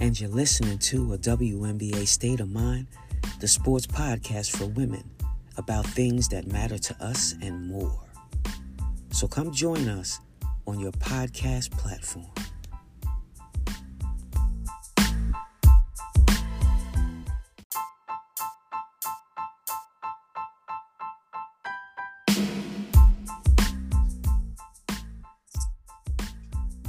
and 0.00 0.18
you're 0.18 0.30
listening 0.30 0.78
to 0.78 1.12
a 1.12 1.18
WNBA 1.18 2.08
State 2.08 2.40
of 2.40 2.50
Mind, 2.50 2.86
the 3.38 3.46
sports 3.46 3.86
podcast 3.86 4.56
for 4.56 4.64
women 4.64 5.04
about 5.58 5.84
things 5.86 6.26
that 6.28 6.46
matter 6.46 6.78
to 6.78 7.04
us 7.04 7.34
and 7.42 7.68
more. 7.68 8.00
So 9.10 9.28
come 9.28 9.52
join 9.52 9.88
us 9.88 10.20
on 10.66 10.80
your 10.80 10.92
podcast 10.92 11.70
platform. 11.72 12.26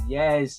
Yes, 0.08 0.58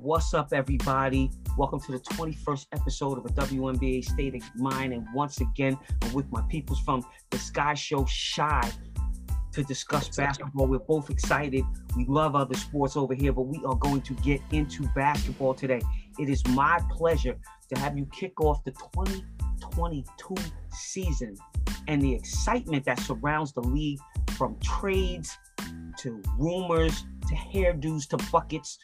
what's 0.00 0.32
up, 0.32 0.54
everybody? 0.54 1.30
Welcome 1.58 1.80
to 1.80 1.92
the 1.92 1.98
21st 1.98 2.66
episode 2.72 3.18
of 3.18 3.26
a 3.26 3.28
WNBA 3.30 4.04
State 4.04 4.36
of 4.36 4.42
Mind. 4.54 4.92
And 4.92 5.06
once 5.12 5.40
again, 5.40 5.76
I'm 6.00 6.12
with 6.12 6.30
my 6.30 6.42
peoples 6.42 6.80
from 6.80 7.04
the 7.30 7.38
Sky 7.38 7.74
Show 7.74 8.06
Shy 8.06 8.70
to 9.52 9.62
discuss 9.64 10.16
basketball. 10.16 10.68
We're 10.68 10.78
both 10.78 11.10
excited. 11.10 11.64
We 11.96 12.06
love 12.06 12.36
other 12.36 12.54
sports 12.54 12.96
over 12.96 13.14
here, 13.14 13.32
but 13.32 13.42
we 13.42 13.60
are 13.66 13.74
going 13.74 14.00
to 14.02 14.14
get 14.14 14.40
into 14.52 14.88
basketball 14.94 15.54
today. 15.54 15.82
It 16.18 16.28
is 16.28 16.46
my 16.48 16.80
pleasure 16.90 17.36
to 17.74 17.80
have 17.80 17.98
you 17.98 18.06
kick 18.06 18.40
off 18.40 18.62
the 18.64 18.70
2022 18.70 20.34
season 20.72 21.36
and 21.88 22.00
the 22.00 22.14
excitement 22.14 22.84
that 22.84 23.00
surrounds 23.00 23.52
the 23.52 23.62
league 23.62 23.98
from 24.30 24.56
trades 24.60 25.36
to 25.98 26.22
rumors 26.38 27.04
to 27.28 27.34
hairdos 27.34 28.08
to 28.08 28.16
buckets. 28.30 28.78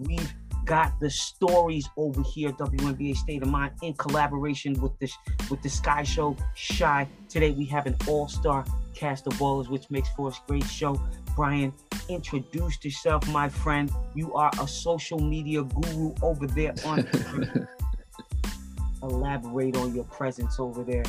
We've 0.00 0.34
got 0.68 1.00
the 1.00 1.08
stories 1.08 1.88
over 1.96 2.22
here, 2.22 2.52
WNBA 2.52 3.16
State 3.16 3.42
of 3.42 3.48
Mind, 3.48 3.72
in 3.82 3.94
collaboration 3.94 4.78
with 4.82 4.96
this 4.98 5.16
with 5.50 5.62
the 5.62 5.68
Sky 5.68 6.02
Show 6.02 6.36
Shy. 6.54 7.08
Today 7.30 7.52
we 7.52 7.64
have 7.64 7.86
an 7.86 7.96
all-star 8.06 8.66
cast 8.94 9.26
of 9.26 9.32
ballers, 9.34 9.70
which 9.70 9.90
makes 9.90 10.10
for 10.10 10.28
a 10.28 10.32
great 10.46 10.64
show. 10.64 11.00
Brian, 11.34 11.72
introduce 12.10 12.84
yourself, 12.84 13.26
my 13.28 13.48
friend. 13.48 13.90
You 14.14 14.34
are 14.34 14.50
a 14.60 14.68
social 14.68 15.18
media 15.18 15.62
guru 15.62 16.12
over 16.20 16.46
there 16.46 16.74
on 16.84 17.08
Elaborate 19.02 19.76
on 19.76 19.94
your 19.94 20.04
presence 20.04 20.60
over 20.60 20.84
there. 20.84 21.04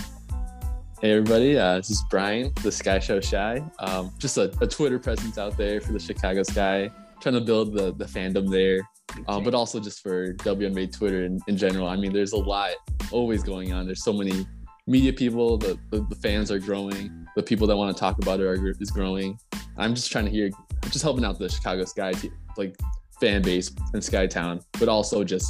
Hey 1.01 1.11
everybody, 1.11 1.57
uh, 1.57 1.77
this 1.77 1.89
is 1.89 2.03
Brian, 2.09 2.53
the 2.63 2.71
Sky 2.71 2.99
Show 2.99 3.19
Shy. 3.19 3.61
Um, 3.79 4.11
just 4.19 4.37
a, 4.37 4.53
a, 4.61 4.67
Twitter 4.67 4.99
presence 4.99 5.37
out 5.37 5.57
there 5.57 5.81
for 5.81 5.91
the 5.91 5.99
Chicago 5.99 6.43
Sky, 6.43 6.91
trying 7.19 7.35
to 7.35 7.41
build 7.41 7.73
the, 7.73 7.93
the 7.93 8.05
fandom 8.05 8.49
there, 8.51 8.81
uh, 9.27 9.39
but 9.39 9.53
also 9.53 9.79
just 9.79 10.01
for 10.01 10.33
WNBA 10.35 10.95
Twitter 10.95 11.25
in, 11.25 11.39
in 11.47 11.57
general. 11.57 11.87
I 11.87 11.95
mean, 11.95 12.13
there's 12.13 12.33
a 12.33 12.37
lot 12.37 12.71
always 13.11 13.43
going 13.43 13.73
on. 13.73 13.85
There's 13.85 14.03
so 14.03 14.13
many 14.13 14.45
media 14.87 15.13
people, 15.13 15.57
the, 15.57 15.77
the, 15.91 16.01
the 16.09 16.15
fans 16.15 16.51
are 16.51 16.59
growing, 16.59 17.27
the 17.35 17.43
people 17.43 17.67
that 17.67 17.77
want 17.77 17.95
to 17.95 17.99
talk 17.99 18.17
about 18.19 18.39
it 18.39 18.45
are, 18.45 18.75
is 18.79 18.91
growing. 18.91 19.37
I'm 19.77 19.93
just 19.93 20.11
trying 20.11 20.25
to 20.25 20.31
hear, 20.31 20.49
just 20.85 21.03
helping 21.03 21.23
out 21.23 21.37
the 21.39 21.49
Chicago 21.49 21.85
Sky 21.85 22.13
like 22.57 22.75
fan 23.19 23.41
base 23.41 23.69
in 23.93 23.99
Skytown, 23.99 24.63
but 24.79 24.89
also 24.89 25.23
just 25.23 25.47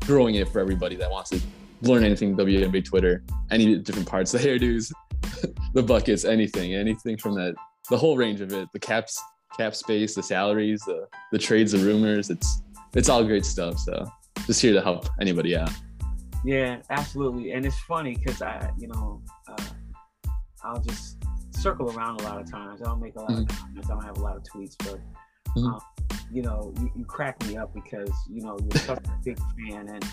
growing 0.00 0.36
it 0.36 0.48
for 0.48 0.60
everybody 0.60 0.96
that 0.96 1.10
wants 1.10 1.30
to 1.30 1.40
learn 1.82 2.04
anything 2.04 2.36
WNBA 2.36 2.84
Twitter, 2.84 3.22
any 3.50 3.76
different 3.78 4.08
parts, 4.08 4.32
the 4.32 4.38
hairdos, 4.38 4.92
the 5.74 5.82
buckets, 5.82 6.24
anything, 6.24 6.74
anything 6.74 7.16
from 7.16 7.34
that, 7.34 7.54
the 7.90 7.96
whole 7.96 8.16
range 8.16 8.40
of 8.40 8.52
it, 8.52 8.68
the 8.72 8.78
caps, 8.78 9.20
cap 9.56 9.74
space, 9.74 10.14
the 10.14 10.22
salaries, 10.22 10.80
the 10.86 11.06
the 11.32 11.38
trades, 11.38 11.72
the 11.72 11.78
rumors. 11.78 12.30
It's 12.30 12.62
it's 12.94 13.08
all 13.08 13.24
great 13.24 13.44
stuff. 13.44 13.78
So 13.78 14.06
just 14.46 14.60
here 14.60 14.72
to 14.72 14.82
help 14.82 15.06
anybody 15.20 15.56
out. 15.56 15.70
Yeah, 16.44 16.80
absolutely. 16.90 17.52
And 17.52 17.66
it's 17.66 17.78
funny 17.80 18.14
because 18.16 18.42
I, 18.42 18.70
you 18.78 18.88
know, 18.88 19.22
uh, 19.48 19.64
I'll 20.62 20.80
just 20.80 21.18
circle 21.50 21.90
around 21.96 22.20
a 22.20 22.24
lot 22.24 22.40
of 22.40 22.50
times. 22.50 22.80
I 22.82 22.84
don't 22.84 23.00
make 23.00 23.16
a 23.16 23.20
lot 23.20 23.30
mm-hmm. 23.30 23.42
of 23.42 23.48
comments. 23.48 23.90
I 23.90 23.94
don't 23.94 24.04
have 24.04 24.18
a 24.18 24.22
lot 24.22 24.36
of 24.36 24.42
tweets, 24.42 24.76
but. 24.78 25.00
Mm-hmm. 25.56 25.66
Um, 25.66 25.80
you 26.32 26.42
know, 26.42 26.74
you, 26.80 26.90
you 26.96 27.04
crack 27.04 27.40
me 27.46 27.56
up 27.56 27.72
because 27.72 28.10
you 28.28 28.42
know 28.42 28.58
you're 28.60 28.82
such 28.82 29.04
a 29.06 29.18
big 29.24 29.38
fan, 29.38 29.88
and 29.88 30.04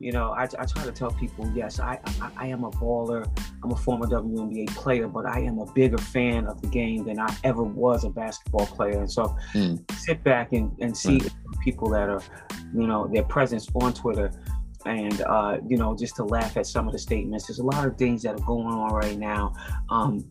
you 0.00 0.12
know, 0.12 0.30
I, 0.30 0.44
I 0.44 0.64
try 0.64 0.84
to 0.84 0.92
tell 0.92 1.10
people, 1.10 1.50
yes, 1.54 1.78
I, 1.78 2.00
I, 2.20 2.30
I 2.38 2.46
am 2.46 2.64
a 2.64 2.70
baller. 2.70 3.28
I'm 3.62 3.70
a 3.70 3.76
former 3.76 4.06
WNBA 4.06 4.68
player, 4.74 5.06
but 5.06 5.26
I 5.26 5.40
am 5.40 5.58
a 5.58 5.70
bigger 5.72 5.98
fan 5.98 6.46
of 6.46 6.60
the 6.62 6.68
game 6.68 7.04
than 7.04 7.20
I 7.20 7.36
ever 7.44 7.62
was 7.62 8.04
a 8.04 8.08
basketball 8.08 8.66
player. 8.66 8.98
And 9.00 9.12
so 9.12 9.36
mm. 9.52 9.78
sit 9.92 10.24
back 10.24 10.54
and, 10.54 10.74
and 10.80 10.96
see. 10.96 11.20
People 11.60 11.88
that 11.90 12.08
are, 12.08 12.22
you 12.74 12.86
know, 12.86 13.06
their 13.06 13.22
presence 13.22 13.68
on 13.74 13.92
Twitter 13.92 14.32
and, 14.86 15.20
uh, 15.22 15.58
you 15.66 15.76
know, 15.76 15.96
just 15.96 16.16
to 16.16 16.24
laugh 16.24 16.56
at 16.56 16.66
some 16.66 16.86
of 16.86 16.92
the 16.92 16.98
statements. 16.98 17.46
There's 17.46 17.58
a 17.58 17.64
lot 17.64 17.86
of 17.86 17.96
things 17.96 18.22
that 18.22 18.34
are 18.40 18.46
going 18.46 18.66
on 18.66 18.92
right 18.92 19.18
now. 19.18 19.54
Um, 19.90 20.28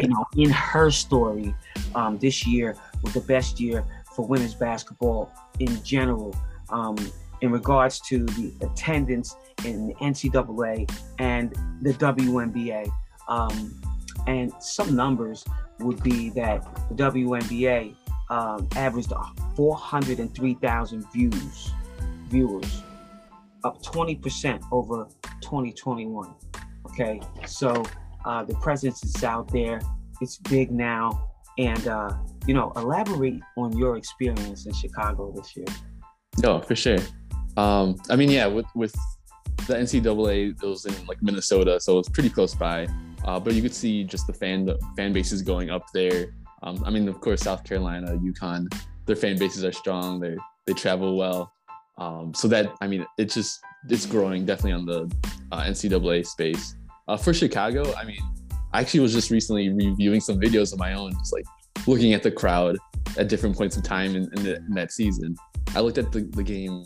you 0.00 0.08
know, 0.08 0.24
in 0.36 0.50
her 0.50 0.90
story, 0.90 1.54
um, 1.94 2.18
this 2.18 2.46
year 2.46 2.76
was 3.02 3.14
the 3.14 3.20
best 3.20 3.60
year 3.60 3.84
for 4.14 4.26
women's 4.26 4.54
basketball 4.54 5.32
in 5.58 5.82
general. 5.82 6.34
Um, 6.70 6.96
in 7.42 7.50
regards 7.50 8.00
to 8.00 8.24
the 8.24 8.52
attendance 8.62 9.36
in 9.64 9.88
the 9.88 9.94
NCAA 9.94 10.90
and 11.18 11.52
the 11.82 11.92
WNBA. 11.94 12.90
Um, 13.28 13.74
and 14.26 14.52
some 14.60 14.94
numbers 14.94 15.44
would 15.80 16.02
be 16.02 16.30
that 16.30 16.64
the 16.88 16.94
WNBA 16.94 17.94
um, 18.32 18.66
averaged 18.76 19.12
403,000 19.56 21.12
views, 21.12 21.70
viewers, 22.28 22.82
up 23.62 23.82
20% 23.82 24.62
over 24.72 25.06
2021. 25.42 26.34
Okay, 26.86 27.20
so 27.46 27.84
uh, 28.24 28.42
the 28.42 28.54
presence 28.54 29.04
is 29.04 29.22
out 29.22 29.52
there. 29.52 29.80
It's 30.22 30.38
big 30.38 30.70
now, 30.70 31.30
and 31.58 31.86
uh, 31.86 32.16
you 32.46 32.54
know, 32.54 32.72
elaborate 32.76 33.40
on 33.58 33.76
your 33.76 33.96
experience 33.96 34.64
in 34.64 34.72
Chicago 34.72 35.30
this 35.36 35.54
year. 35.54 35.66
No, 36.42 36.60
for 36.60 36.74
sure. 36.74 36.98
Um, 37.58 38.00
I 38.08 38.16
mean, 38.16 38.30
yeah, 38.30 38.46
with 38.46 38.66
with 38.74 38.94
the 39.66 39.74
NCAA, 39.74 40.62
it 40.62 40.66
was 40.66 40.86
in 40.86 41.06
like 41.06 41.22
Minnesota, 41.22 41.78
so 41.80 41.98
it's 41.98 42.08
pretty 42.08 42.30
close 42.30 42.54
by. 42.54 42.88
Uh, 43.24 43.38
but 43.38 43.52
you 43.52 43.62
could 43.62 43.74
see 43.74 44.04
just 44.04 44.26
the 44.26 44.32
fan 44.32 44.64
the 44.64 44.78
fan 44.96 45.12
bases 45.12 45.42
going 45.42 45.68
up 45.68 45.84
there. 45.92 46.32
Um, 46.62 46.82
I 46.84 46.90
mean, 46.90 47.08
of 47.08 47.20
course, 47.20 47.42
South 47.42 47.64
Carolina, 47.64 48.16
UConn, 48.16 48.72
their 49.06 49.16
fan 49.16 49.38
bases 49.38 49.64
are 49.64 49.72
strong. 49.72 50.20
They 50.20 50.36
they 50.66 50.72
travel 50.72 51.16
well. 51.16 51.52
Um, 51.98 52.32
so 52.34 52.48
that 52.48 52.72
I 52.80 52.86
mean, 52.86 53.06
it's 53.18 53.34
just 53.34 53.60
it's 53.88 54.06
growing 54.06 54.46
definitely 54.46 54.72
on 54.72 54.86
the 54.86 55.12
uh, 55.50 55.62
NCAA 55.62 56.26
space. 56.26 56.76
Uh, 57.08 57.16
for 57.16 57.34
Chicago, 57.34 57.92
I 57.94 58.04
mean, 58.04 58.20
I 58.72 58.80
actually 58.80 59.00
was 59.00 59.12
just 59.12 59.30
recently 59.30 59.68
reviewing 59.68 60.20
some 60.20 60.40
videos 60.40 60.72
of 60.72 60.78
my 60.78 60.94
own, 60.94 61.12
just 61.18 61.32
like 61.32 61.44
looking 61.86 62.14
at 62.14 62.22
the 62.22 62.30
crowd 62.30 62.76
at 63.18 63.28
different 63.28 63.56
points 63.56 63.76
of 63.76 63.82
time 63.82 64.14
in, 64.14 64.30
in, 64.36 64.44
the, 64.44 64.56
in 64.56 64.74
that 64.74 64.92
season. 64.92 65.36
I 65.74 65.80
looked 65.80 65.98
at 65.98 66.12
the, 66.12 66.20
the 66.20 66.42
game 66.42 66.84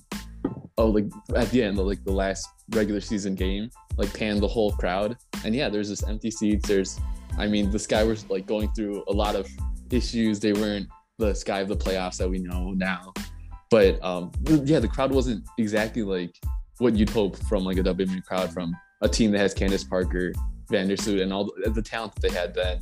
oh 0.78 0.86
like 0.86 1.06
at 1.34 1.50
the 1.50 1.62
end 1.62 1.78
like 1.78 2.04
the 2.04 2.12
last 2.12 2.48
regular 2.70 3.00
season 3.00 3.34
game 3.34 3.70
like 3.96 4.12
pan 4.12 4.40
the 4.40 4.48
whole 4.48 4.72
crowd 4.72 5.16
and 5.44 5.54
yeah 5.54 5.68
there's 5.68 5.88
this 5.88 6.02
empty 6.04 6.30
seats 6.30 6.68
there's 6.68 7.00
i 7.38 7.46
mean 7.46 7.70
the 7.70 7.78
sky 7.78 8.02
was 8.04 8.28
like 8.28 8.46
going 8.46 8.70
through 8.72 9.04
a 9.08 9.12
lot 9.12 9.34
of 9.34 9.48
issues 9.90 10.40
they 10.40 10.52
weren't 10.52 10.88
the 11.18 11.34
sky 11.34 11.60
of 11.60 11.68
the 11.68 11.76
playoffs 11.76 12.16
that 12.18 12.28
we 12.28 12.38
know 12.38 12.72
now 12.72 13.12
but 13.70 14.02
um 14.04 14.30
yeah 14.64 14.78
the 14.78 14.88
crowd 14.88 15.12
wasn't 15.12 15.42
exactly 15.58 16.02
like 16.02 16.34
what 16.78 16.94
you'd 16.94 17.10
hope 17.10 17.36
from 17.44 17.64
like 17.64 17.78
a 17.78 17.82
WNBA 17.82 18.24
crowd 18.24 18.52
from 18.52 18.76
a 19.02 19.08
team 19.08 19.30
that 19.32 19.38
has 19.38 19.54
Candace 19.54 19.84
Parker, 19.84 20.32
Vandersloot, 20.70 21.22
and 21.22 21.32
all 21.32 21.44
the, 21.44 21.70
the 21.70 21.82
talent 21.82 22.14
that 22.14 22.22
they 22.22 22.34
had 22.34 22.54
then. 22.54 22.80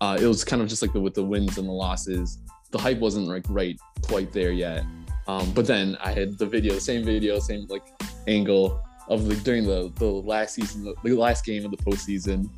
Uh, 0.00 0.18
it 0.20 0.26
was 0.26 0.44
kind 0.44 0.60
of 0.60 0.68
just 0.68 0.82
like 0.82 0.92
the, 0.92 1.00
with 1.00 1.14
the 1.14 1.24
wins 1.24 1.58
and 1.58 1.68
the 1.68 1.72
losses. 1.72 2.38
The 2.70 2.78
hype 2.78 2.98
wasn't 2.98 3.28
like 3.28 3.44
right 3.48 3.78
quite 4.02 4.32
there 4.32 4.52
yet. 4.52 4.84
Um, 5.26 5.52
but 5.52 5.66
then 5.66 5.96
I 6.02 6.12
had 6.12 6.38
the 6.38 6.46
video, 6.46 6.74
the 6.74 6.80
same 6.80 7.04
video, 7.04 7.38
same 7.38 7.66
like 7.68 7.86
angle 8.26 8.82
of 9.08 9.26
like 9.26 9.42
during 9.42 9.64
the 9.64 9.92
the 9.96 10.06
last 10.06 10.54
season, 10.54 10.92
the 11.02 11.14
last 11.14 11.44
game 11.44 11.64
of 11.64 11.70
the 11.70 11.76
postseason, 11.78 12.48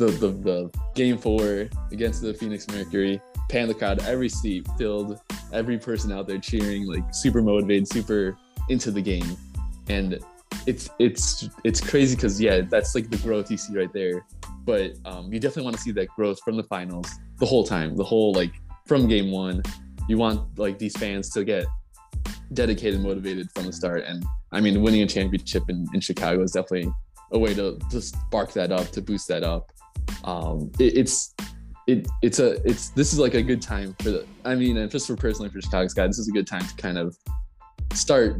the, 0.00 0.06
the 0.06 0.28
the 0.28 0.70
game 0.94 1.18
four 1.18 1.68
against 1.92 2.22
the 2.22 2.34
Phoenix 2.34 2.66
Mercury. 2.68 3.20
Pan 3.48 3.68
the 3.68 3.74
crowd, 3.74 4.00
every 4.04 4.28
seat 4.28 4.66
filled, 4.78 5.20
every 5.52 5.78
person 5.78 6.12
out 6.12 6.26
there 6.26 6.38
cheering, 6.38 6.86
like 6.86 7.04
super 7.12 7.42
motivated, 7.42 7.86
super 7.86 8.36
into 8.68 8.90
the 8.90 9.02
game, 9.02 9.36
and 9.88 10.18
it's 10.66 10.88
it's 10.98 11.48
it's 11.64 11.80
crazy 11.80 12.14
because 12.14 12.40
yeah, 12.40 12.62
that's 12.62 12.94
like 12.94 13.10
the 13.10 13.18
growth 13.18 13.50
you 13.50 13.56
see 13.56 13.76
right 13.76 13.92
there. 13.92 14.24
But 14.64 14.92
um, 15.04 15.32
you 15.32 15.40
definitely 15.40 15.64
want 15.64 15.76
to 15.76 15.82
see 15.82 15.92
that 15.92 16.08
growth 16.08 16.40
from 16.44 16.56
the 16.56 16.64
finals 16.64 17.08
the 17.38 17.46
whole 17.46 17.64
time, 17.64 17.96
the 17.96 18.04
whole 18.04 18.32
like 18.32 18.52
from 18.86 19.08
game 19.08 19.30
one. 19.30 19.62
You 20.08 20.16
want 20.16 20.58
like 20.58 20.78
these 20.78 20.96
fans 20.96 21.28
to 21.30 21.44
get 21.44 21.66
dedicated, 22.52 23.00
motivated 23.00 23.50
from 23.52 23.66
the 23.66 23.72
start. 23.72 24.04
And 24.06 24.24
I 24.52 24.60
mean, 24.60 24.82
winning 24.82 25.02
a 25.02 25.06
championship 25.06 25.64
in, 25.68 25.86
in 25.94 26.00
Chicago 26.00 26.42
is 26.42 26.52
definitely 26.52 26.92
a 27.32 27.38
way 27.38 27.54
to, 27.54 27.78
to 27.90 28.00
spark 28.00 28.52
that 28.54 28.72
up, 28.72 28.90
to 28.90 29.02
boost 29.02 29.28
that 29.28 29.44
up. 29.44 29.70
Um, 30.24 30.70
it, 30.78 30.96
it's 30.96 31.34
it 31.86 32.06
it's 32.22 32.38
a 32.38 32.60
it's 32.68 32.90
this 32.90 33.12
is 33.12 33.18
like 33.18 33.34
a 33.34 33.42
good 33.42 33.62
time 33.62 33.94
for 34.00 34.10
the 34.10 34.26
I 34.44 34.54
mean, 34.54 34.76
and 34.76 34.90
just 34.90 35.06
for 35.06 35.16
personally 35.16 35.50
for 35.50 35.60
Chicago 35.60 35.88
Sky, 35.88 36.06
this 36.06 36.18
is 36.18 36.28
a 36.28 36.32
good 36.32 36.46
time 36.46 36.66
to 36.66 36.74
kind 36.76 36.98
of 36.98 37.16
start 37.92 38.36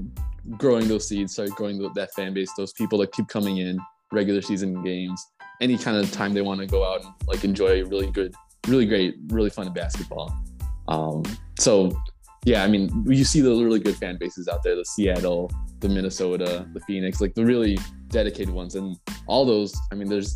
growing 0.56 0.88
those 0.88 1.08
seeds, 1.08 1.32
start 1.32 1.50
growing 1.50 1.78
that 1.94 2.14
fan 2.14 2.34
base, 2.34 2.50
those 2.56 2.72
people 2.72 2.98
that 2.98 3.12
keep 3.12 3.28
coming 3.28 3.58
in 3.58 3.78
regular 4.12 4.42
season 4.42 4.82
games, 4.82 5.24
any 5.60 5.76
kind 5.76 5.96
of 5.96 6.10
time 6.12 6.32
they 6.34 6.42
want 6.42 6.60
to 6.60 6.66
go 6.66 6.84
out 6.84 7.04
and 7.04 7.12
like 7.26 7.44
enjoy 7.44 7.84
really 7.84 8.10
good, 8.10 8.34
really 8.66 8.86
great, 8.86 9.16
really 9.28 9.50
fun 9.50 9.72
basketball. 9.72 10.34
Um, 10.88 11.22
so 11.58 11.92
yeah, 12.44 12.64
I 12.64 12.68
mean, 12.68 13.04
you 13.06 13.24
see 13.24 13.40
the 13.40 13.50
really 13.50 13.80
good 13.80 13.96
fan 13.96 14.16
bases 14.18 14.48
out 14.48 14.62
there, 14.62 14.74
the 14.74 14.84
Seattle, 14.84 15.50
the 15.80 15.88
Minnesota, 15.88 16.66
the 16.72 16.80
Phoenix, 16.80 17.20
like 17.20 17.34
the 17.34 17.44
really 17.44 17.78
dedicated 18.08 18.52
ones. 18.52 18.74
And 18.76 18.96
all 19.26 19.44
those, 19.44 19.74
I 19.92 19.94
mean, 19.94 20.08
there's 20.08 20.34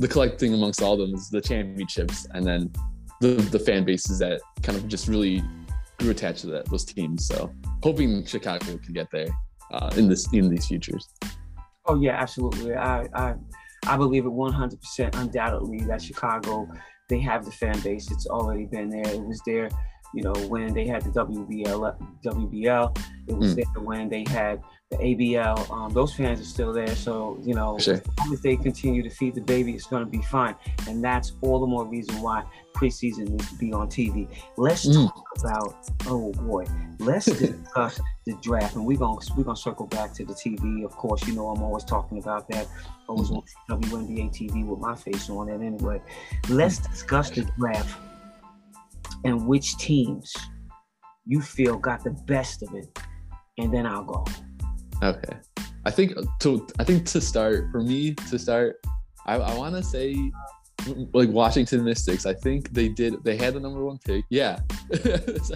the 0.00 0.08
collecting 0.08 0.54
amongst 0.54 0.82
all 0.82 0.94
of 0.94 0.98
them 0.98 1.14
is 1.14 1.28
the 1.28 1.42
championships 1.42 2.26
and 2.32 2.46
then 2.46 2.72
the, 3.20 3.34
the 3.52 3.58
fan 3.58 3.84
bases 3.84 4.18
that 4.18 4.40
kind 4.62 4.78
of 4.78 4.88
just 4.88 5.06
really 5.06 5.44
grew 5.98 6.10
attached 6.10 6.40
to 6.40 6.46
that, 6.46 6.64
those 6.70 6.86
teams. 6.86 7.26
So 7.26 7.52
hoping 7.82 8.24
Chicago 8.24 8.78
can 8.78 8.94
get 8.94 9.08
there 9.12 9.28
uh, 9.70 9.90
in 9.96 10.08
this 10.08 10.32
in 10.32 10.48
these 10.48 10.66
futures. 10.66 11.06
Oh 11.84 12.00
yeah, 12.00 12.12
absolutely. 12.18 12.74
I 12.74 13.06
I, 13.12 13.34
I 13.86 13.96
believe 13.98 14.24
it 14.24 14.30
100% 14.30 15.14
undoubtedly 15.16 15.80
that 15.80 16.00
Chicago 16.00 16.66
they 17.10 17.20
have 17.20 17.44
the 17.44 17.52
fan 17.52 17.78
base. 17.80 18.10
It's 18.10 18.26
already 18.26 18.64
been 18.64 18.88
there. 18.88 19.06
It 19.06 19.22
was 19.22 19.42
there 19.44 19.68
you 20.14 20.22
know, 20.22 20.32
when 20.48 20.74
they 20.74 20.86
had 20.86 21.02
the 21.02 21.10
WBL, 21.10 21.96
WBL, 22.24 22.98
it 23.28 23.36
was 23.36 23.54
mm. 23.54 23.56
there 23.56 23.82
when 23.82 24.08
they 24.08 24.24
had 24.28 24.60
the 24.90 24.96
ABL. 24.96 25.70
Um, 25.70 25.92
those 25.92 26.12
fans 26.14 26.40
are 26.40 26.44
still 26.44 26.72
there. 26.72 26.94
So, 26.96 27.38
you 27.42 27.54
know, 27.54 27.78
sure. 27.78 27.94
as 27.94 28.02
long 28.18 28.32
as 28.32 28.40
they 28.40 28.56
continue 28.56 29.02
to 29.04 29.10
feed 29.10 29.36
the 29.36 29.40
baby, 29.40 29.72
it's 29.72 29.86
going 29.86 30.04
to 30.04 30.10
be 30.10 30.22
fine. 30.22 30.56
And 30.88 31.02
that's 31.02 31.32
all 31.42 31.60
the 31.60 31.66
more 31.66 31.86
reason 31.86 32.20
why 32.20 32.42
preseason 32.74 33.28
needs 33.28 33.48
to 33.50 33.54
be 33.56 33.72
on 33.72 33.88
TV. 33.88 34.26
Let's 34.56 34.86
mm. 34.86 35.06
talk 35.06 35.28
about, 35.38 35.90
oh 36.06 36.32
boy, 36.32 36.66
let's 36.98 37.26
discuss 37.38 38.00
the 38.26 38.34
draft. 38.42 38.74
And 38.74 38.84
we're 38.84 38.98
going 38.98 39.20
to 39.20 39.32
we're 39.36 39.44
gonna 39.44 39.56
circle 39.56 39.86
back 39.86 40.12
to 40.14 40.24
the 40.24 40.34
TV. 40.34 40.84
Of 40.84 40.96
course, 40.96 41.24
you 41.26 41.34
know, 41.34 41.50
I'm 41.50 41.62
always 41.62 41.84
talking 41.84 42.18
about 42.18 42.48
that. 42.48 42.66
Always 43.08 43.30
mm-hmm. 43.30 43.72
on 43.72 43.80
WNBA 43.82 44.34
TV 44.34 44.66
with 44.66 44.80
my 44.80 44.96
face 44.96 45.30
on 45.30 45.48
it 45.48 45.64
anyway. 45.64 46.02
Let's 46.48 46.78
discuss 46.78 47.30
the 47.30 47.42
draft 47.56 47.96
and 49.24 49.46
which 49.46 49.76
teams 49.76 50.32
you 51.26 51.40
feel 51.40 51.76
got 51.78 52.04
the 52.04 52.10
best 52.26 52.62
of 52.62 52.74
it, 52.74 52.98
and 53.58 53.72
then 53.72 53.86
I'll 53.86 54.04
go. 54.04 54.24
Okay, 55.02 55.36
I 55.84 55.90
think 55.90 56.12
to 56.40 56.66
I 56.78 56.84
think 56.84 57.06
to 57.06 57.20
start 57.20 57.70
for 57.70 57.82
me 57.82 58.14
to 58.14 58.38
start, 58.38 58.76
I, 59.26 59.36
I 59.36 59.56
want 59.56 59.74
to 59.76 59.82
say 59.82 60.14
like 61.12 61.28
Washington 61.28 61.84
Mystics. 61.84 62.26
I 62.26 62.34
think 62.34 62.72
they 62.72 62.88
did. 62.88 63.22
They 63.24 63.36
had 63.36 63.54
the 63.54 63.60
number 63.60 63.84
one 63.84 63.98
pick. 63.98 64.24
Yeah, 64.30 64.60
it's, 64.90 65.52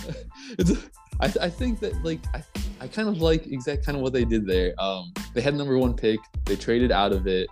it's 0.58 0.88
I, 1.20 1.32
I 1.42 1.48
think 1.48 1.80
that 1.80 2.02
like 2.04 2.20
I, 2.34 2.42
I 2.80 2.88
kind 2.88 3.08
of 3.08 3.20
like 3.20 3.46
exact 3.46 3.84
kind 3.84 3.96
of 3.96 4.02
what 4.02 4.12
they 4.12 4.24
did 4.24 4.46
there. 4.46 4.74
Um, 4.78 5.12
they 5.32 5.40
had 5.40 5.54
number 5.54 5.78
one 5.78 5.94
pick. 5.94 6.20
They 6.44 6.56
traded 6.56 6.92
out 6.92 7.12
of 7.12 7.26
it. 7.26 7.48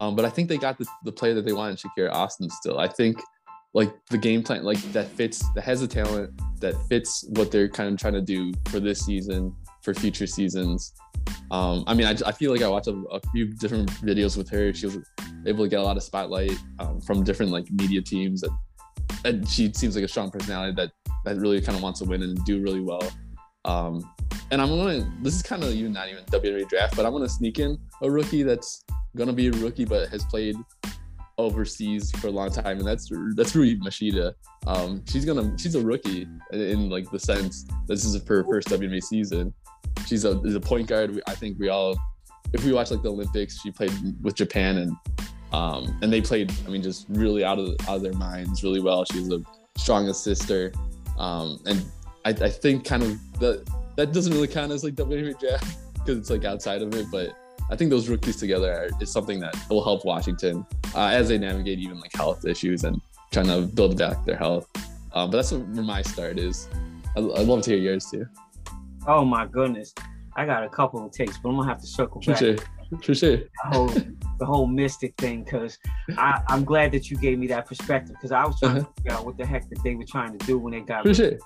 Um, 0.00 0.16
but 0.16 0.24
I 0.24 0.30
think 0.30 0.48
they 0.48 0.56
got 0.56 0.78
the, 0.78 0.86
the 1.04 1.12
player 1.12 1.34
that 1.34 1.44
they 1.44 1.52
wanted, 1.52 1.78
Shakira 1.78 2.10
Austin. 2.10 2.48
Still, 2.48 2.78
I 2.78 2.88
think 2.88 3.20
like 3.74 3.92
the 4.06 4.18
game 4.18 4.42
plan 4.42 4.64
like 4.64 4.80
that 4.92 5.08
fits 5.08 5.44
that 5.54 5.62
has 5.62 5.80
the 5.80 5.86
talent 5.86 6.30
that 6.60 6.74
fits 6.88 7.24
what 7.30 7.50
they're 7.50 7.68
kind 7.68 7.92
of 7.92 7.98
trying 7.98 8.14
to 8.14 8.20
do 8.20 8.52
for 8.68 8.80
this 8.80 9.04
season 9.04 9.54
for 9.82 9.94
future 9.94 10.26
seasons. 10.26 10.92
Um, 11.50 11.84
i 11.86 11.94
mean 11.94 12.06
I, 12.06 12.16
I 12.26 12.32
feel 12.32 12.50
like 12.52 12.62
i 12.62 12.68
watched 12.68 12.88
a, 12.88 13.02
a, 13.10 13.20
few 13.32 13.52
different 13.54 13.90
videos 14.02 14.36
with 14.36 14.48
her. 14.50 14.72
She 14.72 14.86
was 14.86 14.98
able 15.46 15.64
to 15.64 15.68
get 15.68 15.80
a 15.80 15.82
lot 15.82 15.96
of 15.96 16.02
spotlight 16.02 16.58
um, 16.78 17.00
from 17.00 17.22
different 17.24 17.52
like 17.52 17.70
media 17.70 18.02
teams 18.02 18.40
that, 18.40 18.50
and 19.24 19.48
she 19.48 19.72
seems 19.72 19.94
like 19.94 20.04
a 20.04 20.08
strong 20.08 20.30
personality 20.30 20.74
that 20.76 20.92
that 21.24 21.36
really 21.36 21.60
kind 21.60 21.76
of 21.76 21.82
wants 21.82 22.00
to 22.00 22.06
win 22.06 22.22
and 22.22 22.44
do 22.44 22.62
really 22.62 22.80
well. 22.80 23.02
Um, 23.64 24.02
and 24.50 24.60
i'm 24.60 24.68
gonna 24.68 25.10
this 25.22 25.34
is 25.34 25.42
kind 25.42 25.62
of 25.62 25.70
even 25.70 25.92
not 25.92 26.08
even 26.08 26.24
WWE 26.24 26.68
draft 26.68 26.96
but 26.96 27.06
i'm 27.06 27.12
gonna 27.12 27.28
sneak 27.28 27.58
in 27.58 27.78
a 28.02 28.10
rookie 28.10 28.42
that's 28.42 28.84
gonna 29.16 29.32
be 29.32 29.48
a 29.48 29.52
rookie 29.52 29.84
but 29.84 30.08
has 30.08 30.24
played 30.24 30.56
overseas 31.38 32.10
for 32.12 32.28
a 32.28 32.30
long 32.30 32.50
time, 32.50 32.78
and 32.78 32.86
that's 32.86 33.10
that's 33.34 33.54
Rui 33.54 33.76
Machida. 33.76 34.34
Um, 34.66 35.02
she's 35.06 35.24
gonna 35.24 35.56
she's 35.58 35.74
a 35.74 35.80
rookie 35.80 36.26
in, 36.52 36.60
in, 36.60 36.90
like 36.90 37.10
the 37.10 37.18
sense 37.18 37.66
this 37.86 38.04
is 38.04 38.14
her 38.14 38.44
first 38.44 38.68
WNBA 38.68 39.02
season. 39.02 39.52
She's 40.06 40.24
a 40.24 40.40
is 40.42 40.54
a 40.54 40.60
point 40.60 40.86
guard. 40.86 41.20
I 41.26 41.34
think 41.34 41.58
we 41.58 41.68
all, 41.68 41.98
if 42.52 42.64
we 42.64 42.72
watch 42.72 42.90
like 42.90 43.02
the 43.02 43.10
Olympics, 43.10 43.60
she 43.60 43.70
played 43.70 43.92
with 44.22 44.34
Japan 44.34 44.78
and 44.78 44.96
um, 45.52 45.98
and 46.02 46.12
they 46.12 46.20
played. 46.20 46.52
I 46.66 46.70
mean, 46.70 46.82
just 46.82 47.06
really 47.08 47.44
out 47.44 47.58
of 47.58 47.74
out 47.88 47.96
of 47.96 48.02
their 48.02 48.12
minds, 48.12 48.62
really 48.62 48.80
well. 48.80 49.04
She's 49.04 49.30
a 49.32 49.42
strong 49.76 50.08
assister, 50.08 50.72
um, 51.18 51.60
and 51.66 51.84
I, 52.24 52.30
I 52.30 52.50
think 52.50 52.84
kind 52.84 53.02
of 53.02 53.40
that 53.40 53.68
that 53.96 54.12
doesn't 54.12 54.32
really 54.32 54.48
count 54.48 54.72
as 54.72 54.84
like 54.84 54.94
WNBA 54.94 55.38
draft 55.40 55.78
because 55.94 56.18
it's 56.18 56.30
like 56.30 56.44
outside 56.44 56.82
of 56.82 56.94
it, 56.94 57.06
but 57.10 57.30
I 57.70 57.76
think 57.76 57.90
those 57.90 58.08
rookies 58.08 58.36
together 58.36 58.72
are, 58.72 58.88
is 59.00 59.12
something 59.12 59.38
that 59.40 59.54
will 59.70 59.84
help 59.84 60.04
Washington 60.04 60.66
uh, 60.94 61.06
as 61.06 61.28
they 61.28 61.38
navigate 61.38 61.78
even 61.78 62.00
like 62.00 62.12
health 62.14 62.44
issues 62.44 62.82
and 62.82 63.00
trying 63.30 63.46
to 63.46 63.62
build 63.62 63.96
back 63.96 64.24
their 64.24 64.36
health. 64.36 64.68
Um, 65.12 65.30
but 65.30 65.38
that's 65.38 65.52
where 65.52 65.62
my 65.62 66.02
start 66.02 66.38
is. 66.38 66.68
I, 67.16 67.20
would 67.20 67.46
love 67.46 67.62
to 67.62 67.70
hear 67.70 67.78
yours 67.78 68.06
too. 68.10 68.26
Oh 69.06 69.24
my 69.24 69.46
goodness, 69.46 69.94
I 70.36 70.46
got 70.46 70.64
a 70.64 70.68
couple 70.68 71.04
of 71.04 71.12
takes, 71.12 71.38
but 71.38 71.50
I'm 71.50 71.56
gonna 71.56 71.68
have 71.68 71.80
to 71.80 71.86
circle 71.86 72.20
back. 72.20 72.38
For 72.38 72.44
sure. 72.44 72.56
For 73.02 73.14
sure. 73.14 73.36
The 73.36 73.50
whole, 73.62 73.88
the 74.40 74.46
whole 74.46 74.66
mystic 74.66 75.14
thing, 75.16 75.44
because 75.44 75.78
I'm 76.18 76.64
glad 76.64 76.90
that 76.92 77.08
you 77.08 77.16
gave 77.16 77.38
me 77.38 77.46
that 77.48 77.66
perspective, 77.66 78.16
because 78.16 78.32
I 78.32 78.44
was 78.44 78.58
trying 78.58 78.78
uh-huh. 78.78 78.86
to 78.86 79.02
figure 79.02 79.12
out 79.12 79.26
what 79.26 79.38
the 79.38 79.46
heck 79.46 79.68
that 79.70 79.82
they 79.84 79.94
were 79.94 80.04
trying 80.04 80.36
to 80.36 80.44
do 80.44 80.58
when 80.58 80.72
they 80.72 80.80
got 80.80 81.04
For 81.04 81.14
sure. 81.14 81.38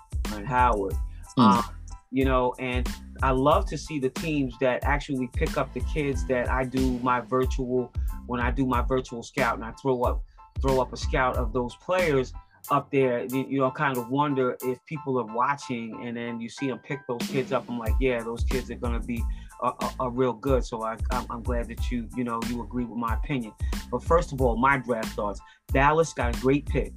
Howard. 0.47 0.95
Mm. 1.39 1.59
Um, 1.59 1.65
you 2.15 2.25
know, 2.25 2.55
and 2.61 2.89
I 3.25 3.33
love 3.33 3.67
to 3.71 3.77
see 3.77 3.99
the 3.99 4.09
teams 4.09 4.55
that 4.61 4.85
actually 4.85 5.29
pick 5.33 5.59
up 5.59 5.75
the 5.75 5.81
kids 5.81 6.25
that 6.29 6.49
I 6.49 6.63
do 6.63 7.01
my 7.01 7.21
virtual 7.21 7.93
when 8.29 8.41
I 8.41 8.53
do 8.53 8.65
my 8.65 8.83
virtual 8.83 9.25
scout 9.25 9.57
and 9.57 9.65
I 9.65 9.73
throw 9.83 10.03
up 10.03 10.23
throw 10.63 10.81
up 10.81 10.93
a 10.93 10.97
scout 10.97 11.37
of 11.37 11.53
those 11.53 11.75
players 11.75 12.33
up 12.71 12.89
there. 12.93 13.25
You 13.25 13.59
know, 13.59 13.71
kind 13.73 13.97
of 13.97 14.11
wonder 14.11 14.57
if 14.63 14.79
people 14.87 15.19
are 15.19 15.35
watching 15.35 16.07
and 16.07 16.17
then 16.17 16.41
you 16.41 16.49
see 16.49 16.69
them 16.69 16.79
pick 16.79 17.01
those 17.09 17.27
kids 17.27 17.51
up. 17.51 17.69
I'm 17.69 17.81
like, 17.81 17.95
yeah, 18.01 18.23
those 18.23 18.45
kids 18.45 18.71
are 18.71 18.77
gonna 18.77 19.01
be 19.01 19.21
a, 19.65 19.67
a, 19.67 19.95
a 20.05 20.11
real 20.11 20.35
good. 20.35 20.65
So 20.65 20.85
I, 20.85 20.97
I'm, 21.11 21.27
I'm 21.31 21.43
glad 21.43 21.67
that 21.67 21.91
you 21.91 22.09
you 22.17 22.23
know 22.23 22.39
you 22.49 22.63
agree 22.63 22.85
with 22.85 22.97
my 22.97 23.15
opinion. 23.15 23.55
But 23.91 24.05
first 24.05 24.33
of 24.33 24.41
all, 24.41 24.57
my 24.57 24.79
draft 24.79 25.09
thoughts. 25.17 25.41
Dallas 25.73 26.13
got 26.13 26.37
a 26.37 26.41
great 26.41 26.65
pick. 26.67 26.93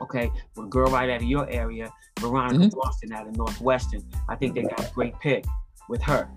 Okay, 0.00 0.30
with 0.56 0.66
a 0.66 0.68
girl 0.68 0.90
right 0.90 1.08
out 1.10 1.22
of 1.22 1.28
your 1.28 1.48
area 1.48 1.92
Veronica 2.20 2.64
mm-hmm. 2.64 2.78
Burton 2.78 3.12
out 3.12 3.26
of 3.26 3.36
Northwestern. 3.36 4.02
I 4.28 4.36
think 4.36 4.54
they 4.54 4.62
got 4.62 4.80
a 4.80 4.90
great 4.94 5.18
pick 5.20 5.44
with 5.88 6.02
her. 6.02 6.28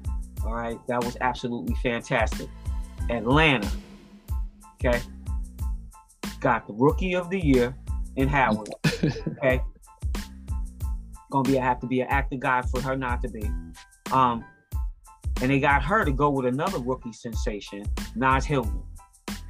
All 0.46 0.54
right, 0.54 0.80
that 0.88 1.04
was 1.04 1.18
absolutely 1.22 1.76
fantastic. 1.76 2.48
Atlanta, 3.10 3.70
okay, 4.76 5.02
got 6.40 6.68
the 6.68 6.74
rookie 6.74 7.16
of 7.16 7.30
the 7.30 7.40
year 7.40 7.76
in 8.16 8.28
Howard. 8.28 8.70
Okay, 9.38 9.62
gonna 11.32 11.50
be 11.50 11.58
I 11.58 11.64
have 11.64 11.80
to 11.80 11.88
be 11.88 12.02
an 12.02 12.08
active 12.10 12.42
guy 12.42 12.62
for 12.64 12.82
her 12.82 12.98
not 12.98 13.22
to 13.22 13.30
be. 13.30 13.50
Um, 14.12 14.44
and 15.42 15.50
they 15.50 15.60
got 15.60 15.84
her 15.84 16.04
to 16.04 16.12
go 16.12 16.30
with 16.30 16.46
another 16.46 16.80
rookie 16.80 17.14
sensation, 17.14 17.86
Naz 18.16 18.46
Hillmon. 18.46 18.84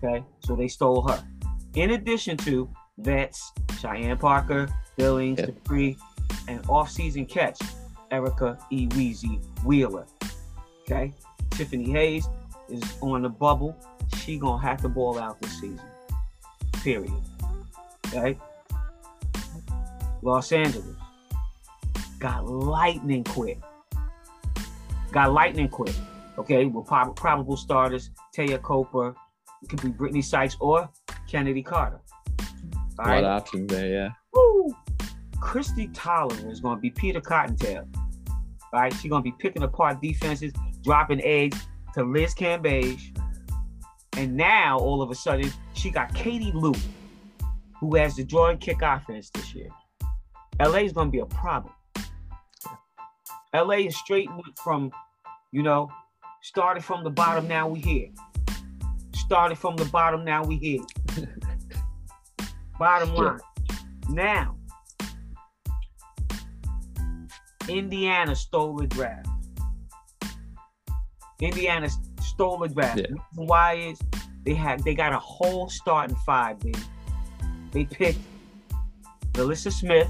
Okay, 0.03 0.23
so 0.45 0.55
they 0.55 0.67
stole 0.67 1.01
her. 1.07 1.23
In 1.73 1.91
addition 1.91 2.37
to 2.37 2.69
vets, 2.99 3.51
Cheyenne 3.79 4.17
Parker, 4.17 4.67
Billings, 4.97 5.39
yep. 5.39 5.47
Dupree, 5.47 5.97
and 6.47 6.65
off-season 6.67 7.25
catch, 7.25 7.59
Erica 8.11 8.57
E. 8.71 8.87
Weezy 8.89 9.43
Wheeler. 9.63 10.05
Okay, 10.81 11.13
Tiffany 11.51 11.91
Hayes 11.91 12.27
is 12.69 12.83
on 13.01 13.21
the 13.21 13.29
bubble. 13.29 13.75
She 14.17 14.37
gonna 14.37 14.61
have 14.61 14.81
to 14.81 14.89
ball 14.89 15.19
out 15.19 15.41
this 15.41 15.59
season. 15.59 15.81
Period. 16.83 17.13
Okay. 18.07 18.37
Los 20.21 20.51
Angeles 20.51 20.95
got 22.19 22.45
lightning 22.45 23.23
quick. 23.23 23.59
Got 25.11 25.31
lightning 25.31 25.69
quick. 25.69 25.95
Okay, 26.37 26.65
with 26.65 26.85
prob- 26.85 27.15
probable 27.15 27.57
starters, 27.57 28.11
Te'a 28.33 28.57
Cooper, 28.59 29.15
it 29.61 29.69
could 29.69 29.81
be 29.81 29.89
Brittney 29.89 30.23
Sykes 30.23 30.55
or 30.59 30.89
Chennedy 31.27 31.61
Carter. 31.61 31.99
All 32.99 33.19
of 33.19 33.25
options 33.25 33.67
there, 33.67 33.87
yeah. 33.87 34.09
Woo! 34.33 34.75
Kristi 35.41 35.93
Toliver 35.93 36.51
is 36.51 36.59
going 36.59 36.77
to 36.77 36.81
be 36.81 36.89
Peter 36.89 37.21
Cottontail. 37.21 37.87
Right? 38.73 38.93
She's 38.93 39.09
going 39.09 39.23
to 39.23 39.29
be 39.29 39.35
picking 39.39 39.63
apart 39.63 40.01
defenses, 40.01 40.53
dropping 40.83 41.23
eggs 41.23 41.57
to 41.95 42.03
Liz 42.03 42.35
Cambage. 42.35 43.17
And 44.17 44.35
now, 44.35 44.77
all 44.79 45.01
of 45.01 45.11
a 45.11 45.15
sudden, 45.15 45.51
she 45.73 45.89
got 45.89 46.13
Katie 46.13 46.51
Lou, 46.53 46.73
who 47.79 47.95
has 47.95 48.15
the 48.15 48.23
drawing 48.23 48.57
kick 48.57 48.81
offense 48.81 49.29
this 49.29 49.55
year. 49.55 49.69
LA 50.59 50.79
is 50.79 50.91
going 50.91 51.07
to 51.07 51.11
be 51.11 51.19
a 51.19 51.25
problem. 51.25 51.73
LA 53.53 53.75
is 53.75 53.97
straight 53.97 54.29
from, 54.61 54.91
you 55.51 55.63
know, 55.63 55.89
started 56.41 56.83
from 56.83 57.03
the 57.03 57.09
bottom, 57.09 57.47
now 57.47 57.67
we 57.67 57.79
here. 57.79 58.09
Started 59.13 59.57
from 59.57 59.77
the 59.77 59.85
bottom, 59.85 60.25
now 60.25 60.43
we 60.43 60.57
here. 60.57 60.81
bottom 62.79 63.13
line. 63.13 63.39
Now, 64.09 64.55
Indiana 67.67 68.35
stole 68.35 68.77
the 68.77 68.87
draft. 68.87 69.27
Indiana 71.41 71.89
stole 72.21 72.57
the 72.57 72.69
draft. 72.69 72.99
Yeah. 72.99 73.15
Why 73.35 73.75
is 73.75 73.99
they 74.45 74.53
had 74.53 74.83
they 74.83 74.95
got 74.95 75.13
a 75.13 75.19
whole 75.19 75.69
starting 75.69 76.15
five. 76.25 76.59
They 76.59 76.73
they 77.71 77.85
picked 77.85 78.19
NaLyssa 79.33 79.71
Smith, 79.71 80.09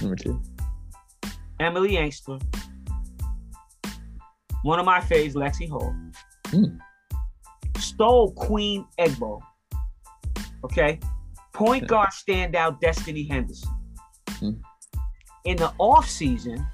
Number 0.00 0.16
two. 0.16 0.40
Emily 1.58 1.92
Engstler, 1.92 2.40
one 4.62 4.78
of 4.78 4.86
my 4.86 5.00
faves, 5.00 5.34
Lexie 5.34 5.68
Hull. 5.68 5.94
Hmm. 6.48 6.78
Stole 7.78 8.32
Queen 8.32 8.86
Egbo. 8.98 9.40
Okay. 10.66 10.98
Point 11.52 11.86
guard 11.86 12.10
standout 12.10 12.80
Destiny 12.80 13.22
Henderson. 13.22 13.70
Hmm. 14.30 14.50
In 15.44 15.56
the 15.56 15.72
off 15.78 16.08
season, 16.08 16.66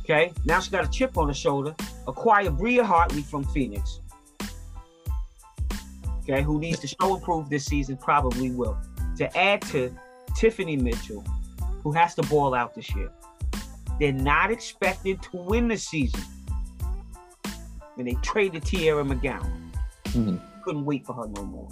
okay, 0.00 0.32
now 0.46 0.60
she's 0.60 0.70
got 0.70 0.84
a 0.84 0.90
chip 0.90 1.18
on 1.18 1.28
her 1.28 1.34
shoulder. 1.34 1.74
Acquire 2.08 2.50
Bria 2.50 2.82
Hartley 2.82 3.20
from 3.20 3.44
Phoenix. 3.44 4.00
Okay, 6.22 6.42
who 6.42 6.58
needs 6.58 6.80
to 6.80 6.88
show 6.88 7.16
improve 7.16 7.50
this 7.50 7.66
season, 7.66 7.98
probably 7.98 8.50
will. 8.50 8.78
To 9.18 9.36
add 9.36 9.60
to 9.72 9.94
Tiffany 10.34 10.76
Mitchell, 10.76 11.22
who 11.82 11.92
has 11.92 12.14
to 12.14 12.22
ball 12.22 12.54
out 12.54 12.74
this 12.74 12.92
year. 12.96 13.10
They're 14.00 14.12
not 14.12 14.50
expected 14.50 15.22
to 15.22 15.36
win 15.36 15.68
the 15.68 15.76
season. 15.76 16.22
And 17.98 18.08
they 18.08 18.14
traded 18.22 18.62
Teaira 18.64 19.06
McCowan. 19.06 19.70
Mhm. 20.06 20.40
Couldn't 20.64 20.84
wait 20.84 21.06
for 21.06 21.12
her 21.12 21.28
no 21.28 21.44
more. 21.44 21.68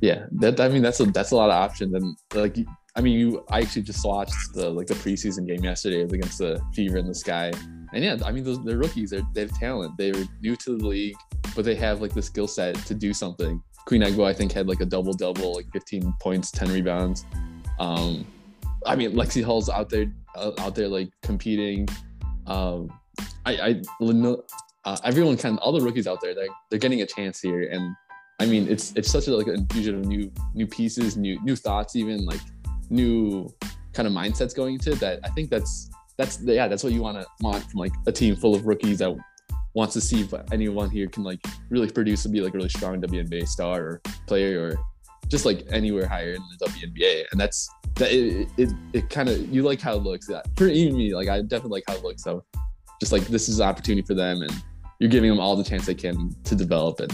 Yeah, 0.00 0.26
that 0.32 0.60
I 0.60 0.68
mean 0.68 0.82
that's 0.82 1.00
a 1.00 1.06
that's 1.06 1.30
a 1.30 1.36
lot 1.36 1.50
of 1.50 1.56
options, 1.56 1.94
and 1.94 2.16
like 2.34 2.56
I 2.96 3.00
mean 3.00 3.18
you 3.18 3.44
I 3.50 3.60
actually 3.60 3.82
just 3.82 4.04
watched 4.04 4.34
the 4.54 4.70
like 4.70 4.86
the 4.86 4.94
preseason 4.94 5.46
game 5.46 5.62
yesterday 5.62 6.02
against 6.02 6.38
the 6.38 6.60
Fever 6.72 6.96
in 6.96 7.06
the 7.06 7.14
Sky, 7.14 7.52
and 7.92 8.04
yeah, 8.04 8.16
I 8.24 8.32
mean 8.32 8.44
those 8.44 8.64
they're 8.64 8.78
rookies, 8.78 9.10
they're 9.10 9.22
they 9.34 9.42
have 9.42 9.52
talent, 9.58 9.96
they're 9.98 10.14
new 10.40 10.56
to 10.56 10.78
the 10.78 10.86
league, 10.86 11.16
but 11.54 11.66
they 11.66 11.74
have 11.74 12.00
like 12.00 12.14
the 12.14 12.22
skill 12.22 12.48
set 12.48 12.74
to 12.86 12.94
do 12.94 13.12
something. 13.12 13.62
Queen 13.86 14.02
Egbo 14.02 14.24
I 14.24 14.32
think 14.32 14.52
had 14.52 14.68
like 14.68 14.80
a 14.80 14.86
double 14.86 15.12
double, 15.12 15.54
like 15.54 15.66
15 15.72 16.14
points, 16.20 16.50
10 16.50 16.70
rebounds. 16.72 17.26
Um, 17.78 18.26
I 18.86 18.96
mean 18.96 19.12
Lexie 19.12 19.44
Hull's 19.44 19.68
out 19.68 19.90
there 19.90 20.06
uh, 20.34 20.52
out 20.58 20.74
there 20.74 20.88
like 20.88 21.10
competing. 21.22 21.88
Um, 22.46 22.90
I 23.44 23.52
I 23.52 23.82
uh, 24.84 24.96
everyone 25.04 25.36
kind 25.36 25.58
of 25.58 25.62
all 25.62 25.72
the 25.72 25.80
rookies 25.80 26.06
out 26.06 26.22
there 26.22 26.34
they're 26.34 26.48
they're 26.70 26.78
getting 26.78 27.02
a 27.02 27.06
chance 27.06 27.38
here 27.40 27.68
and 27.70 27.94
I 28.40 28.46
mean, 28.46 28.66
it's 28.68 28.92
it's 28.96 29.10
such 29.10 29.28
a 29.28 29.36
like 29.36 29.46
an 29.48 29.54
infusion 29.56 29.96
of 29.96 30.06
new 30.06 30.32
new 30.54 30.66
pieces, 30.66 31.16
new 31.16 31.38
new 31.44 31.54
thoughts, 31.54 31.94
even 31.94 32.24
like 32.24 32.40
new 32.88 33.48
kind 33.92 34.08
of 34.08 34.14
mindsets 34.14 34.54
going 34.56 34.74
into 34.74 34.92
it 34.92 35.00
that 35.00 35.20
I 35.22 35.28
think 35.28 35.50
that's 35.50 35.90
that's 36.16 36.40
yeah 36.42 36.66
that's 36.66 36.82
what 36.82 36.92
you 36.92 37.02
want 37.02 37.20
to 37.20 37.26
want 37.40 37.62
from 37.70 37.80
like 37.80 37.92
a 38.06 38.12
team 38.12 38.34
full 38.34 38.54
of 38.54 38.66
rookies 38.66 38.98
that 38.98 39.14
wants 39.74 39.92
to 39.94 40.00
see 40.00 40.22
if 40.22 40.32
anyone 40.52 40.88
here 40.90 41.06
can 41.06 41.22
like 41.22 41.38
really 41.68 41.90
produce 41.90 42.24
and 42.24 42.32
be 42.32 42.40
like 42.40 42.54
a 42.54 42.56
really 42.56 42.68
strong 42.70 43.00
WNBA 43.00 43.46
star 43.46 43.80
or 43.80 44.02
player 44.26 44.60
or 44.60 44.78
just 45.28 45.44
like 45.44 45.64
anywhere 45.70 46.06
higher 46.06 46.32
in 46.32 46.42
the 46.58 46.66
WNBA 46.66 47.24
and 47.30 47.40
that's 47.40 47.68
that 47.96 48.10
it 48.10 48.48
it, 48.56 48.70
it 48.94 49.10
kind 49.10 49.28
of 49.28 49.54
you 49.54 49.62
like 49.62 49.82
how 49.82 49.96
it 49.96 50.02
looks. 50.02 50.26
That 50.26 50.46
for 50.56 50.66
even 50.66 50.96
me 50.96 51.14
like 51.14 51.28
I 51.28 51.42
definitely 51.42 51.78
like 51.78 51.84
how 51.88 51.94
it 51.96 52.02
looks. 52.02 52.24
So 52.24 52.42
just 53.00 53.12
like 53.12 53.26
this 53.26 53.50
is 53.50 53.60
an 53.60 53.68
opportunity 53.68 54.06
for 54.06 54.14
them 54.14 54.40
and 54.40 54.52
you're 54.98 55.10
giving 55.10 55.28
them 55.28 55.40
all 55.40 55.56
the 55.56 55.64
chance 55.64 55.84
they 55.86 55.94
can 55.94 56.34
to 56.44 56.54
develop 56.54 57.00
and 57.00 57.12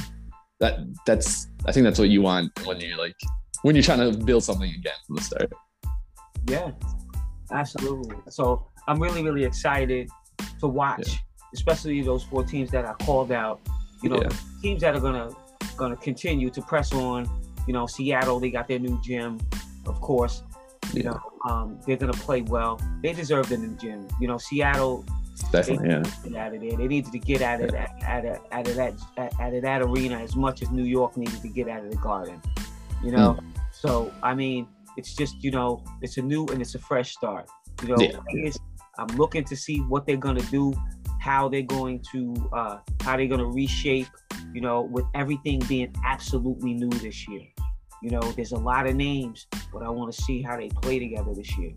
that 0.60 0.78
that's 1.04 1.48
I 1.66 1.72
think 1.72 1.84
that's 1.84 1.98
what 1.98 2.08
you 2.08 2.22
want 2.22 2.50
when 2.66 2.80
you're 2.80 2.96
like 2.96 3.16
when 3.62 3.74
you're 3.74 3.82
trying 3.82 4.10
to 4.10 4.16
build 4.16 4.44
something 4.44 4.70
again 4.70 4.94
from 5.06 5.16
the 5.16 5.22
start. 5.22 5.52
Yeah, 6.46 6.70
absolutely. 7.50 8.16
So 8.28 8.66
I'm 8.86 9.00
really, 9.00 9.22
really 9.22 9.44
excited 9.44 10.08
to 10.60 10.68
watch, 10.68 11.08
Yeah. 11.08 11.14
especially 11.54 12.00
those 12.02 12.22
four 12.22 12.44
teams 12.44 12.70
that 12.70 12.86
I 12.86 12.92
called 13.04 13.32
out. 13.32 13.60
You 14.02 14.10
know, 14.10 14.20
Yeah. 14.22 14.28
teams 14.62 14.80
that 14.82 14.94
are 14.94 15.00
gonna 15.00 15.30
gonna 15.76 15.96
continue 15.96 16.50
to 16.50 16.62
press 16.62 16.92
on. 16.94 17.28
You 17.66 17.72
know, 17.72 17.86
Seattle, 17.86 18.38
they 18.38 18.50
got 18.50 18.68
their 18.68 18.78
new 18.78 19.00
gym, 19.02 19.40
of 19.86 20.00
course. 20.00 20.42
You 20.92 21.02
Yeah. 21.02 21.10
know, 21.10 21.20
um, 21.50 21.80
they're 21.86 21.96
gonna 21.96 22.12
play 22.12 22.42
well. 22.42 22.80
They 23.02 23.12
deserve 23.12 23.48
the 23.48 23.58
new 23.58 23.74
gym. 23.76 24.06
You 24.20 24.28
know, 24.28 24.38
Seattle 24.38 25.04
Definitely, 25.52 25.88
yeah. 25.88 26.02
get 26.24 26.34
out 26.36 26.54
of 26.54 26.60
there. 26.60 26.76
They 26.76 26.86
needed 26.88 27.12
to 27.12 27.18
get 27.18 27.42
out 27.42 27.60
of 27.60 27.70
that, 27.72 27.90
out 28.04 28.24
of, 28.24 28.38
out 28.52 28.68
of 28.68 28.74
that, 28.76 28.94
out 29.40 29.54
of 29.54 29.62
that 29.62 29.82
arena 29.82 30.16
as 30.18 30.34
much 30.36 30.62
as 30.62 30.70
New 30.70 30.84
York 30.84 31.16
needed 31.16 31.40
to 31.42 31.48
get 31.48 31.68
out 31.68 31.84
of 31.84 31.90
the 31.90 31.96
Garden. 31.98 32.40
You 33.04 33.12
know, 33.12 33.32
Hmm. 33.34 33.48
so 33.72 34.12
I 34.22 34.34
mean, 34.34 34.66
it's 34.96 35.14
just 35.14 35.42
you 35.44 35.50
know, 35.50 35.82
it's 36.02 36.16
a 36.16 36.22
new 36.22 36.46
and 36.46 36.60
it's 36.62 36.74
a 36.74 36.78
fresh 36.78 37.12
start. 37.12 37.48
You 37.82 37.88
know, 37.88 37.96
Yeah. 37.98 38.50
I'm 38.98 39.14
looking 39.18 39.44
to 39.44 39.56
see 39.56 39.78
what 39.80 40.06
they're 40.06 40.16
gonna 40.16 40.40
do, 40.50 40.72
how 41.20 41.48
they're 41.50 41.60
going 41.62 42.00
to, 42.12 42.34
uh, 42.54 42.78
how 43.02 43.16
they're 43.18 43.26
gonna 43.28 43.44
reshape. 43.46 44.08
You 44.54 44.62
know, 44.62 44.82
with 44.82 45.04
everything 45.14 45.60
being 45.68 45.92
absolutely 46.06 46.72
new 46.72 46.88
this 46.88 47.28
year. 47.28 47.42
You 48.02 48.10
know, 48.10 48.20
there's 48.20 48.52
a 48.52 48.58
lot 48.58 48.86
of 48.86 48.94
names, 48.94 49.46
but 49.72 49.82
I 49.82 49.90
want 49.90 50.12
to 50.14 50.22
see 50.22 50.40
how 50.40 50.56
they 50.56 50.68
play 50.68 50.98
together 50.98 51.34
this 51.34 51.56
year. 51.58 51.72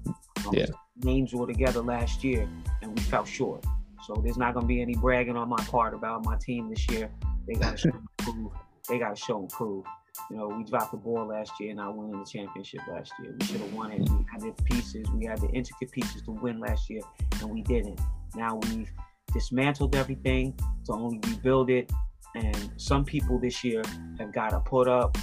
Um, 0.48 0.54
Yeah. 0.54 0.66
Names 1.02 1.34
were 1.34 1.48
together 1.48 1.82
last 1.82 2.24
year, 2.24 2.48
and 2.82 2.94
we 2.94 3.02
fell 3.04 3.24
short. 3.26 3.66
So 4.06 4.22
there's 4.24 4.38
not 4.38 4.54
going 4.54 4.66
to 4.66 4.68
be 4.68 4.82
any 4.82 4.96
bragging 4.96 5.38
on 5.38 5.48
my 5.50 5.64
part 5.66 5.94
about 5.94 6.26
my 6.26 6.38
team 6.38 6.70
this 6.70 6.90
year. 6.90 7.10
They 7.48 7.54
got 7.54 7.72
to 7.72 7.78
show 7.78 7.90
and 7.94 8.08
prove. 8.18 8.52
They 8.90 9.00
got 9.00 9.16
to 9.16 9.22
show 9.22 9.40
and 9.40 9.50
prove. 9.50 9.86
You 10.30 10.38
know, 10.38 10.48
we 10.48 10.64
dropped 10.64 10.92
the 10.92 10.98
ball 10.98 11.28
last 11.28 11.52
year, 11.60 11.70
and 11.70 11.78
not 11.78 11.96
winning 11.96 12.20
the 12.20 12.30
championship 12.30 12.82
last 12.88 13.14
year. 13.22 13.36
We 13.40 13.46
should 13.46 13.62
have 13.62 13.74
won 13.74 13.92
it. 13.92 14.00
We 14.10 14.26
had 14.32 14.42
the 14.42 14.64
pieces. 14.64 15.08
We 15.12 15.26
had 15.26 15.40
the 15.40 15.48
intricate 15.50 15.92
pieces 15.92 16.22
to 16.24 16.32
win 16.32 16.60
last 16.60 16.90
year, 16.90 17.02
and 17.40 17.50
we 17.50 17.62
didn't. 17.62 18.00
Now 18.36 18.60
we've 18.64 18.92
dismantled 19.34 19.96
everything 19.96 20.58
to 20.86 20.94
only 20.94 21.20
rebuild 21.28 21.70
it. 21.70 21.92
And 22.36 22.72
some 22.78 23.06
people 23.06 23.40
this 23.40 23.64
year 23.64 23.82
have 24.20 24.34
got 24.34 24.50
to 24.50 24.60
put 24.60 24.88
up, 24.88 25.18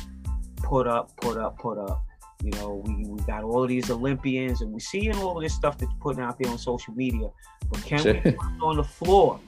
put 0.57 0.87
up, 0.87 1.17
put 1.17 1.37
up, 1.37 1.59
put 1.59 1.79
up. 1.79 2.05
You 2.43 2.51
know, 2.53 2.83
we, 2.87 3.05
we 3.07 3.21
got 3.23 3.45
all 3.45 3.63
of 3.63 3.69
these 3.69 3.91
Olympians, 3.91 4.61
and 4.61 4.73
we're 4.73 4.79
seeing 4.79 5.17
all 5.17 5.37
of 5.37 5.43
this 5.43 5.55
stuff 5.55 5.79
that 5.79 5.87
you're 5.87 6.01
putting 6.01 6.23
out 6.23 6.39
there 6.39 6.51
on 6.51 6.59
social 6.59 6.95
media. 6.95 7.29
But 7.71 7.83
can 7.85 7.99
Sure. 7.99 8.15
we 8.15 8.21
put 8.33 8.37
on 8.63 8.77
the 8.77 8.85
floor 8.85 9.41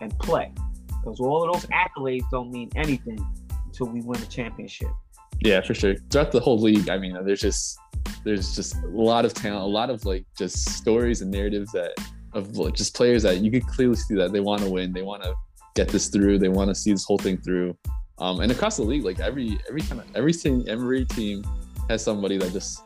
and 0.00 0.16
play? 0.18 0.52
Because 0.88 1.20
all 1.20 1.44
of 1.48 1.52
those 1.52 1.70
accolades 1.70 2.24
don't 2.30 2.50
mean 2.50 2.70
anything 2.76 3.24
until 3.66 3.86
we 3.88 4.00
win 4.00 4.20
a 4.22 4.26
championship. 4.26 4.88
Yeah, 5.40 5.60
for 5.60 5.74
sure. 5.74 5.96
Throughout 6.10 6.32
the 6.32 6.40
whole 6.40 6.58
league, 6.58 6.88
I 6.88 6.96
mean, 6.98 7.16
there's 7.24 7.40
just 7.40 7.78
there's 8.24 8.54
just 8.56 8.76
a 8.76 8.86
lot 8.86 9.24
of 9.24 9.34
talent, 9.34 9.62
a 9.62 9.66
lot 9.66 9.90
of 9.90 10.04
like 10.06 10.24
just 10.38 10.70
stories 10.70 11.20
and 11.20 11.30
narratives 11.30 11.72
that 11.72 11.92
of 12.32 12.56
like 12.56 12.74
just 12.74 12.94
players 12.96 13.22
that 13.22 13.38
you 13.38 13.50
could 13.50 13.66
clearly 13.66 13.96
see 13.96 14.14
that 14.14 14.32
they 14.32 14.40
want 14.40 14.62
to 14.62 14.70
win, 14.70 14.92
they 14.92 15.02
want 15.02 15.22
to 15.22 15.34
get 15.74 15.88
this 15.88 16.08
through, 16.08 16.38
they 16.38 16.48
want 16.48 16.68
to 16.68 16.74
see 16.74 16.90
this 16.92 17.04
whole 17.04 17.18
thing 17.18 17.36
through. 17.36 17.76
Um, 18.18 18.40
and 18.40 18.50
across 18.50 18.76
the 18.76 18.82
league, 18.82 19.04
like 19.04 19.20
every 19.20 19.58
every 19.68 19.82
kind 19.82 20.00
of 20.00 20.06
every 20.14 20.32
team 20.32 20.64
every 20.68 21.04
team 21.04 21.44
has 21.88 22.02
somebody 22.02 22.36
that 22.38 22.52
just 22.52 22.82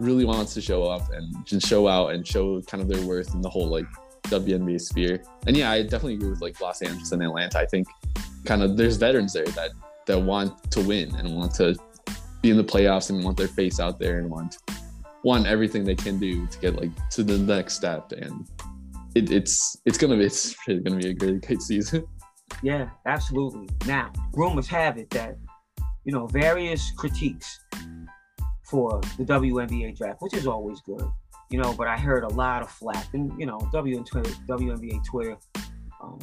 really 0.00 0.24
wants 0.24 0.54
to 0.54 0.60
show 0.60 0.84
up 0.84 1.10
and 1.12 1.46
just 1.46 1.66
show 1.66 1.88
out 1.88 2.12
and 2.12 2.26
show 2.26 2.60
kind 2.62 2.82
of 2.82 2.88
their 2.88 3.04
worth 3.06 3.34
in 3.34 3.40
the 3.40 3.48
whole 3.48 3.68
like 3.68 3.86
WNBA 4.24 4.80
sphere. 4.80 5.22
And 5.46 5.56
yeah, 5.56 5.70
I 5.70 5.82
definitely 5.82 6.14
agree 6.14 6.30
with 6.30 6.40
like 6.40 6.60
Los 6.60 6.82
Angeles 6.82 7.12
and 7.12 7.22
Atlanta. 7.22 7.58
I 7.58 7.66
think 7.66 7.86
kind 8.44 8.62
of 8.62 8.76
there's 8.76 8.96
veterans 8.96 9.32
there 9.32 9.46
that 9.46 9.70
that 10.06 10.18
want 10.18 10.70
to 10.70 10.80
win 10.80 11.14
and 11.16 11.34
want 11.34 11.54
to 11.54 11.76
be 12.42 12.50
in 12.50 12.56
the 12.56 12.64
playoffs 12.64 13.10
and 13.10 13.24
want 13.24 13.36
their 13.36 13.48
face 13.48 13.80
out 13.80 13.98
there 13.98 14.18
and 14.18 14.30
want 14.30 14.58
want 15.24 15.46
everything 15.46 15.84
they 15.84 15.96
can 15.96 16.18
do 16.18 16.46
to 16.46 16.58
get 16.60 16.76
like 16.76 16.90
to 17.10 17.24
the 17.24 17.36
next 17.36 17.74
step 17.74 18.12
and 18.12 18.46
it, 19.16 19.32
it's 19.32 19.76
it's 19.84 19.98
gonna 19.98 20.16
be 20.16 20.24
it's 20.24 20.54
really 20.68 20.80
gonna 20.80 21.00
be 21.00 21.08
a 21.08 21.14
great 21.14 21.44
great 21.44 21.60
season 21.60 22.06
Yeah, 22.62 22.90
absolutely. 23.06 23.68
Now, 23.86 24.12
rumors 24.32 24.66
have 24.68 24.98
it 24.98 25.10
that, 25.10 25.36
you 26.04 26.12
know, 26.12 26.26
various 26.26 26.90
critiques 26.96 27.60
for 28.66 29.00
the 29.16 29.24
WNBA 29.24 29.96
draft, 29.96 30.20
which 30.20 30.34
is 30.34 30.46
always 30.46 30.80
good, 30.80 31.02
you 31.50 31.60
know, 31.60 31.72
but 31.72 31.86
I 31.86 31.96
heard 31.96 32.24
a 32.24 32.28
lot 32.28 32.62
of 32.62 32.70
flack. 32.70 33.06
And, 33.14 33.32
you 33.38 33.46
know, 33.46 33.60
W 33.72 33.96
and 33.96 34.06
Twitter, 34.06 34.30
WNBA 34.48 35.04
Twitter, 35.04 35.36
um, 36.02 36.18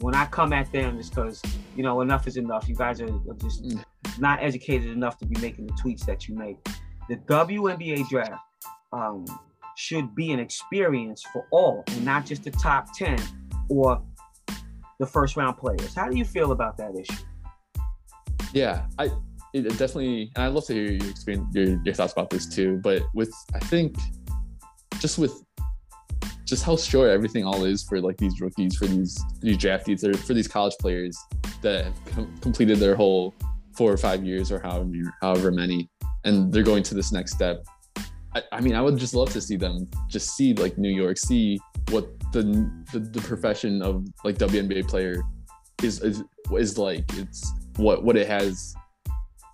when 0.00 0.14
I 0.14 0.26
come 0.26 0.52
at 0.52 0.70
them, 0.72 0.98
it's 0.98 1.08
because, 1.08 1.40
you 1.76 1.84
know, 1.84 2.00
enough 2.00 2.26
is 2.26 2.36
enough. 2.36 2.68
You 2.68 2.74
guys 2.74 3.00
are 3.00 3.06
are 3.06 3.34
just 3.38 3.64
Mm. 3.64 3.84
not 4.18 4.42
educated 4.42 4.90
enough 4.90 5.18
to 5.18 5.26
be 5.26 5.40
making 5.40 5.66
the 5.66 5.72
tweets 5.74 6.04
that 6.06 6.28
you 6.28 6.34
make. 6.34 6.56
The 7.08 7.16
WNBA 7.16 8.08
draft 8.08 8.42
um, 8.92 9.24
should 9.76 10.14
be 10.14 10.32
an 10.32 10.40
experience 10.40 11.22
for 11.32 11.46
all 11.52 11.84
and 11.88 12.04
not 12.04 12.26
just 12.26 12.42
the 12.44 12.50
top 12.50 12.92
10 12.96 13.18
or 13.68 14.02
the 14.98 15.06
first 15.06 15.36
round 15.36 15.56
players. 15.58 15.94
How 15.94 16.08
do 16.08 16.16
you 16.16 16.24
feel 16.24 16.52
about 16.52 16.76
that 16.78 16.96
issue? 16.96 17.22
yeah 18.52 18.86
i 19.00 19.10
it, 19.54 19.66
it 19.66 19.78
definitely 19.78 20.30
and 20.34 20.44
i'd 20.44 20.52
love 20.52 20.66
to 20.66 20.74
hear 20.74 20.92
your 20.92 21.10
experience 21.10 21.46
your, 21.54 21.80
your 21.84 21.94
thoughts 21.94 22.12
about 22.12 22.28
this 22.28 22.46
too 22.46 22.78
but 22.82 23.02
with 23.14 23.32
i 23.54 23.58
think 23.58 23.96
just 24.98 25.18
with 25.18 25.42
just 26.44 26.62
how 26.62 26.76
short 26.76 27.08
everything 27.08 27.44
all 27.44 27.64
is 27.64 27.82
for 27.82 28.00
like 28.00 28.18
these 28.18 28.40
rookies 28.40 28.76
for 28.76 28.86
these 28.86 29.18
these 29.40 29.56
draftees 29.56 30.04
or 30.04 30.14
for 30.18 30.34
these 30.34 30.48
college 30.48 30.74
players 30.78 31.16
that 31.62 31.86
have 31.86 32.04
com- 32.06 32.38
completed 32.42 32.78
their 32.78 32.94
whole 32.94 33.34
four 33.74 33.90
or 33.90 33.96
five 33.96 34.22
years 34.24 34.52
or 34.52 34.58
however 34.58 34.90
however 35.22 35.50
many 35.50 35.88
and 36.24 36.52
they're 36.52 36.62
going 36.62 36.82
to 36.82 36.94
this 36.94 37.12
next 37.12 37.32
step 37.32 37.64
I, 38.36 38.42
I, 38.50 38.60
mean, 38.60 38.74
I 38.74 38.80
would 38.80 38.96
just 38.96 39.14
love 39.14 39.30
to 39.30 39.40
see 39.40 39.54
them 39.54 39.88
just 40.08 40.34
see 40.36 40.54
like 40.54 40.76
New 40.76 40.90
York, 40.90 41.18
see 41.18 41.60
what 41.90 42.08
the 42.32 42.42
the, 42.92 42.98
the 42.98 43.20
profession 43.20 43.80
of 43.80 44.04
like 44.24 44.38
WNBA 44.38 44.88
player 44.88 45.22
is 45.84 46.00
is 46.00 46.24
is 46.50 46.76
like. 46.76 47.04
It's 47.16 47.52
what 47.76 48.02
what 48.02 48.16
it 48.16 48.26
has 48.26 48.74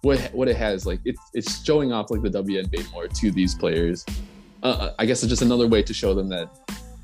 what 0.02 0.18
what 0.32 0.48
it 0.48 0.56
has 0.56 0.86
like 0.86 1.00
it's 1.04 1.20
it's 1.34 1.64
showing 1.64 1.92
off 1.92 2.10
like 2.10 2.22
the 2.22 2.30
WNBA 2.30 2.90
more 2.92 3.08
to 3.08 3.30
these 3.30 3.54
players. 3.54 4.04
Uh, 4.62 4.66
uh, 4.66 4.94
I 4.98 5.06
guess 5.06 5.22
it's 5.22 5.30
just 5.30 5.42
another 5.42 5.66
way 5.66 5.82
to 5.82 5.94
show 5.94 6.14
them 6.14 6.28
that 6.28 6.48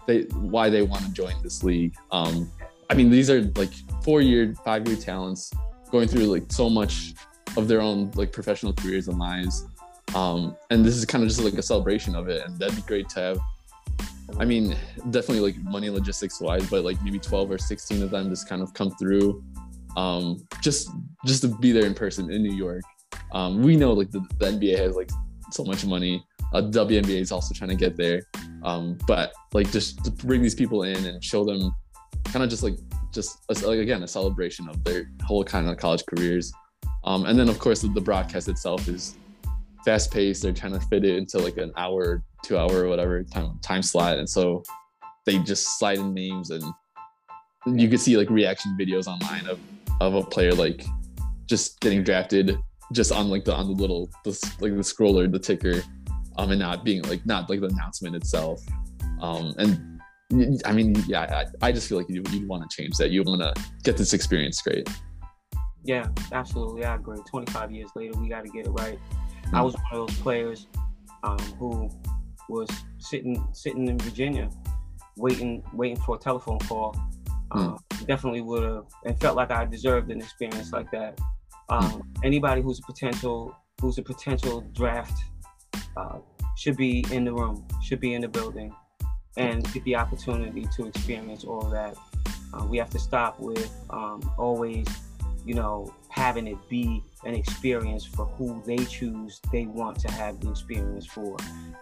they 0.07 0.23
why 0.35 0.71
they 0.71 0.83
want 0.83 1.05
to 1.05 1.13
join 1.13 1.35
this 1.43 1.63
league. 1.63 1.95
Um, 2.11 2.51
I 2.89 2.95
mean, 2.95 3.11
these 3.11 3.31
are 3.31 3.43
like 3.57 3.73
four 4.03 4.21
year, 4.21 4.55
five 4.65 4.87
year 4.87 4.97
talents 4.97 5.53
going 5.91 6.09
through 6.09 6.25
like 6.25 6.45
so 6.51 6.71
much 6.71 7.15
of 7.57 7.69
their 7.69 7.81
own 7.81 8.11
like 8.15 8.33
professional 8.33 8.73
careers 8.73 9.09
and 9.09 9.19
lives. 9.19 9.67
Um, 10.15 10.57
and 10.71 10.85
this 10.85 10.97
is 10.97 11.05
kind 11.05 11.23
of 11.25 11.29
just 11.29 11.43
like 11.43 11.55
a 11.55 11.63
celebration 11.63 12.15
of 12.15 12.29
it, 12.29 12.47
and 12.47 12.59
that'd 12.59 12.77
be 12.77 12.83
great 12.83 13.09
to 13.11 13.21
have. 13.21 13.39
I 14.39 14.45
mean, 14.45 14.77
definitely 15.11 15.41
like 15.41 15.57
money 15.63 15.91
logistics 15.91 16.41
wise, 16.41 16.69
but 16.69 16.85
like 16.85 17.01
maybe 17.03 17.19
12 17.19 17.51
or 17.51 17.59
16 17.59 18.03
of 18.03 18.11
them 18.11 18.29
just 18.29 18.49
kind 18.49 18.61
of 18.61 18.75
come 18.75 18.91
through 18.93 19.43
um, 19.97 20.47
just 20.61 20.91
just 21.25 21.43
to 21.43 21.49
be 21.49 21.73
there 21.73 21.87
in 21.87 21.95
person 21.95 22.31
in 22.31 22.43
New 22.43 22.55
York. 22.55 22.83
Um, 23.33 23.63
we 23.63 23.77
know 23.77 23.93
like 23.93 24.11
the, 24.11 24.21
the 24.39 24.47
NBA 24.47 24.79
has 24.79 24.95
like 24.95 25.11
so 25.51 25.65
much 25.65 25.85
money. 25.85 26.25
Uh, 26.53 26.63
WNBA 26.63 27.21
is 27.21 27.33
also 27.33 27.55
trying 27.55 27.71
to 27.71 27.77
get 27.77 27.97
there, 27.97 28.23
um, 28.63 28.97
but 29.07 29.33
like 29.53 29.71
just 29.73 30.05
to 30.05 30.11
bring 30.11 30.43
these 30.43 30.55
people 30.55 30.85
in 30.85 31.05
and 31.07 31.23
show 31.23 31.45
them 31.45 31.75
kind 32.27 32.45
of 32.45 32.51
just 32.51 32.63
like 32.63 32.77
just 33.13 33.39
a, 33.49 33.67
like 33.67 33.81
again 33.81 34.03
a 34.03 34.09
celebration 34.09 34.69
of 34.69 34.83
their 34.85 35.11
whole 35.25 35.43
kind 35.43 35.69
of 35.69 35.77
college 35.77 36.05
careers. 36.07 36.53
Um, 37.05 37.25
and 37.25 37.39
then 37.39 37.49
of 37.49 37.59
course 37.59 37.83
the, 37.83 37.89
the 37.89 38.01
broadcast 38.01 38.49
itself 38.49 38.87
is 38.89 39.17
fast 39.85 40.13
paced. 40.13 40.43
They're 40.43 40.53
trying 40.53 40.73
to 40.73 40.81
fit 40.81 41.05
it 41.05 41.17
into 41.17 41.39
like 41.39 41.57
an 41.57 41.73
hour, 41.77 42.23
two 42.43 42.59
hour, 42.59 42.85
or 42.85 42.89
whatever 42.89 43.23
time 43.25 43.59
time 43.63 43.83
slot, 43.83 44.19
and 44.19 44.29
so 44.29 44.63
they 45.25 45.39
just 45.39 45.79
slide 45.79 45.99
in 45.99 46.15
names 46.15 46.51
and 46.51 46.63
you 47.67 47.89
could 47.89 48.01
see 48.01 48.17
like 48.17 48.31
reaction 48.31 48.77
videos 48.79 49.09
online 49.09 49.47
of 49.49 49.59
of 50.01 50.15
a 50.15 50.23
player 50.23 50.53
like 50.53 50.85
just 51.47 51.81
getting 51.81 52.03
drafted 52.03 52.59
just 52.93 53.13
on 53.13 53.29
like 53.29 53.45
the 53.45 53.55
on 53.55 53.67
the 53.67 53.73
little 53.73 54.11
the, 54.25 54.31
like 54.61 54.73
the 54.73 54.83
scroller 54.83 55.31
the 55.31 55.39
ticker 55.39 55.83
um 56.39 56.51
and 56.51 56.61
not 56.61 56.85
being 56.85 57.03
like 57.03 57.25
not 57.27 57.49
like 57.49 57.61
the 57.61 57.67
announcement 57.67 58.15
itself. 58.15 58.61
Um 59.21 59.55
and 59.59 59.93
i 60.65 60.73
mean 60.73 60.97
yeah 61.07 61.47
i, 61.63 61.69
I 61.69 61.73
just 61.73 61.89
feel 61.89 61.99
like 61.99 62.09
you 62.09 62.23
you 62.33 62.47
want 62.49 62.69
to 62.69 62.77
change 62.77 62.97
that. 62.97 63.11
You 63.11 63.23
want 63.23 63.43
to 63.43 63.55
get 63.85 63.97
this 63.97 64.13
experience 64.13 64.61
great 64.61 64.89
yeah 65.85 66.09
absolutely. 66.33 66.85
I 66.85 66.97
agree. 66.97 67.19
25 67.29 67.71
years 67.71 67.91
later 67.95 68.19
we 68.21 68.29
got 68.29 68.45
to 68.45 68.51
get 68.51 68.67
it 68.67 68.71
right. 68.71 68.99
Mm-hmm. 68.99 69.55
i 69.57 69.63
was 69.63 69.75
one 69.75 69.85
of 69.93 70.09
those 70.09 70.19
players 70.19 70.67
um 71.23 71.39
who 71.59 71.89
was 72.49 72.69
sitting 72.99 73.47
sitting 73.53 73.89
in 73.89 73.99
virginia 73.99 74.51
waiting 75.17 75.63
waiting 75.73 75.97
for 75.97 76.17
a 76.17 76.19
telephone 76.19 76.59
call 76.59 76.95
um, 77.53 77.79
definitely 78.07 78.41
would 78.41 78.63
have 78.63 78.87
and 79.05 79.19
felt 79.21 79.37
like 79.37 79.51
I 79.51 79.65
deserved 79.65 80.11
an 80.11 80.21
experience 80.21 80.73
like 80.73 80.91
that. 80.91 81.19
Um, 81.69 82.03
anybody 82.23 82.63
who's 82.63 82.79
a 82.79 82.83
potential 82.83 83.57
who's 83.81 83.99
a 83.99 84.03
potential 84.03 84.63
draft 84.73 85.19
uh, 85.97 86.19
should 86.57 86.77
be 86.77 87.05
in 87.11 87.25
the 87.25 87.33
room, 87.33 87.67
should 87.83 88.01
be 88.01 88.15
in 88.15 88.23
the 88.23 88.29
building, 88.29 88.75
and 89.37 89.71
get 89.73 89.85
the 89.85 89.97
opportunity 89.97 90.67
to 90.77 90.87
experience 90.87 91.45
all 91.45 91.69
that. 91.71 91.97
Uh, 92.55 92.65
we 92.65 92.79
have 92.79 92.91
to 92.91 92.99
stop 92.99 93.39
with 93.39 93.71
um, 93.91 94.23
always, 94.39 94.87
you 95.45 95.55
know, 95.55 95.93
having 96.09 96.47
it 96.47 96.57
be 96.71 97.03
an 97.25 97.35
experience 97.35 98.05
for 98.05 98.25
who 98.25 98.63
they 98.65 98.79
choose 98.87 99.41
they 99.53 99.67
want 99.67 99.99
to 99.99 100.11
have 100.11 100.41
the 100.41 100.51
experience 100.51 101.07
for, 101.07 101.37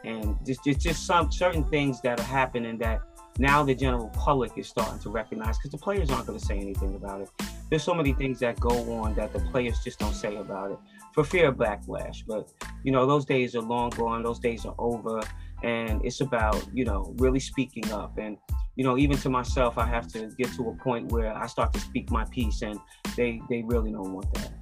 and 0.05 0.37
just 0.45 0.65
just, 0.65 0.81
just 0.81 1.07
some 1.07 1.31
certain 1.31 1.65
things 1.65 2.01
that 2.03 2.19
are 2.19 2.25
happening 2.25 2.79
that 2.79 3.01
now 3.39 3.65
the 3.65 3.75
general 3.75 4.09
public 4.11 4.53
is 4.57 4.69
starting 4.69 4.99
to 5.01 5.11
recognize 5.11 5.59
because 5.59 5.71
the 5.71 5.79
players 5.79 6.11
aren't 6.11 6.27
going 6.27 6.39
to 6.39 6.45
say 6.45 6.59
anything 6.59 6.95
about 6.95 7.21
it. 7.21 7.29
There's 7.69 7.83
so 7.83 7.95
many 7.95 8.13
things 8.13 8.39
that 8.41 8.61
go 8.61 8.71
on 8.93 9.15
that 9.15 9.33
the 9.33 9.41
players 9.41 9.81
just 9.83 9.99
don't 9.99 10.15
say 10.15 10.37
about 10.37 10.73
it 10.73 10.79
for 11.13 11.25
fear 11.25 11.49
of 11.49 11.57
backlash. 11.57 12.25
But 12.27 12.53
you 12.85 12.93
know, 12.93 13.07
those 13.07 13.25
days 13.25 13.55
are 13.57 13.63
long 13.63 13.91
gone. 13.91 14.23
Those 14.23 14.39
days 14.39 14.65
are 14.65 14.75
over, 14.79 15.21
and 15.63 16.05
it's 16.05 16.21
about 16.21 16.65
you 16.73 16.85
know 16.85 17.15
really 17.19 17.41
speaking 17.41 17.91
up. 17.93 18.19
And 18.19 18.37
you 18.77 18.85
know, 18.85 18.99
even 18.99 19.17
to 19.19 19.31
myself, 19.31 19.79
I 19.79 19.87
have 19.87 20.07
to 20.13 20.29
get 20.39 20.53
to 20.55 20.69
a 20.69 20.75
point 20.83 21.11
where 21.11 21.37
I 21.37 21.47
start 21.47 21.73
to 21.73 21.81
speak 21.81 22.11
my 22.11 22.25
piece, 22.27 22.63
and 22.63 22.79
they 23.17 23.41
they 23.49 23.63
really 23.63 23.93
don't 23.93 24.13
want 24.13 24.33
that. 24.35 24.53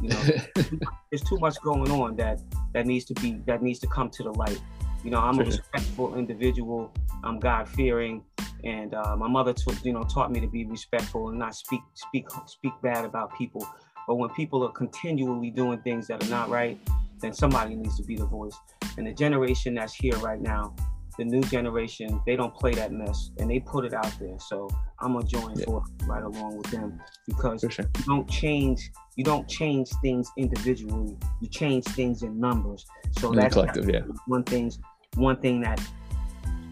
You 0.00 0.08
know, 0.08 0.78
there's 1.10 1.22
too 1.22 1.38
much 1.38 1.56
going 1.62 1.90
on 1.90 2.16
that 2.16 2.40
that 2.72 2.86
needs 2.86 3.04
to 3.06 3.14
be 3.14 3.40
that 3.46 3.62
needs 3.62 3.78
to 3.80 3.86
come 3.86 4.10
to 4.10 4.22
the 4.22 4.32
light. 4.32 4.60
You 5.04 5.10
know, 5.10 5.20
I'm 5.20 5.38
a 5.38 5.44
respectful 5.44 6.16
individual. 6.16 6.92
I'm 7.22 7.38
God 7.38 7.68
fearing, 7.68 8.24
and 8.64 8.94
uh, 8.94 9.16
my 9.16 9.28
mother, 9.28 9.52
t- 9.52 9.72
you 9.82 9.92
know, 9.92 10.02
taught 10.02 10.32
me 10.32 10.40
to 10.40 10.46
be 10.46 10.64
respectful 10.64 11.28
and 11.28 11.38
not 11.38 11.54
speak 11.54 11.80
speak 11.92 12.26
speak 12.46 12.72
bad 12.82 13.04
about 13.04 13.36
people. 13.36 13.66
But 14.08 14.16
when 14.16 14.30
people 14.30 14.64
are 14.66 14.72
continually 14.72 15.50
doing 15.50 15.80
things 15.82 16.06
that 16.08 16.24
are 16.24 16.30
not 16.30 16.48
right, 16.48 16.78
then 17.20 17.32
somebody 17.32 17.74
needs 17.74 17.96
to 17.98 18.02
be 18.02 18.16
the 18.16 18.26
voice. 18.26 18.56
And 18.96 19.06
the 19.06 19.12
generation 19.12 19.74
that's 19.74 19.94
here 19.94 20.16
right 20.16 20.40
now, 20.40 20.74
the 21.18 21.24
new 21.24 21.42
generation, 21.42 22.20
they 22.26 22.36
don't 22.36 22.54
play 22.54 22.72
that 22.74 22.92
mess 22.92 23.30
and 23.38 23.50
they 23.50 23.60
put 23.60 23.84
it 23.84 23.94
out 23.94 24.12
there. 24.18 24.38
So 24.38 24.68
I'm 25.00 25.12
gonna 25.12 25.26
join 25.26 25.54
yeah. 25.56 25.66
right 26.06 26.22
along 26.22 26.56
with 26.56 26.70
them 26.70 27.00
because 27.26 27.60
sure. 27.60 27.86
you 27.98 28.04
don't 28.06 28.28
change 28.28 28.90
you 29.16 29.24
don't 29.24 29.48
change 29.48 29.90
things 30.02 30.30
individually. 30.36 31.16
You 31.40 31.48
change 31.48 31.84
things 31.84 32.22
in 32.22 32.38
numbers. 32.40 32.84
So 33.18 33.30
in 33.30 33.38
that's 33.38 33.54
collective, 33.54 33.88
yeah. 33.88 34.00
one 34.26 34.42
things 34.42 34.78
one 35.16 35.36
thing 35.36 35.60
that 35.62 35.80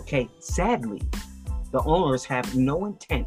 Okay, 0.00 0.28
sadly, 0.40 1.00
the 1.72 1.82
owners 1.82 2.24
have 2.24 2.56
no 2.56 2.86
intent, 2.86 3.26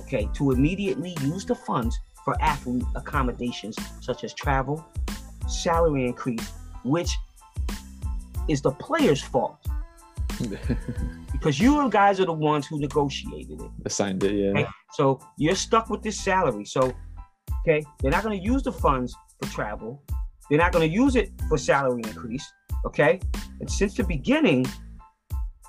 okay, 0.00 0.28
to 0.34 0.52
immediately 0.52 1.16
use 1.22 1.44
the 1.44 1.54
funds 1.54 1.98
for 2.24 2.40
athlete 2.40 2.84
accommodations 2.94 3.76
such 4.00 4.24
as 4.24 4.32
travel, 4.34 4.84
salary 5.48 6.06
increase, 6.06 6.52
which 6.84 7.16
is 8.48 8.60
the 8.62 8.70
players' 8.70 9.22
fault. 9.22 9.58
because 11.32 11.58
you 11.58 11.88
guys 11.90 12.20
are 12.20 12.24
the 12.24 12.32
ones 12.32 12.66
who 12.66 12.78
negotiated 12.78 13.60
it. 13.60 13.70
Assigned 13.84 14.22
it, 14.24 14.34
yeah. 14.34 14.50
Okay? 14.50 14.66
So 14.92 15.20
you're 15.38 15.54
stuck 15.54 15.90
with 15.90 16.02
this 16.02 16.18
salary. 16.18 16.64
So, 16.64 16.92
okay, 17.60 17.84
they're 18.00 18.10
not 18.10 18.22
going 18.22 18.38
to 18.38 18.44
use 18.44 18.62
the 18.62 18.72
funds 18.72 19.14
for 19.40 19.48
travel. 19.50 20.02
They're 20.48 20.58
not 20.58 20.72
going 20.72 20.88
to 20.88 20.94
use 20.94 21.16
it 21.16 21.32
for 21.48 21.58
salary 21.58 22.02
increase. 22.04 22.46
Okay. 22.84 23.20
And 23.60 23.70
since 23.70 23.94
the 23.94 24.04
beginning, 24.04 24.66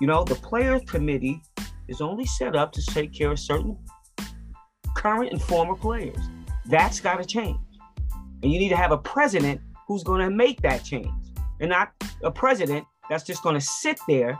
you 0.00 0.06
know, 0.06 0.24
the 0.24 0.34
players 0.36 0.82
committee 0.86 1.40
is 1.88 2.00
only 2.00 2.24
set 2.24 2.56
up 2.56 2.72
to 2.72 2.82
take 2.86 3.12
care 3.12 3.32
of 3.32 3.38
certain 3.38 3.76
current 4.96 5.32
and 5.32 5.42
former 5.42 5.74
players. 5.74 6.18
That's 6.66 7.00
got 7.00 7.16
to 7.16 7.24
change. 7.24 7.58
And 8.42 8.52
you 8.52 8.58
need 8.58 8.70
to 8.70 8.76
have 8.76 8.92
a 8.92 8.98
president 8.98 9.60
who's 9.86 10.02
going 10.02 10.20
to 10.20 10.30
make 10.30 10.62
that 10.62 10.84
change 10.84 11.08
and 11.60 11.70
not 11.70 11.92
a 12.22 12.30
president 12.30 12.84
that's 13.08 13.24
just 13.24 13.42
going 13.42 13.54
to 13.54 13.60
sit 13.60 13.98
there, 14.08 14.38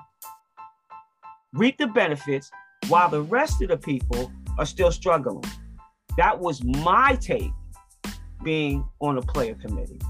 reap 1.52 1.78
the 1.78 1.86
benefits 1.86 2.50
while 2.88 3.08
the 3.08 3.22
rest 3.22 3.62
of 3.62 3.68
the 3.68 3.76
people 3.76 4.32
are 4.58 4.66
still 4.66 4.90
struggling. 4.90 5.44
That 6.16 6.38
was 6.38 6.62
my 6.64 7.16
take 7.20 7.50
being 8.42 8.84
on 9.00 9.18
a 9.18 9.22
player 9.22 9.54
committee. 9.54 10.00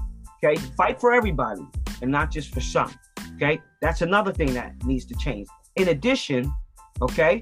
Okay, 0.43 0.59
fight 0.77 0.99
for 0.99 1.13
everybody 1.13 1.65
and 2.01 2.11
not 2.11 2.31
just 2.31 2.53
for 2.53 2.61
some. 2.61 2.93
Okay, 3.35 3.61
that's 3.81 4.01
another 4.01 4.31
thing 4.31 4.53
that 4.53 4.73
needs 4.85 5.05
to 5.05 5.15
change. 5.15 5.47
In 5.75 5.89
addition, 5.89 6.53
okay? 7.01 7.41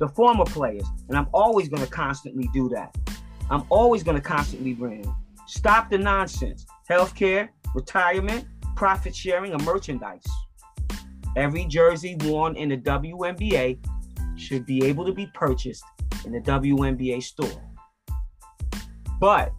The 0.00 0.08
former 0.08 0.44
players, 0.44 0.84
and 1.08 1.16
I'm 1.16 1.28
always 1.32 1.68
going 1.68 1.82
to 1.82 1.90
constantly 1.90 2.48
do 2.52 2.68
that. 2.70 2.96
I'm 3.50 3.64
always 3.68 4.02
going 4.02 4.16
to 4.16 4.22
constantly 4.22 4.72
bring 4.72 5.04
stop 5.46 5.90
the 5.90 5.98
nonsense. 5.98 6.66
Healthcare, 6.88 7.48
retirement, 7.74 8.46
profit 8.76 9.14
sharing, 9.14 9.52
and 9.52 9.64
merchandise. 9.64 10.24
Every 11.36 11.64
jersey 11.66 12.16
worn 12.20 12.56
in 12.56 12.68
the 12.70 12.76
WNBA 12.76 13.78
should 14.36 14.66
be 14.66 14.84
able 14.84 15.04
to 15.06 15.12
be 15.12 15.26
purchased 15.34 15.84
in 16.24 16.32
the 16.32 16.40
WNBA 16.40 17.22
store. 17.22 17.62
But 19.20 19.52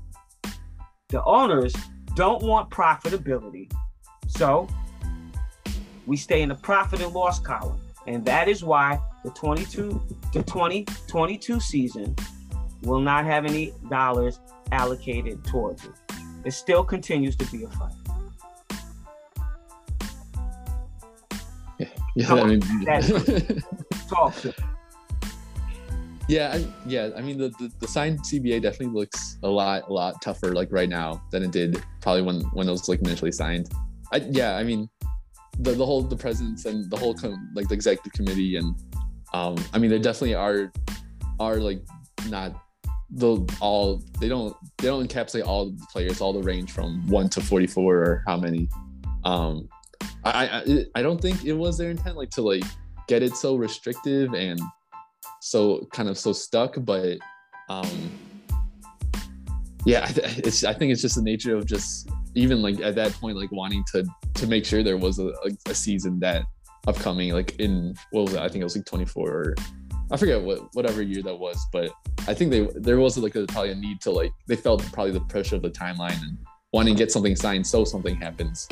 the 1.09 1.23
owners 1.23 1.73
don't 2.15 2.43
want 2.43 2.69
profitability. 2.69 3.71
So 4.27 4.67
we 6.05 6.17
stay 6.17 6.41
in 6.41 6.49
the 6.49 6.55
profit 6.55 7.01
and 7.01 7.13
loss 7.13 7.39
column. 7.39 7.79
And 8.07 8.25
that 8.25 8.47
is 8.47 8.63
why 8.63 8.99
the 9.23 9.29
22 9.31 10.01
the 10.33 10.43
2022 10.43 11.59
season 11.59 12.15
will 12.81 12.99
not 12.99 13.25
have 13.25 13.45
any 13.45 13.73
dollars 13.89 14.39
allocated 14.71 15.43
towards 15.45 15.85
it. 15.85 15.91
It 16.43 16.51
still 16.51 16.83
continues 16.83 17.35
to 17.37 17.45
be 17.45 17.63
a 17.63 17.69
fight. 17.69 17.93
Yeah, 21.79 21.87
yeah. 22.15 22.33
I 22.33 22.43
mean, 22.43 22.61
talk 24.09 24.35
to. 24.41 24.53
Yeah, 26.27 26.53
I, 26.53 26.65
yeah. 26.85 27.09
I 27.15 27.21
mean, 27.21 27.37
the, 27.37 27.49
the, 27.59 27.71
the 27.79 27.87
signed 27.87 28.19
CBA 28.19 28.61
definitely 28.61 28.95
looks 28.99 29.37
a 29.43 29.47
lot 29.47 29.89
a 29.89 29.93
lot 29.93 30.21
tougher 30.21 30.53
like 30.53 30.71
right 30.71 30.89
now 30.89 31.21
than 31.31 31.43
it 31.43 31.51
did 31.51 31.81
probably 32.01 32.21
when 32.21 32.41
when 32.53 32.67
it 32.67 32.71
was 32.71 32.87
like 32.89 32.99
initially 32.99 33.31
signed. 33.31 33.69
I, 34.11 34.17
yeah, 34.29 34.55
I 34.55 34.63
mean, 34.63 34.89
the 35.59 35.71
the 35.71 35.85
whole 35.85 36.01
the 36.01 36.15
presidents 36.15 36.65
and 36.65 36.89
the 36.89 36.97
whole 36.97 37.13
com- 37.13 37.49
like 37.55 37.67
the 37.67 37.73
executive 37.73 38.11
committee 38.13 38.57
and 38.57 38.75
um, 39.33 39.55
I 39.73 39.79
mean, 39.79 39.89
they 39.89 39.99
definitely 39.99 40.35
are 40.35 40.71
are 41.39 41.57
like 41.57 41.81
not 42.29 42.55
the 43.09 43.37
all 43.59 44.01
they 44.19 44.29
don't 44.29 44.55
they 44.77 44.87
don't 44.87 45.07
encapsulate 45.07 45.45
all 45.45 45.71
the 45.71 45.87
players, 45.91 46.21
all 46.21 46.33
the 46.33 46.41
range 46.41 46.71
from 46.71 47.07
one 47.07 47.29
to 47.29 47.41
forty 47.41 47.67
four 47.67 47.97
or 47.97 48.23
how 48.27 48.37
many. 48.37 48.69
Um, 49.25 49.67
I, 50.23 50.63
I 50.65 50.85
I 50.95 51.01
don't 51.01 51.19
think 51.19 51.43
it 51.43 51.53
was 51.53 51.77
their 51.77 51.89
intent 51.89 52.15
like 52.15 52.29
to 52.31 52.41
like 52.41 52.63
get 53.07 53.23
it 53.23 53.35
so 53.35 53.55
restrictive 53.55 54.33
and 54.33 54.59
so 55.41 55.87
kind 55.93 56.07
of 56.07 56.17
so 56.17 56.31
stuck, 56.31 56.75
but 56.79 57.17
um, 57.69 58.11
yeah, 59.85 60.07
it's 60.15 60.63
I 60.63 60.73
think 60.73 60.91
it's 60.91 61.01
just 61.01 61.15
the 61.15 61.23
nature 61.23 61.55
of 61.55 61.65
just 61.65 62.07
even 62.35 62.61
like 62.61 62.79
at 62.81 62.95
that 62.95 63.13
point 63.13 63.37
like 63.37 63.51
wanting 63.51 63.83
to 63.91 64.05
to 64.33 64.47
make 64.47 64.65
sure 64.65 64.83
there 64.83 64.97
was 64.97 65.19
a, 65.19 65.31
a, 65.67 65.75
season 65.75 66.19
that 66.19 66.43
upcoming 66.87 67.31
like 67.31 67.59
in 67.59 67.95
what 68.11 68.23
was 68.25 68.33
it? 68.33 68.39
I 68.39 68.47
think 68.49 68.61
it 68.61 68.63
was 68.63 68.75
like 68.75 68.85
24 68.85 69.29
or 69.29 69.55
I 70.11 70.17
forget 70.17 70.41
what 70.41 70.73
whatever 70.73 71.01
year 71.01 71.21
that 71.23 71.35
was, 71.35 71.65
but 71.71 71.91
I 72.27 72.33
think 72.33 72.51
they 72.51 72.67
there 72.75 72.99
was 72.99 73.17
like 73.17 73.35
a, 73.35 73.45
probably 73.47 73.71
a 73.71 73.75
need 73.75 74.01
to 74.01 74.11
like 74.11 74.31
they 74.47 74.55
felt 74.55 74.83
probably 74.91 75.11
the 75.11 75.21
pressure 75.21 75.55
of 75.55 75.61
the 75.61 75.69
timeline 75.69 76.21
and 76.21 76.37
wanting 76.71 76.95
to 76.95 76.97
get 76.97 77.11
something 77.11 77.35
signed 77.35 77.65
so 77.65 77.85
something 77.85 78.15
happens. 78.15 78.67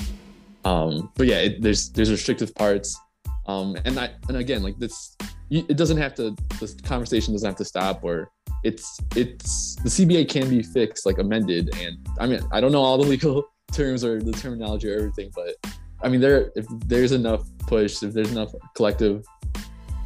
Um, 0.65 1.12
but 1.15 1.28
yeah, 1.28 1.38
it, 1.38 1.62
there's 1.62 1.89
there's 1.89 2.12
restrictive 2.12 2.54
parts, 2.54 3.00
um, 3.47 3.78
and 3.86 4.00
I 4.00 4.12
and 4.28 4.38
again 4.38 4.62
like 4.62 4.78
this, 4.78 5.15
it 5.50 5.78
doesn't 5.78 5.97
have 5.97 6.13
to. 6.15 6.36
This 6.60 6.76
conversation 6.76 7.34
doesn't 7.34 7.47
have 7.47 7.58
to 7.58 7.65
stop, 7.65 8.04
or 8.04 8.30
it's 8.63 9.00
it's 9.15 9.76
the 9.76 9.89
CBA 9.89 10.30
can 10.30 10.50
be 10.50 10.62
fixed 10.62 11.06
like 11.06 11.17
amended, 11.17 11.69
and 11.80 11.97
I 12.19 12.28
mean 12.28 12.41
I 12.52 12.62
don't 12.62 12.71
know 12.71 12.82
all 12.82 12.97
the 12.97 13.08
legal 13.15 13.45
terms 13.71 14.04
or 14.04 14.21
the 14.21 14.32
terminology 14.32 14.89
or 14.89 14.97
everything, 14.97 15.32
but 15.36 15.56
I 16.04 16.10
mean 16.10 16.21
there 16.21 16.52
if 16.56 16.65
there's 16.86 17.12
enough 17.12 17.43
push, 17.60 18.04
if 18.04 18.13
there's 18.13 18.32
enough 18.32 18.54
collective 18.76 19.26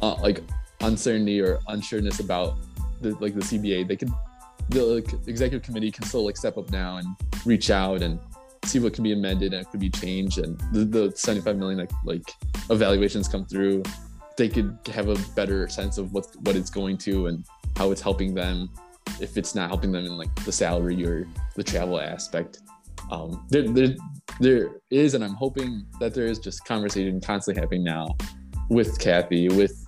uh, 0.02 0.14
like 0.16 0.42
uncertainty 0.80 1.40
or 1.40 1.58
unsureness 1.68 2.20
about 2.20 2.56
the 3.00 3.14
like 3.20 3.34
the 3.34 3.40
CBA, 3.40 3.88
they 3.88 3.96
can 3.96 4.12
the 4.70 4.82
like, 4.82 5.12
executive 5.26 5.62
committee 5.62 5.90
can 5.90 6.04
still 6.04 6.24
like 6.24 6.36
step 6.36 6.56
up 6.58 6.70
now 6.70 6.96
and 6.96 7.06
reach 7.44 7.70
out 7.70 8.02
and 8.02 8.18
see 8.64 8.80
what 8.80 8.92
can 8.92 9.04
be 9.04 9.12
amended 9.12 9.52
and 9.52 9.62
it 9.62 9.70
could 9.70 9.78
be 9.78 9.90
changed 9.90 10.38
and 10.38 10.60
the, 10.72 10.84
the 10.84 11.12
75 11.16 11.56
million 11.56 11.78
like, 11.78 11.92
like 12.04 12.22
evaluations 12.68 13.28
come 13.28 13.46
through 13.46 13.80
they 14.36 14.48
could 14.48 14.76
have 14.92 15.08
a 15.08 15.16
better 15.34 15.68
sense 15.68 15.98
of 15.98 16.12
what 16.12 16.26
what 16.40 16.56
it's 16.56 16.70
going 16.70 16.98
to 16.98 17.26
and 17.28 17.46
how 17.76 17.90
it's 17.90 18.00
helping 18.00 18.34
them 18.34 18.70
if 19.20 19.36
it's 19.36 19.54
not 19.54 19.68
helping 19.68 19.92
them 19.92 20.04
in 20.04 20.16
like 20.16 20.34
the 20.44 20.52
salary 20.52 21.04
or 21.04 21.26
the 21.54 21.62
travel 21.62 22.00
aspect 22.00 22.60
um 23.10 23.46
there, 23.50 23.68
there 23.68 23.94
there 24.40 24.70
is 24.90 25.14
and 25.14 25.24
i'm 25.24 25.34
hoping 25.34 25.86
that 26.00 26.12
there 26.14 26.26
is 26.26 26.38
just 26.38 26.64
conversation 26.64 27.20
constantly 27.20 27.60
happening 27.60 27.84
now 27.84 28.08
with 28.68 28.98
cathy 28.98 29.48
with 29.48 29.84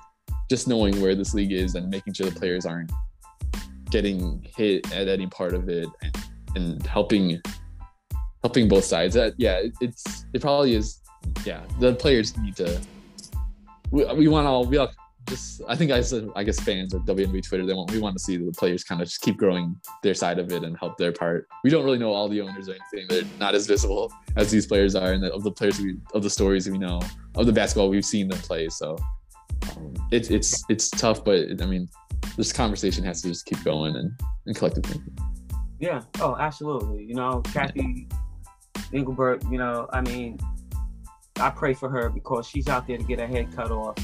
just 0.49 0.69
knowing 0.69 0.99
where 1.01 1.15
this 1.15 1.35
league 1.35 1.53
is 1.53 1.75
and 1.75 1.91
making 1.91 2.13
sure 2.13 2.29
the 2.31 2.39
players 2.39 2.65
aren't 2.65 2.91
getting 3.91 4.47
hit 4.57 4.91
at 4.93 5.09
any 5.09 5.27
part 5.27 5.55
of 5.55 5.69
it 5.69 5.89
and, 6.03 6.17
and 6.57 6.87
helping 6.87 7.41
helping 8.43 8.69
both 8.69 8.85
sides. 8.85 9.15
That 9.15 9.35
yeah, 9.37 9.63
it's 9.81 10.25
it 10.33 10.41
probably 10.41 10.75
is. 10.75 11.01
Yeah, 11.45 11.63
the 11.81 11.95
players 11.95 12.37
need 12.39 12.57
to. 12.57 12.81
We, 13.91 14.05
we 14.15 14.29
want 14.29 14.47
all 14.47 14.65
we 14.65 14.77
all 14.77 14.91
just. 15.29 15.63
I 15.69 15.77
think 15.77 15.91
I 15.91 16.01
said 16.01 16.29
I 16.37 16.45
guess 16.45 16.59
fans 16.61 16.95
or 16.95 17.01
WNBA 17.01 17.47
Twitter 17.47 17.67
they 17.67 17.75
want 17.75 17.91
we 17.91 17.99
want 17.99 18.17
to 18.17 18.23
see 18.23 18.37
the 18.37 18.53
players 18.53 18.85
kind 18.85 19.01
of 19.01 19.09
just 19.09 19.21
keep 19.21 19.37
growing 19.37 19.77
their 20.03 20.15
side 20.15 20.39
of 20.39 20.51
it 20.53 20.65
and 20.65 20.77
help 20.79 20.97
their 20.99 21.13
part. 21.13 21.47
We 21.65 21.71
don't 21.71 21.85
really 21.85 21.99
know 21.99 22.13
all 22.13 22.29
the 22.29 22.41
owners 22.41 22.69
or 22.69 22.77
anything. 22.93 23.09
They're 23.09 23.39
not 23.39 23.55
as 23.55 23.67
visible 23.67 24.13
as 24.37 24.51
these 24.51 24.67
players 24.67 24.95
are, 24.95 25.13
and 25.13 25.25
of 25.25 25.43
the 25.43 25.53
players 25.53 25.79
we 25.79 25.97
of 26.15 26.23
the 26.23 26.31
stories 26.31 26.69
we 26.69 26.79
know 26.79 27.01
of 27.37 27.47
the 27.47 27.53
basketball 27.53 27.89
we've 27.89 28.05
seen 28.05 28.29
them 28.29 28.39
play. 28.39 28.69
So 28.69 28.97
um, 29.77 29.95
it's 30.11 30.31
it's 30.31 30.65
it's 30.69 30.91
tough, 30.91 31.25
but 31.25 31.47
I 31.61 31.67
mean, 31.67 31.89
this 32.37 32.53
conversation 32.53 33.05
has 33.05 33.23
to 33.23 33.29
just 33.29 33.47
keep 33.47 33.63
going 33.65 33.97
and, 33.97 34.13
and 34.47 34.57
collective 34.57 34.85
thinking. 34.85 35.17
Yeah. 35.79 36.03
Oh, 36.21 36.37
absolutely. 36.39 37.05
You 37.05 37.15
know, 37.15 37.41
Cathy 37.53 38.09
Engelbert. 38.93 39.43
You 39.51 39.59
know, 39.59 39.89
I 39.93 40.01
mean, 40.01 40.39
I 41.37 41.51
pray 41.51 41.75
for 41.75 41.89
her 41.89 42.09
because 42.09 42.47
she's 42.47 42.69
out 42.69 42.87
there 42.87 42.99
to 42.99 43.05
get 43.05 43.21
her 43.21 43.27
head 43.27 43.55
cut 43.55 43.71
off. 43.71 43.97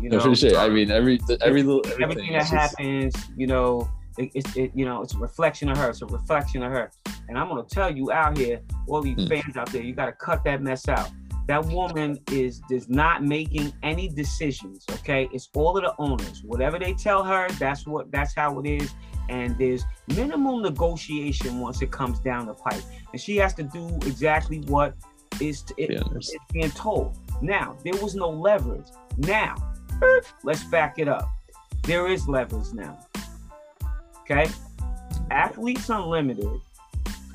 You 0.00 0.10
know, 0.10 0.18
no, 0.18 0.34
sure. 0.34 0.56
I 0.56 0.68
mean, 0.68 0.90
every 0.90 1.20
every 1.40 1.62
little 1.62 1.82
everything 2.00 2.32
that 2.32 2.46
happens, 2.48 3.14
you 3.36 3.46
know, 3.46 3.88
it, 4.18 4.30
it, 4.34 4.56
it, 4.56 4.72
you 4.74 4.84
know, 4.84 5.02
it's 5.02 5.14
a 5.14 5.18
reflection 5.18 5.68
of 5.68 5.76
her. 5.78 5.90
It's 5.90 6.02
a 6.02 6.06
reflection 6.06 6.62
of 6.62 6.72
her. 6.72 6.90
And 7.28 7.38
I'm 7.38 7.48
gonna 7.48 7.64
tell 7.64 7.94
you 7.94 8.12
out 8.12 8.36
here, 8.36 8.60
all 8.86 9.00
these 9.00 9.16
mm. 9.16 9.28
fans 9.28 9.56
out 9.56 9.70
there, 9.72 9.82
you 9.82 9.94
gotta 9.94 10.12
cut 10.12 10.44
that 10.44 10.62
mess 10.62 10.88
out. 10.88 11.10
That 11.46 11.64
woman 11.66 12.18
is 12.30 12.62
is 12.70 12.88
not 12.88 13.22
making 13.22 13.72
any 13.82 14.08
decisions 14.08 14.84
okay? 14.90 15.28
It's 15.32 15.48
all 15.54 15.76
of 15.76 15.84
the 15.84 15.94
owners. 15.98 16.42
Whatever 16.44 16.78
they 16.78 16.94
tell 16.94 17.22
her 17.22 17.48
that's 17.58 17.86
what 17.86 18.10
that's 18.10 18.34
how 18.34 18.58
it 18.60 18.66
is. 18.66 18.94
And 19.28 19.56
there's 19.58 19.84
minimal 20.08 20.58
negotiation 20.58 21.60
once 21.60 21.80
it 21.82 21.90
comes 21.90 22.20
down 22.20 22.46
the 22.46 22.54
pipe. 22.54 22.82
And 23.12 23.20
she 23.20 23.36
has 23.38 23.54
to 23.54 23.62
do 23.62 23.88
exactly 24.02 24.60
what 24.60 24.94
is 25.40 25.64
it, 25.76 25.90
it's 26.14 26.34
being 26.52 26.70
told. 26.70 27.18
Now 27.42 27.76
there 27.84 28.00
was 28.02 28.14
no 28.14 28.30
leverage. 28.30 28.86
Now 29.18 29.54
let's 30.42 30.64
back 30.64 30.98
it 30.98 31.08
up 31.08 31.28
there 31.82 32.06
is 32.06 32.28
leverage 32.28 32.72
now 32.72 32.98
okay 34.20 34.46
athletes 35.30 35.88
unlimited 35.88 36.60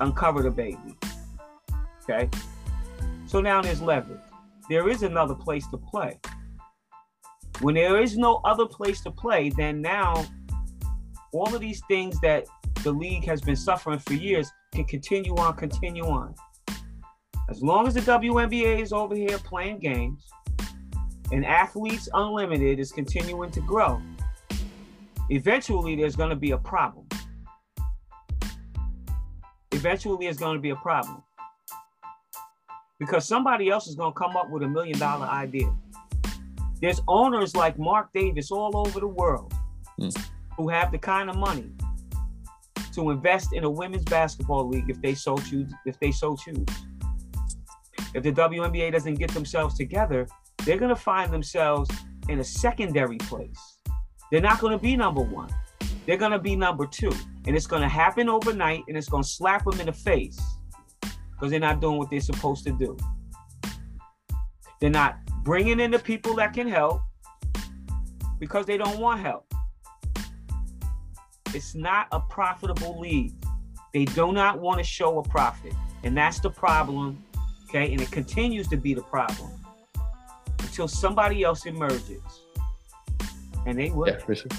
uncover 0.00 0.42
the 0.42 0.50
baby 0.50 0.96
okay 2.02 2.28
so 3.30 3.40
now 3.40 3.62
there's 3.62 3.80
leverage. 3.80 4.18
There 4.68 4.88
is 4.88 5.04
another 5.04 5.36
place 5.36 5.64
to 5.68 5.76
play. 5.76 6.18
When 7.60 7.76
there 7.76 8.02
is 8.02 8.18
no 8.18 8.40
other 8.44 8.66
place 8.66 9.02
to 9.02 9.12
play, 9.12 9.50
then 9.50 9.80
now 9.80 10.26
all 11.32 11.54
of 11.54 11.60
these 11.60 11.80
things 11.86 12.20
that 12.22 12.46
the 12.82 12.90
league 12.90 13.24
has 13.26 13.40
been 13.40 13.54
suffering 13.54 14.00
for 14.00 14.14
years 14.14 14.50
can 14.74 14.84
continue 14.84 15.36
on, 15.36 15.54
continue 15.54 16.06
on. 16.06 16.34
As 17.48 17.62
long 17.62 17.86
as 17.86 17.94
the 17.94 18.00
WNBA 18.00 18.80
is 18.80 18.92
over 18.92 19.14
here 19.14 19.38
playing 19.38 19.78
games 19.78 20.26
and 21.32 21.46
Athletes 21.46 22.08
Unlimited 22.12 22.78
is 22.78 22.92
continuing 22.92 23.50
to 23.52 23.60
grow, 23.60 24.00
eventually 25.28 25.96
there's 25.96 26.16
going 26.16 26.30
to 26.30 26.36
be 26.36 26.50
a 26.52 26.58
problem. 26.58 27.06
Eventually, 29.72 30.26
there's 30.26 30.36
going 30.36 30.56
to 30.56 30.60
be 30.60 30.70
a 30.70 30.76
problem 30.76 31.22
because 32.98 33.26
somebody 33.26 33.70
else 33.70 33.86
is 33.86 33.94
going 33.94 34.12
to 34.12 34.18
come 34.18 34.36
up 34.36 34.50
with 34.50 34.62
a 34.62 34.68
million 34.68 34.98
dollar 34.98 35.26
idea. 35.26 35.72
There's 36.82 37.00
owners 37.08 37.56
like 37.56 37.78
Mark 37.78 38.10
Davis 38.12 38.50
all 38.50 38.76
over 38.76 39.00
the 39.00 39.08
world 39.08 39.54
mm. 39.98 40.14
who 40.56 40.68
have 40.68 40.92
the 40.92 40.98
kind 40.98 41.30
of 41.30 41.36
money 41.36 41.70
to 42.92 43.10
invest 43.10 43.54
in 43.54 43.64
a 43.64 43.70
women's 43.70 44.04
basketball 44.04 44.68
league 44.68 44.90
if 44.90 45.00
they 45.00 45.14
so 45.14 45.36
choose. 45.38 45.72
If 45.86 45.98
they 46.00 46.12
so 46.12 46.36
choose. 46.36 46.66
If 48.12 48.22
the 48.22 48.32
WNBA 48.32 48.92
doesn't 48.92 49.14
get 49.14 49.30
themselves 49.30 49.76
together, 49.76 50.26
they're 50.64 50.78
going 50.78 50.94
to 50.94 51.00
find 51.00 51.32
themselves 51.32 51.90
in 52.28 52.40
a 52.40 52.44
secondary 52.44 53.18
place. 53.18 53.78
They're 54.30 54.40
not 54.40 54.60
going 54.60 54.72
to 54.72 54.82
be 54.82 54.96
number 54.96 55.22
one. 55.22 55.50
They're 56.06 56.16
going 56.16 56.32
to 56.32 56.38
be 56.38 56.56
number 56.56 56.86
two. 56.86 57.12
And 57.46 57.56
it's 57.56 57.66
going 57.66 57.82
to 57.82 57.88
happen 57.88 58.28
overnight 58.28 58.84
and 58.88 58.96
it's 58.96 59.08
going 59.08 59.22
to 59.22 59.28
slap 59.28 59.64
them 59.64 59.80
in 59.80 59.86
the 59.86 59.92
face 59.92 60.40
because 61.32 61.50
they're 61.50 61.60
not 61.60 61.80
doing 61.80 61.98
what 61.98 62.10
they're 62.10 62.20
supposed 62.20 62.64
to 62.66 62.72
do. 62.72 62.96
They're 64.80 64.90
not 64.90 65.18
bringing 65.42 65.80
in 65.80 65.90
the 65.90 65.98
people 65.98 66.34
that 66.36 66.52
can 66.52 66.68
help 66.68 67.00
because 68.38 68.66
they 68.66 68.76
don't 68.76 68.98
want 68.98 69.20
help. 69.20 69.46
It's 71.52 71.74
not 71.74 72.06
a 72.12 72.20
profitable 72.20 73.00
league. 73.00 73.34
They 73.92 74.04
do 74.04 74.32
not 74.32 74.60
want 74.60 74.78
to 74.78 74.84
show 74.84 75.18
a 75.18 75.22
profit. 75.22 75.74
And 76.04 76.16
that's 76.16 76.38
the 76.38 76.50
problem. 76.50 77.22
Okay. 77.68 77.92
And 77.92 78.00
it 78.00 78.10
continues 78.10 78.68
to 78.68 78.76
be 78.76 78.94
the 78.94 79.02
problem 79.02 79.50
until 80.62 80.88
somebody 80.88 81.42
else 81.42 81.66
emerges. 81.66 82.20
And 83.66 83.78
they 83.78 83.90
will. 83.90 84.08
Yeah, 84.08 84.18
for 84.18 84.34
sure. 84.34 84.50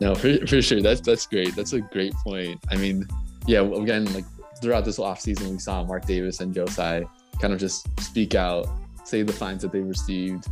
No, 0.00 0.14
for, 0.14 0.46
for 0.46 0.60
sure. 0.60 0.82
That's 0.82 1.00
that's 1.00 1.26
great. 1.26 1.54
That's 1.54 1.72
a 1.72 1.80
great 1.80 2.12
point. 2.14 2.60
I 2.70 2.76
mean, 2.76 3.06
yeah, 3.46 3.60
again, 3.60 4.12
like 4.12 4.24
throughout 4.60 4.84
this 4.84 4.98
offseason, 4.98 5.50
we 5.50 5.58
saw 5.58 5.84
Mark 5.84 6.06
Davis 6.06 6.40
and 6.40 6.54
Joe 6.54 6.66
Tsai 6.66 7.04
kind 7.40 7.52
of 7.52 7.60
just 7.60 7.88
speak 8.00 8.34
out, 8.34 8.66
say 9.04 9.22
the 9.22 9.32
fines 9.32 9.62
that 9.62 9.72
they 9.72 9.80
received, 9.80 10.46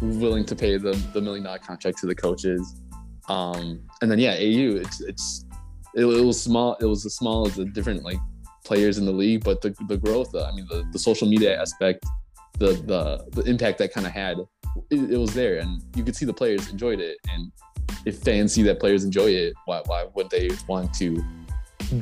willing 0.00 0.44
to 0.46 0.56
pay 0.56 0.76
the 0.78 0.92
the 1.12 1.20
million 1.20 1.44
dollar 1.44 1.58
contract 1.58 1.98
to 1.98 2.06
the 2.06 2.14
coaches. 2.14 2.80
Um, 3.28 3.80
and 4.02 4.10
then 4.10 4.18
yeah, 4.18 4.32
AU, 4.32 4.80
it's 4.80 5.00
it's 5.00 5.44
it, 5.94 6.04
it, 6.04 6.24
was 6.24 6.40
small. 6.40 6.74
It 6.80 6.86
was 6.86 7.04
as 7.06 7.14
small 7.14 7.46
as 7.46 7.56
the 7.56 7.64
different 7.64 8.02
like 8.02 8.18
players 8.64 8.98
in 8.98 9.04
the 9.04 9.12
league, 9.12 9.44
but 9.44 9.60
the 9.60 9.74
the 9.86 9.96
growth. 9.96 10.34
I 10.34 10.50
mean, 10.52 10.66
the, 10.68 10.86
the 10.92 10.98
social 10.98 11.28
media 11.28 11.60
aspect, 11.60 12.04
the 12.58 12.72
the 12.72 13.42
the 13.42 13.48
impact 13.48 13.78
that 13.78 13.92
kind 13.92 14.06
of 14.06 14.12
had, 14.12 14.38
it, 14.90 15.10
it 15.12 15.16
was 15.16 15.34
there, 15.34 15.58
and 15.58 15.82
you 15.94 16.04
could 16.04 16.16
see 16.16 16.24
the 16.24 16.34
players 16.34 16.70
enjoyed 16.70 17.00
it. 17.00 17.18
And 17.30 17.52
if 18.04 18.18
fans 18.18 18.52
see 18.52 18.62
that 18.64 18.80
players 18.80 19.04
enjoy 19.04 19.30
it, 19.30 19.54
why 19.64 19.82
why 19.86 20.06
would 20.14 20.30
they 20.30 20.50
want 20.66 20.92
to 20.94 21.22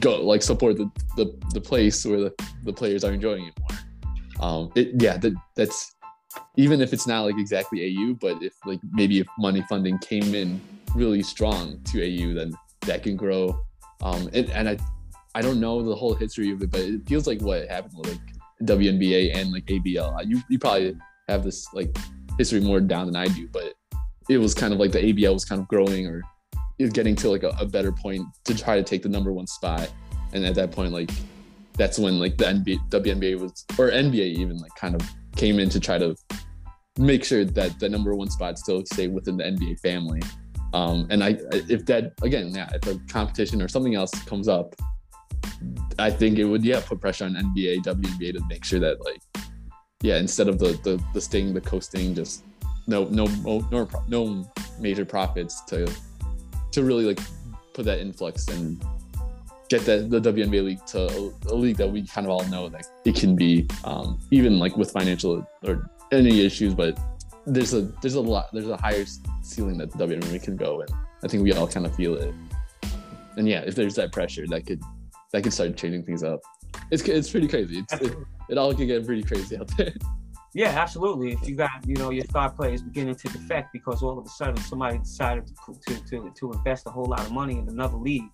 go 0.00 0.22
like 0.22 0.42
support 0.42 0.76
the 0.76 0.90
the, 1.16 1.38
the 1.52 1.60
place 1.60 2.04
where 2.04 2.20
the, 2.20 2.34
the 2.64 2.72
players 2.72 3.04
are 3.04 3.12
enjoying 3.12 3.46
it 3.46 3.54
more? 3.60 4.48
Um, 4.48 4.72
it 4.74 4.90
yeah, 5.00 5.16
that 5.18 5.34
that's 5.54 5.94
even 6.56 6.80
if 6.80 6.92
it's 6.92 7.06
not 7.06 7.22
like 7.22 7.38
exactly 7.38 7.96
AU, 7.96 8.14
but 8.14 8.42
if 8.42 8.54
like 8.64 8.80
maybe 8.92 9.20
if 9.20 9.26
money 9.38 9.62
funding 9.68 9.98
came 9.98 10.34
in 10.34 10.60
really 10.94 11.22
strong 11.22 11.80
to 11.84 12.02
AU, 12.02 12.34
then 12.34 12.52
that 12.82 13.02
can 13.02 13.16
grow. 13.16 13.60
Um, 14.02 14.28
and, 14.32 14.50
and 14.50 14.68
I, 14.68 14.78
I 15.34 15.42
don't 15.42 15.60
know 15.60 15.82
the 15.82 15.94
whole 15.94 16.14
history 16.14 16.50
of 16.50 16.62
it, 16.62 16.70
but 16.70 16.80
it 16.80 17.06
feels 17.06 17.26
like 17.26 17.40
what 17.40 17.68
happened 17.68 18.06
like 18.06 18.20
WNBA 18.62 19.34
and 19.34 19.52
like 19.52 19.64
ABL. 19.66 20.26
You 20.26 20.40
you 20.48 20.58
probably 20.58 20.96
have 21.28 21.44
this 21.44 21.72
like 21.74 21.96
history 22.38 22.60
more 22.60 22.80
down 22.80 23.06
than 23.06 23.16
I 23.16 23.28
do, 23.28 23.48
but 23.52 23.74
it 24.28 24.38
was 24.38 24.54
kind 24.54 24.72
of 24.72 24.78
like 24.78 24.92
the 24.92 24.98
ABL 24.98 25.32
was 25.32 25.44
kind 25.44 25.60
of 25.60 25.68
growing 25.68 26.06
or 26.06 26.22
is 26.78 26.90
getting 26.90 27.16
to 27.16 27.30
like 27.30 27.42
a, 27.42 27.50
a 27.60 27.66
better 27.66 27.92
point 27.92 28.24
to 28.44 28.54
try 28.54 28.76
to 28.76 28.82
take 28.82 29.02
the 29.02 29.08
number 29.08 29.32
one 29.32 29.46
spot. 29.46 29.90
And 30.32 30.44
at 30.44 30.54
that 30.56 30.72
point, 30.72 30.92
like 30.92 31.10
that's 31.74 31.98
when 31.98 32.18
like 32.18 32.36
the 32.36 32.44
NBA, 32.44 32.90
WNBA 32.90 33.38
was 33.38 33.64
or 33.78 33.90
NBA 33.90 34.36
even 34.38 34.58
like 34.58 34.74
kind 34.74 34.94
of 34.94 35.02
came 35.36 35.58
in 35.58 35.68
to 35.70 35.80
try 35.80 35.98
to 35.98 36.16
make 36.98 37.24
sure 37.24 37.44
that 37.44 37.78
the 37.78 37.88
number 37.88 38.14
one 38.14 38.30
spot 38.30 38.58
still 38.58 38.84
stay 38.86 39.06
within 39.06 39.36
the 39.36 39.44
NBA 39.44 39.80
family. 39.80 40.22
Um, 40.72 41.06
and 41.10 41.22
I, 41.22 41.36
if 41.52 41.86
that 41.86 42.12
again, 42.22 42.54
yeah, 42.54 42.70
if 42.74 42.86
a 42.86 42.98
competition 43.08 43.62
or 43.62 43.68
something 43.68 43.94
else 43.94 44.12
comes 44.24 44.48
up, 44.48 44.74
I 45.98 46.10
think 46.10 46.38
it 46.38 46.44
would 46.44 46.64
yeah 46.64 46.80
put 46.84 47.00
pressure 47.00 47.24
on 47.24 47.34
NBA, 47.34 47.84
WNBA 47.84 48.34
to 48.34 48.44
make 48.48 48.64
sure 48.64 48.80
that 48.80 49.04
like 49.04 49.22
yeah 50.02 50.16
instead 50.18 50.48
of 50.48 50.58
the 50.58 50.78
the 50.82 51.02
the 51.14 51.20
sting, 51.20 51.54
the 51.54 51.60
coasting, 51.60 52.14
just 52.14 52.44
no 52.86 53.04
no 53.04 53.26
no 53.70 53.88
no 54.08 54.52
major 54.78 55.04
profits 55.04 55.62
to 55.62 55.90
to 56.72 56.84
really 56.84 57.04
like 57.04 57.20
put 57.74 57.84
that 57.84 58.00
influx 58.00 58.48
and 58.48 58.82
get 59.68 59.84
that 59.84 60.10
the 60.10 60.20
WNBA 60.20 60.64
league 60.64 60.86
to 60.86 61.32
a, 61.50 61.54
league 61.54 61.76
that 61.76 61.90
we 61.90 62.06
kind 62.06 62.26
of 62.26 62.30
all 62.30 62.44
know 62.48 62.68
that 62.68 62.86
it 63.04 63.16
can 63.16 63.34
be 63.34 63.66
um, 63.84 64.18
even 64.30 64.58
like 64.58 64.76
with 64.76 64.90
financial 64.92 65.46
or 65.64 65.90
any 66.12 66.44
issues, 66.44 66.74
but 66.74 66.98
there's 67.46 67.74
a 67.74 67.82
there's 68.02 68.14
a 68.14 68.20
lot 68.20 68.48
there's 68.52 68.68
a 68.68 68.76
higher 68.76 69.04
ceiling 69.42 69.78
that 69.78 69.90
the 69.90 70.06
WNBA 70.06 70.42
can 70.42 70.56
go, 70.56 70.80
and 70.80 70.90
I 71.24 71.28
think 71.28 71.42
we 71.42 71.52
all 71.52 71.66
kind 71.66 71.86
of 71.86 71.94
feel 71.94 72.14
it. 72.14 72.34
And 73.36 73.48
yeah, 73.48 73.60
if 73.60 73.74
there's 73.74 73.94
that 73.96 74.12
pressure, 74.12 74.46
that 74.48 74.66
could 74.66 74.80
that 75.36 75.42
could 75.42 75.52
start 75.52 75.76
changing 75.76 76.02
things 76.02 76.22
up. 76.22 76.40
It's 76.90 77.02
it's 77.02 77.30
pretty 77.30 77.46
crazy. 77.46 77.80
It's, 77.80 77.92
it, 77.92 78.16
it 78.48 78.58
all 78.58 78.74
can 78.74 78.86
get 78.86 79.04
pretty 79.04 79.22
crazy 79.22 79.58
out 79.58 79.68
there. 79.76 79.92
Yeah, 80.54 80.68
absolutely. 80.68 81.32
If 81.32 81.46
you 81.46 81.54
got 81.54 81.86
you 81.86 81.96
know 81.96 82.08
your 82.08 82.24
star 82.24 82.48
players 82.48 82.80
beginning 82.80 83.16
to 83.16 83.28
defect 83.28 83.74
because 83.74 84.02
all 84.02 84.18
of 84.18 84.24
a 84.24 84.28
sudden 84.30 84.56
somebody 84.56 84.96
decided 84.96 85.46
to 85.46 85.54
to 85.86 86.04
to, 86.06 86.32
to 86.34 86.52
invest 86.52 86.86
a 86.86 86.90
whole 86.90 87.04
lot 87.04 87.20
of 87.20 87.32
money 87.32 87.58
in 87.58 87.68
another 87.68 87.98
league 87.98 88.30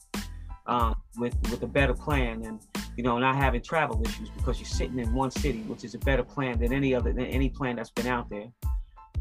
um, 0.66 0.94
with 1.18 1.34
with 1.50 1.64
a 1.64 1.66
better 1.66 1.94
plan 1.94 2.44
and 2.44 2.60
you 2.96 3.02
know 3.02 3.18
not 3.18 3.34
having 3.34 3.60
travel 3.60 4.00
issues 4.04 4.30
because 4.36 4.60
you're 4.60 4.66
sitting 4.66 5.00
in 5.00 5.12
one 5.12 5.32
city, 5.32 5.62
which 5.62 5.82
is 5.82 5.96
a 5.96 5.98
better 5.98 6.22
plan 6.22 6.60
than 6.60 6.72
any 6.72 6.94
other 6.94 7.12
than 7.12 7.26
any 7.26 7.48
plan 7.48 7.74
that's 7.74 7.90
been 7.90 8.06
out 8.06 8.30
there. 8.30 8.46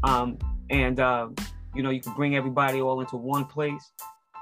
Um, 0.04 0.38
and 0.70 1.00
uh, 1.00 1.30
you 1.74 1.82
know 1.82 1.90
you 1.90 2.00
can 2.00 2.14
bring 2.14 2.36
everybody 2.36 2.80
all 2.80 3.00
into 3.00 3.16
one 3.16 3.46
place. 3.46 3.90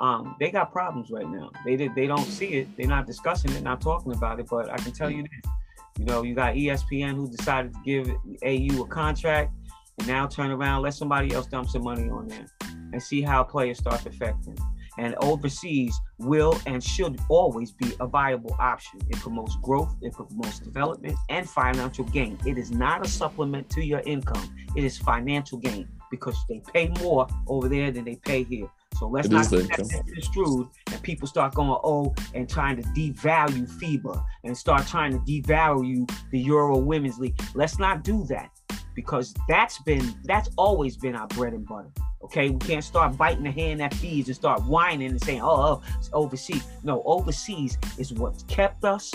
Um, 0.01 0.35
they 0.41 0.51
got 0.51 0.73
problems 0.73 1.11
right 1.11 1.29
now. 1.29 1.51
They 1.65 1.77
did. 1.77 1.95
They 1.95 2.07
don't 2.07 2.25
see 2.25 2.55
it. 2.55 2.77
They're 2.77 2.87
not 2.87 3.07
discussing 3.07 3.53
it, 3.53 3.63
not 3.63 3.83
talking 3.83 4.13
about 4.13 4.41
it. 4.41 4.47
But 4.51 4.71
I 4.71 4.77
can 4.79 4.93
tell 4.93 5.11
you 5.11 5.23
this: 5.23 5.53
you 5.99 6.07
know, 6.07 6.23
you 6.23 6.35
got 6.35 6.55
ESPN 6.55 7.17
who 7.17 7.29
decided 7.29 7.75
to 7.75 7.81
give 7.85 8.09
AU 8.43 8.83
a 8.83 8.89
contract, 8.89 9.53
and 9.99 10.09
now 10.09 10.27
turn 10.27 10.51
around, 10.51 10.83
let 10.83 10.95
somebody 10.95 11.35
else 11.35 11.47
dump 11.47 11.69
some 11.69 11.85
money 11.85 12.09
on 12.09 12.29
them, 12.29 12.47
and 12.93 13.03
see 13.03 13.21
how 13.21 13.45
players 13.45 13.79
start 13.79 14.07
affecting. 14.07 14.57
And 14.99 15.15
overseas 15.21 15.99
will 16.19 16.59
and 16.67 16.83
should 16.83 17.21
always 17.29 17.71
be 17.71 17.93
a 18.01 18.07
viable 18.07 18.57
option. 18.59 19.01
It 19.09 19.19
promotes 19.19 19.57
growth, 19.57 19.95
it 20.01 20.15
promotes 20.15 20.59
development 20.61 21.17
and 21.29 21.49
financial 21.49 22.05
gain. 22.07 22.39
It 22.47 22.59
is 22.59 22.71
not 22.71 23.07
a 23.07 23.09
supplement 23.09 23.69
to 23.71 23.85
your 23.85 24.01
income, 24.01 24.55
it 24.75 24.83
is 24.83 24.97
financial 24.97 25.59
gain 25.59 25.89
because 26.11 26.37
they 26.49 26.63
pay 26.73 26.89
more 27.01 27.29
over 27.47 27.69
there 27.69 27.91
than 27.91 28.05
they 28.05 28.17
pay 28.17 28.43
here. 28.43 28.69
So 28.99 29.09
let's 29.09 29.29
it 29.29 29.33
not 29.33 29.51
get 29.51 29.69
that 29.69 30.05
construed 30.13 30.69
and 30.93 31.03
people 31.03 31.27
start 31.27 31.55
going, 31.55 31.71
oh, 31.83 32.15
and 32.35 32.49
trying 32.49 32.77
to 32.77 32.83
devalue 32.89 33.71
FIBA 33.81 34.23
and 34.45 34.57
start 34.57 34.87
trying 34.87 35.13
to 35.13 35.19
devalue 35.21 36.11
the 36.31 36.39
Euro 36.41 36.77
Women's 36.79 37.19
League. 37.19 37.41
Let's 37.55 37.79
not 37.79 38.05
do 38.05 38.25
that 38.27 38.51
because 38.95 39.35
that's 39.49 39.79
been 39.83 40.15
that's 40.25 40.51
always 40.57 40.97
been 40.97 41.17
our 41.17 41.27
bread 41.29 41.53
and 41.53 41.67
butter. 41.67 41.91
Okay, 42.23 42.51
we 42.51 42.59
can't 42.59 42.85
start 42.85 43.17
biting 43.17 43.45
the 43.45 43.51
hand 43.51 43.81
that 43.81 43.95
feeds 43.95 44.29
and 44.29 44.37
start 44.37 44.63
whining 44.65 45.11
and 45.11 45.23
saying, 45.23 45.41
"Oh, 45.41 45.49
oh 45.49 45.83
it's 45.99 46.11
overseas." 46.13 46.65
No, 46.83 47.03
overseas 47.05 47.79
is 47.99 48.13
what's 48.13 48.43
kept 48.45 48.85
us, 48.85 49.11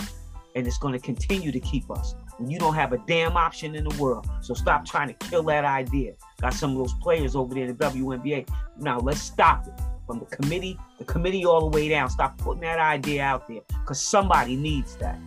and 0.54 0.66
it's 0.66 0.78
going 0.78 0.92
to 0.92 0.98
continue 0.98 1.52
to 1.52 1.60
keep 1.60 1.90
us. 1.90 2.14
And 2.38 2.50
you 2.50 2.58
don't 2.58 2.74
have 2.74 2.92
a 2.92 2.98
damn 3.06 3.36
option 3.36 3.74
in 3.74 3.84
the 3.84 4.02
world, 4.02 4.28
so 4.40 4.54
stop 4.54 4.84
trying 4.84 5.08
to 5.08 5.14
kill 5.14 5.44
that 5.44 5.64
idea. 5.64 6.14
Got 6.40 6.54
some 6.54 6.72
of 6.72 6.78
those 6.78 6.92
players 6.94 7.34
over 7.34 7.54
there 7.54 7.64
in 7.64 7.76
the 7.76 7.84
WNBA. 7.84 8.48
Now 8.78 8.98
let's 8.98 9.20
stop 9.20 9.66
it 9.66 9.72
from 10.06 10.20
the 10.20 10.26
committee, 10.26 10.78
the 10.98 11.04
committee 11.04 11.44
all 11.44 11.68
the 11.68 11.76
way 11.76 11.88
down. 11.88 12.08
Stop 12.10 12.38
putting 12.38 12.60
that 12.60 12.78
idea 12.78 13.22
out 13.22 13.48
there 13.48 13.60
because 13.68 14.00
somebody 14.00 14.56
needs 14.56 14.96
that. 14.96 15.18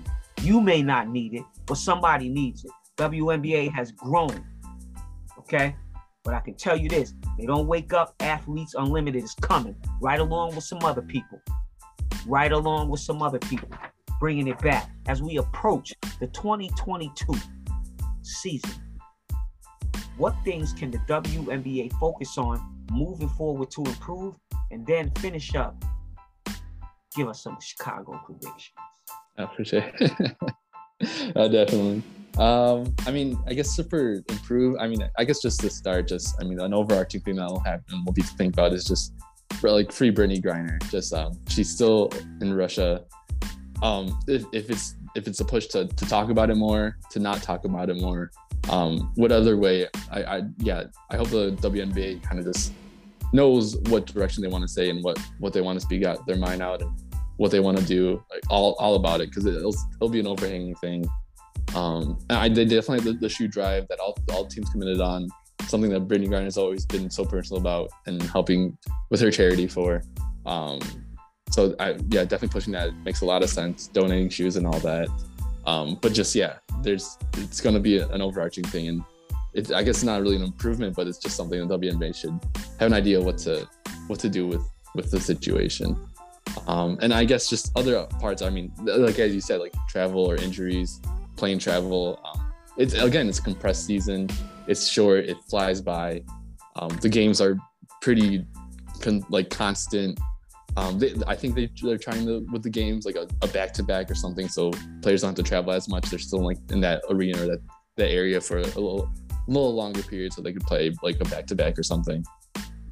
You 0.42 0.62
may 0.62 0.82
not 0.82 1.10
need 1.10 1.34
it, 1.34 1.44
but 1.66 1.76
somebody 1.76 2.30
needs 2.30 2.64
it. 2.64 2.72
WNBA 2.98 3.72
has 3.74 3.92
grown. 3.92 4.46
Okay, 5.40 5.76
but 6.24 6.34
I 6.34 6.40
can 6.40 6.54
tell 6.54 6.78
you 6.78 6.90
this 6.90 7.14
they 7.38 7.46
don't 7.46 7.68
wake 7.68 7.92
up. 7.92 8.14
Athletes 8.20 8.76
Unlimited 8.78 9.24
is 9.24 9.34
coming 9.42 9.76
right 10.00 10.20
along 10.20 10.56
with 10.56 10.64
some 10.64 10.80
other 10.84 11.02
people. 11.02 11.42
Right 12.28 12.52
along 12.52 12.90
with 12.90 13.00
some 13.00 13.22
other 13.22 13.40
people. 13.40 13.70
Bringing 14.20 14.48
it 14.48 14.60
back 14.60 14.92
as 15.08 15.22
we 15.22 15.38
approach 15.38 15.94
the 16.20 16.28
2022 16.28 17.34
season. 18.22 18.72
What 20.20 20.36
things 20.44 20.74
can 20.74 20.92
the 20.92 20.98
WNBA 21.08 21.94
focus 21.94 22.38
on 22.38 22.60
moving 22.92 23.30
forward 23.30 23.72
to 23.72 23.86
improve? 23.86 24.36
And 24.70 24.86
then 24.86 25.12
finish 25.12 25.56
up. 25.56 25.82
Give 27.16 27.30
us 27.30 27.42
some 27.42 27.58
Chicago 27.62 28.20
predictions. 28.26 28.76
I 29.38 29.44
appreciate 29.44 29.94
it. 30.02 30.36
uh, 31.38 31.48
definitely. 31.48 32.04
Um, 32.38 32.94
I 33.08 33.12
mean, 33.12 33.40
I 33.48 33.54
guess 33.54 33.70
super 33.70 34.22
improve. 34.28 34.76
I 34.78 34.90
mean, 34.90 35.10
I 35.18 35.24
guess 35.24 35.42
just 35.42 35.62
to 35.62 35.70
start, 35.70 36.10
just 36.10 36.36
I 36.42 36.44
mean, 36.44 36.60
an 36.60 36.74
overarching 36.74 37.22
thing 37.22 37.38
that'll 37.38 37.62
happen, 37.62 38.04
we'll 38.06 38.12
be 38.12 38.22
think 38.22 38.56
about 38.56 38.74
is 38.74 38.84
just 38.84 39.14
like 39.64 39.90
free 39.90 40.12
Brittney 40.12 40.44
Griner. 40.44 40.84
Just 40.92 41.14
um, 41.14 41.40
she's 41.48 41.70
still 41.70 42.10
in 42.42 42.54
Russia. 42.54 43.06
Um, 43.82 44.20
if, 44.28 44.44
if 44.52 44.70
it's 44.70 44.96
if 45.16 45.28
it's 45.28 45.40
a 45.40 45.46
push 45.46 45.68
to 45.68 45.88
to 45.88 46.06
talk 46.06 46.30
about 46.30 46.50
it 46.50 46.56
more, 46.56 46.98
to 47.12 47.20
not 47.20 47.42
talk 47.42 47.66
about 47.66 47.90
it 47.90 47.98
more. 47.98 48.32
Um, 48.70 49.12
what 49.16 49.32
other 49.32 49.58
way? 49.58 49.88
I, 50.12 50.24
I 50.24 50.42
yeah, 50.58 50.86
I 51.10 51.18
hope 51.18 51.30
the 51.30 51.52
WNBA 51.62 52.24
kind 52.24 52.40
of 52.40 52.46
just 52.46 52.74
knows 53.32 53.78
what 53.90 54.06
direction 54.06 54.42
they 54.42 54.50
want 54.50 54.64
to 54.64 54.68
say 54.68 54.90
and 54.90 55.04
what 55.04 55.20
what 55.40 55.54
they 55.54 55.62
want 55.62 55.80
to 55.80 55.86
speak 55.86 56.06
out 56.06 56.26
their 56.26 56.38
mind 56.38 56.62
out 56.62 56.82
and 56.82 56.92
what 57.38 57.52
they 57.52 57.60
want 57.60 57.78
to 57.78 57.86
do, 57.86 58.24
like 58.32 58.42
all 58.50 58.76
all 58.80 58.96
about 58.96 59.22
it, 59.22 59.30
because 59.30 59.46
it'll 59.46 59.76
it'll 59.96 60.10
be 60.10 60.20
an 60.20 60.28
overhanging 60.28 60.76
thing 60.76 61.10
um, 61.76 62.18
I 62.30 62.50
they 62.50 62.66
definitely 62.66 63.12
the, 63.12 63.18
the 63.18 63.30
shoe 63.30 63.48
drive 63.48 63.88
that 63.90 64.00
all, 64.00 64.18
all 64.32 64.46
teams 64.46 64.70
committed 64.70 65.02
on, 65.02 65.28
something 65.68 65.92
that 65.92 66.08
Brittney 66.08 66.28
Griner 66.28 66.46
has 66.46 66.58
always 66.58 66.86
been 66.86 67.10
so 67.10 67.26
personal 67.26 67.62
about 67.62 67.92
and 68.06 68.22
helping 68.24 68.78
with 69.10 69.22
her 69.22 69.32
charity 69.32 69.68
for. 69.68 70.02
Um, 70.46 70.80
so 71.50 71.76
I 71.80 71.92
yeah, 72.10 72.24
definitely 72.24 72.50
pushing 72.50 72.74
that 72.74 72.94
makes 73.04 73.22
a 73.22 73.26
lot 73.26 73.44
of 73.44 73.50
sense. 73.50 73.88
Donating 73.88 74.30
shoes 74.30 74.56
and 74.56 74.68
all 74.68 74.80
that. 74.80 75.10
Um, 75.66 75.98
but 76.02 76.14
just 76.14 76.36
yeah, 76.36 76.58
there's 76.82 77.18
it's 77.38 77.62
going 77.62 77.76
to 77.76 77.82
be 77.82 78.00
an 78.00 78.22
overarching 78.22 78.64
thing, 78.64 78.88
and 78.88 79.72
I 79.74 79.84
guess 79.84 80.04
not 80.04 80.22
really 80.22 80.36
an 80.36 80.44
improvement, 80.44 80.96
but 80.96 81.08
it's 81.08 81.18
just 81.18 81.36
something 81.36 81.68
that 81.68 81.82
WNBA 81.82 82.16
should 82.16 82.40
have 82.80 82.88
an 82.88 82.94
idea 82.94 83.20
what 83.20 83.38
to 83.40 83.68
what 84.08 84.20
to 84.20 84.30
do 84.30 84.48
with 84.48 84.68
with 84.96 85.12
the 85.12 85.20
situation. 85.20 85.98
Um, 86.68 86.98
and 87.02 87.14
I 87.14 87.26
guess 87.26 87.50
just 87.50 87.72
other 87.76 88.06
parts. 88.20 88.42
I 88.42 88.50
mean, 88.50 88.72
like 88.84 89.20
as 89.20 89.34
you 89.34 89.42
said, 89.42 89.60
like 89.60 89.74
travel 89.88 90.26
or 90.26 90.36
injuries, 90.36 91.02
plane 91.36 91.60
travel. 91.60 92.20
Um, 92.24 92.52
it's 92.78 92.94
again, 92.94 93.28
it's 93.28 93.40
compressed 93.40 93.86
season. 93.86 94.30
It's 94.68 94.88
short. 94.88 95.26
It 95.26 95.38
flies 95.50 95.82
by. 95.82 96.24
Um, 96.76 96.90
the 97.02 97.10
games 97.10 97.42
are 97.42 97.58
pretty 98.02 98.46
con- 99.02 99.26
like 99.30 99.50
constant. 99.50 100.20
Um, 100.80 100.98
they, 100.98 101.14
I 101.28 101.36
think 101.36 101.56
they, 101.56 101.70
they're 101.82 101.98
trying 101.98 102.26
to 102.26 102.46
with 102.54 102.64
the 102.64 102.70
games 102.70 103.06
like 103.06 103.18
a 103.18 103.48
back 103.48 103.74
to 103.74 103.84
back 103.84 104.10
or 104.10 104.16
something, 104.16 104.48
so 104.48 104.72
players 105.02 105.22
don't 105.22 105.30
have 105.30 105.36
to 105.36 105.44
travel 105.44 105.74
as 105.74 105.90
much. 105.90 106.10
They're 106.10 106.20
still 106.20 106.46
like 106.46 106.58
in 106.70 106.80
that 106.82 107.04
arena 107.10 107.44
or 107.44 107.48
that 107.48 107.60
that 107.98 108.10
area 108.10 108.40
for 108.40 108.60
a 108.60 108.64
little 108.64 109.12
little 109.48 109.76
longer 109.76 110.02
period 110.04 110.32
so 110.32 110.42
they 110.42 110.54
could 110.54 110.64
play 110.64 110.96
like 111.04 111.20
a 111.20 111.26
back 111.26 111.48
to 111.48 111.56
back 111.56 111.78
or 111.78 111.84
something, 111.84 112.24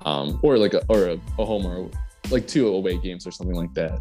um, 0.01 0.37
or 0.43 0.57
like 0.57 0.73
a 0.73 0.83
or 0.89 1.07
a, 1.07 1.13
a 1.39 1.45
home 1.45 1.65
or 1.65 1.89
like 2.29 2.45
two 2.45 2.67
away 2.67 2.97
games 2.97 3.25
or 3.25 3.31
something 3.31 3.55
like 3.55 3.73
that. 3.75 3.97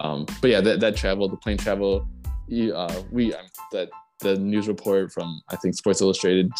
Um, 0.00 0.26
but 0.40 0.50
yeah, 0.50 0.60
that, 0.62 0.80
that 0.80 0.96
travel, 0.96 1.28
the 1.28 1.36
plane 1.36 1.58
travel, 1.58 2.08
uh, 2.50 3.02
we 3.12 3.32
um, 3.32 3.46
that 3.70 3.90
the 4.18 4.34
news 4.38 4.66
report 4.66 5.12
from 5.12 5.40
I 5.50 5.56
think 5.56 5.76
Sports 5.76 6.00
Illustrated 6.00 6.50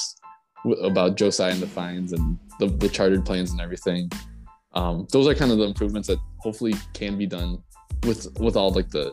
about 0.84 1.16
Joe 1.16 1.30
Tsai 1.30 1.50
and 1.50 1.60
the 1.60 1.66
fines 1.66 2.12
and 2.12 2.38
the, 2.60 2.66
the 2.66 2.88
chartered 2.88 3.26
planes 3.26 3.50
and 3.50 3.60
everything. 3.60 4.08
Um, 4.72 5.06
those 5.12 5.26
are 5.26 5.34
kind 5.34 5.50
of 5.50 5.58
the 5.58 5.64
improvements 5.64 6.08
that 6.08 6.18
hopefully 6.38 6.74
can 6.94 7.18
be 7.18 7.26
done 7.26 7.58
with 8.04 8.26
with 8.38 8.56
all 8.56 8.70
like 8.70 8.88
the, 8.90 9.12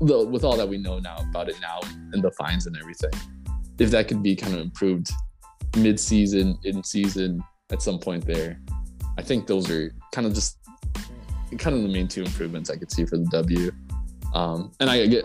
the 0.00 0.26
with 0.26 0.44
all 0.44 0.56
that 0.56 0.68
we 0.68 0.78
know 0.78 0.98
now 0.98 1.16
about 1.30 1.48
it 1.48 1.56
now 1.60 1.80
and 2.12 2.22
the 2.22 2.30
fines 2.32 2.66
and 2.66 2.76
everything. 2.76 3.10
If 3.78 3.90
that 3.92 4.08
could 4.08 4.22
be 4.22 4.34
kind 4.34 4.54
of 4.54 4.60
improved 4.60 5.10
mid 5.76 6.00
season, 6.00 6.58
in 6.64 6.82
season, 6.82 7.42
at 7.70 7.82
some 7.82 7.98
point 7.98 8.26
there, 8.26 8.60
I 9.16 9.22
think 9.22 9.46
those 9.46 9.70
are 9.70 9.92
kind 10.12 10.26
of 10.26 10.34
just 10.34 10.58
kind 11.58 11.76
of 11.76 11.82
the 11.82 11.88
main 11.88 12.08
two 12.08 12.22
improvements 12.22 12.70
I 12.70 12.76
could 12.76 12.90
see 12.90 13.04
for 13.06 13.16
the 13.16 13.26
W. 13.26 13.70
Um, 14.34 14.72
and 14.80 14.90
I 14.90 15.06
get, 15.06 15.24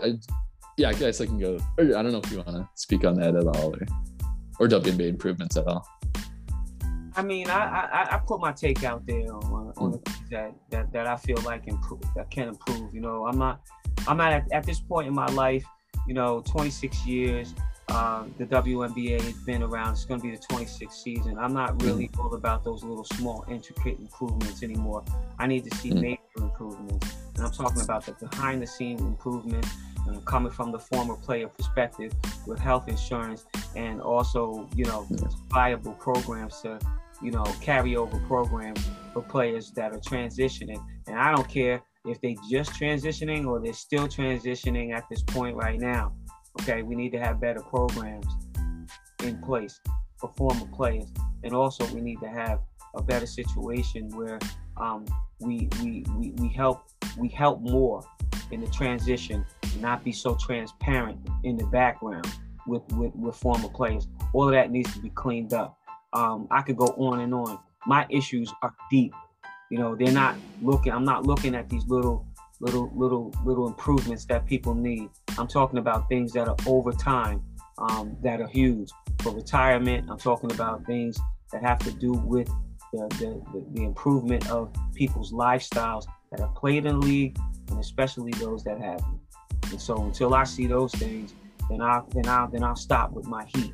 yeah, 0.76 0.88
I 0.88 0.94
guess 0.94 1.20
I 1.20 1.26
can 1.26 1.38
go. 1.38 1.58
I 1.78 1.84
don't 1.84 2.12
know 2.12 2.20
if 2.24 2.30
you 2.30 2.38
want 2.38 2.48
to 2.48 2.68
speak 2.74 3.04
on 3.04 3.14
that 3.16 3.34
at 3.34 3.44
all, 3.44 3.74
or, 3.74 3.86
or 4.60 4.68
WNBA 4.68 5.08
improvements 5.08 5.56
at 5.56 5.66
all. 5.66 5.86
I 7.16 7.22
mean, 7.22 7.48
I, 7.48 7.60
I, 7.60 8.16
I 8.16 8.18
put 8.18 8.40
my 8.40 8.52
take 8.52 8.82
out 8.84 9.06
there 9.06 9.32
on, 9.32 9.72
on 9.76 9.92
the 9.92 9.98
things 9.98 10.30
that, 10.30 10.52
that 10.70 10.92
that 10.92 11.06
I 11.06 11.16
feel 11.16 11.40
like 11.42 11.68
improve 11.68 12.02
that 12.16 12.30
can 12.30 12.48
improve. 12.48 12.94
You 12.94 13.00
know, 13.00 13.26
I'm 13.26 13.38
not 13.38 13.60
I'm 14.08 14.16
not 14.16 14.32
at, 14.32 14.52
at 14.52 14.64
this 14.64 14.80
point 14.80 15.06
in 15.06 15.14
my 15.14 15.26
life. 15.26 15.64
You 16.06 16.14
know, 16.14 16.42
26 16.46 17.06
years. 17.06 17.54
Uh, 17.88 18.24
the 18.38 18.46
WNBA 18.46 19.20
has 19.20 19.34
been 19.44 19.62
around. 19.62 19.92
It's 19.92 20.06
going 20.06 20.18
to 20.18 20.26
be 20.26 20.34
the 20.34 20.42
26th 20.42 20.92
season. 20.92 21.36
I'm 21.38 21.52
not 21.52 21.82
really 21.82 22.08
mm. 22.08 22.18
all 22.18 22.34
about 22.34 22.64
those 22.64 22.82
little 22.82 23.04
small, 23.04 23.44
intricate 23.46 23.98
improvements 24.00 24.62
anymore. 24.62 25.04
I 25.38 25.46
need 25.46 25.70
to 25.70 25.76
see 25.76 25.90
mm. 25.90 26.00
major 26.00 26.20
improvements, 26.38 27.14
and 27.36 27.44
I'm 27.44 27.52
talking 27.52 27.82
about 27.82 28.06
the 28.06 28.12
behind-the-scenes 28.12 29.02
improvement. 29.02 29.66
And 30.06 30.24
coming 30.26 30.50
from 30.50 30.72
the 30.72 30.78
former 30.78 31.14
player 31.14 31.48
perspective 31.48 32.12
with 32.46 32.58
health 32.58 32.88
insurance 32.88 33.46
and 33.74 34.02
also, 34.02 34.68
you 34.74 34.84
know, 34.84 35.06
viable 35.50 35.92
programs 35.92 36.60
to 36.60 36.78
you 37.24 37.30
know, 37.30 37.42
carryover 37.62 38.24
program 38.26 38.74
for 39.12 39.22
players 39.22 39.70
that 39.72 39.92
are 39.92 40.00
transitioning. 40.00 40.80
And 41.06 41.18
I 41.18 41.34
don't 41.34 41.48
care 41.48 41.82
if 42.04 42.20
they 42.20 42.36
just 42.50 42.72
transitioning 42.72 43.46
or 43.46 43.60
they're 43.60 43.72
still 43.72 44.06
transitioning 44.06 44.94
at 44.94 45.08
this 45.08 45.22
point 45.22 45.56
right 45.56 45.80
now. 45.80 46.12
Okay, 46.60 46.82
we 46.82 46.94
need 46.94 47.10
to 47.12 47.18
have 47.18 47.40
better 47.40 47.60
programs 47.60 48.26
in 49.22 49.38
place 49.38 49.80
for 50.18 50.30
former 50.36 50.66
players. 50.66 51.06
And 51.42 51.54
also 51.54 51.86
we 51.94 52.00
need 52.00 52.20
to 52.20 52.28
have 52.28 52.60
a 52.94 53.02
better 53.02 53.26
situation 53.26 54.08
where 54.10 54.38
um, 54.76 55.06
we, 55.40 55.68
we, 55.82 56.04
we, 56.16 56.30
we 56.32 56.48
help 56.48 56.84
we 57.16 57.28
help 57.28 57.60
more 57.60 58.02
in 58.50 58.60
the 58.60 58.68
transition, 58.68 59.44
not 59.80 60.04
be 60.04 60.12
so 60.12 60.36
transparent 60.36 61.18
in 61.44 61.56
the 61.56 61.66
background 61.66 62.26
with, 62.66 62.82
with, 62.92 63.14
with 63.14 63.36
former 63.36 63.68
players. 63.68 64.08
All 64.32 64.46
of 64.46 64.52
that 64.52 64.70
needs 64.70 64.92
to 64.94 65.00
be 65.00 65.10
cleaned 65.10 65.52
up. 65.52 65.78
Um, 66.14 66.46
I 66.50 66.62
could 66.62 66.76
go 66.76 66.86
on 66.86 67.20
and 67.20 67.34
on. 67.34 67.58
My 67.86 68.06
issues 68.08 68.52
are 68.62 68.74
deep. 68.90 69.12
You 69.70 69.78
know, 69.78 69.96
they're 69.96 70.12
not 70.12 70.36
looking. 70.62 70.92
I'm 70.92 71.04
not 71.04 71.26
looking 71.26 71.54
at 71.54 71.68
these 71.68 71.84
little, 71.86 72.26
little, 72.60 72.90
little, 72.94 73.34
little 73.44 73.66
improvements 73.66 74.24
that 74.26 74.46
people 74.46 74.74
need. 74.74 75.08
I'm 75.36 75.48
talking 75.48 75.78
about 75.78 76.08
things 76.08 76.32
that 76.32 76.48
are 76.48 76.56
over 76.66 76.92
time, 76.92 77.42
um, 77.78 78.16
that 78.22 78.40
are 78.40 78.46
huge. 78.46 78.90
For 79.20 79.34
retirement, 79.34 80.08
I'm 80.10 80.18
talking 80.18 80.52
about 80.52 80.84
things 80.86 81.18
that 81.52 81.62
have 81.62 81.78
to 81.80 81.90
do 81.90 82.12
with 82.12 82.48
the, 82.92 83.08
the, 83.52 83.64
the, 83.72 83.84
improvement 83.84 84.48
of 84.50 84.72
people's 84.94 85.32
lifestyles 85.32 86.06
that 86.30 86.40
have 86.40 86.54
played 86.54 86.86
in 86.86 87.00
the 87.00 87.06
league, 87.06 87.36
and 87.70 87.80
especially 87.80 88.30
those 88.32 88.62
that 88.64 88.80
haven't. 88.80 89.18
And 89.70 89.80
so, 89.80 90.02
until 90.02 90.34
I 90.34 90.44
see 90.44 90.66
those 90.66 90.92
things, 90.92 91.34
then 91.68 91.80
I 91.80 92.02
then 92.10 92.26
I 92.26 92.46
then 92.52 92.62
I'll 92.62 92.76
stop 92.76 93.12
with 93.12 93.26
my 93.26 93.44
heat. 93.46 93.72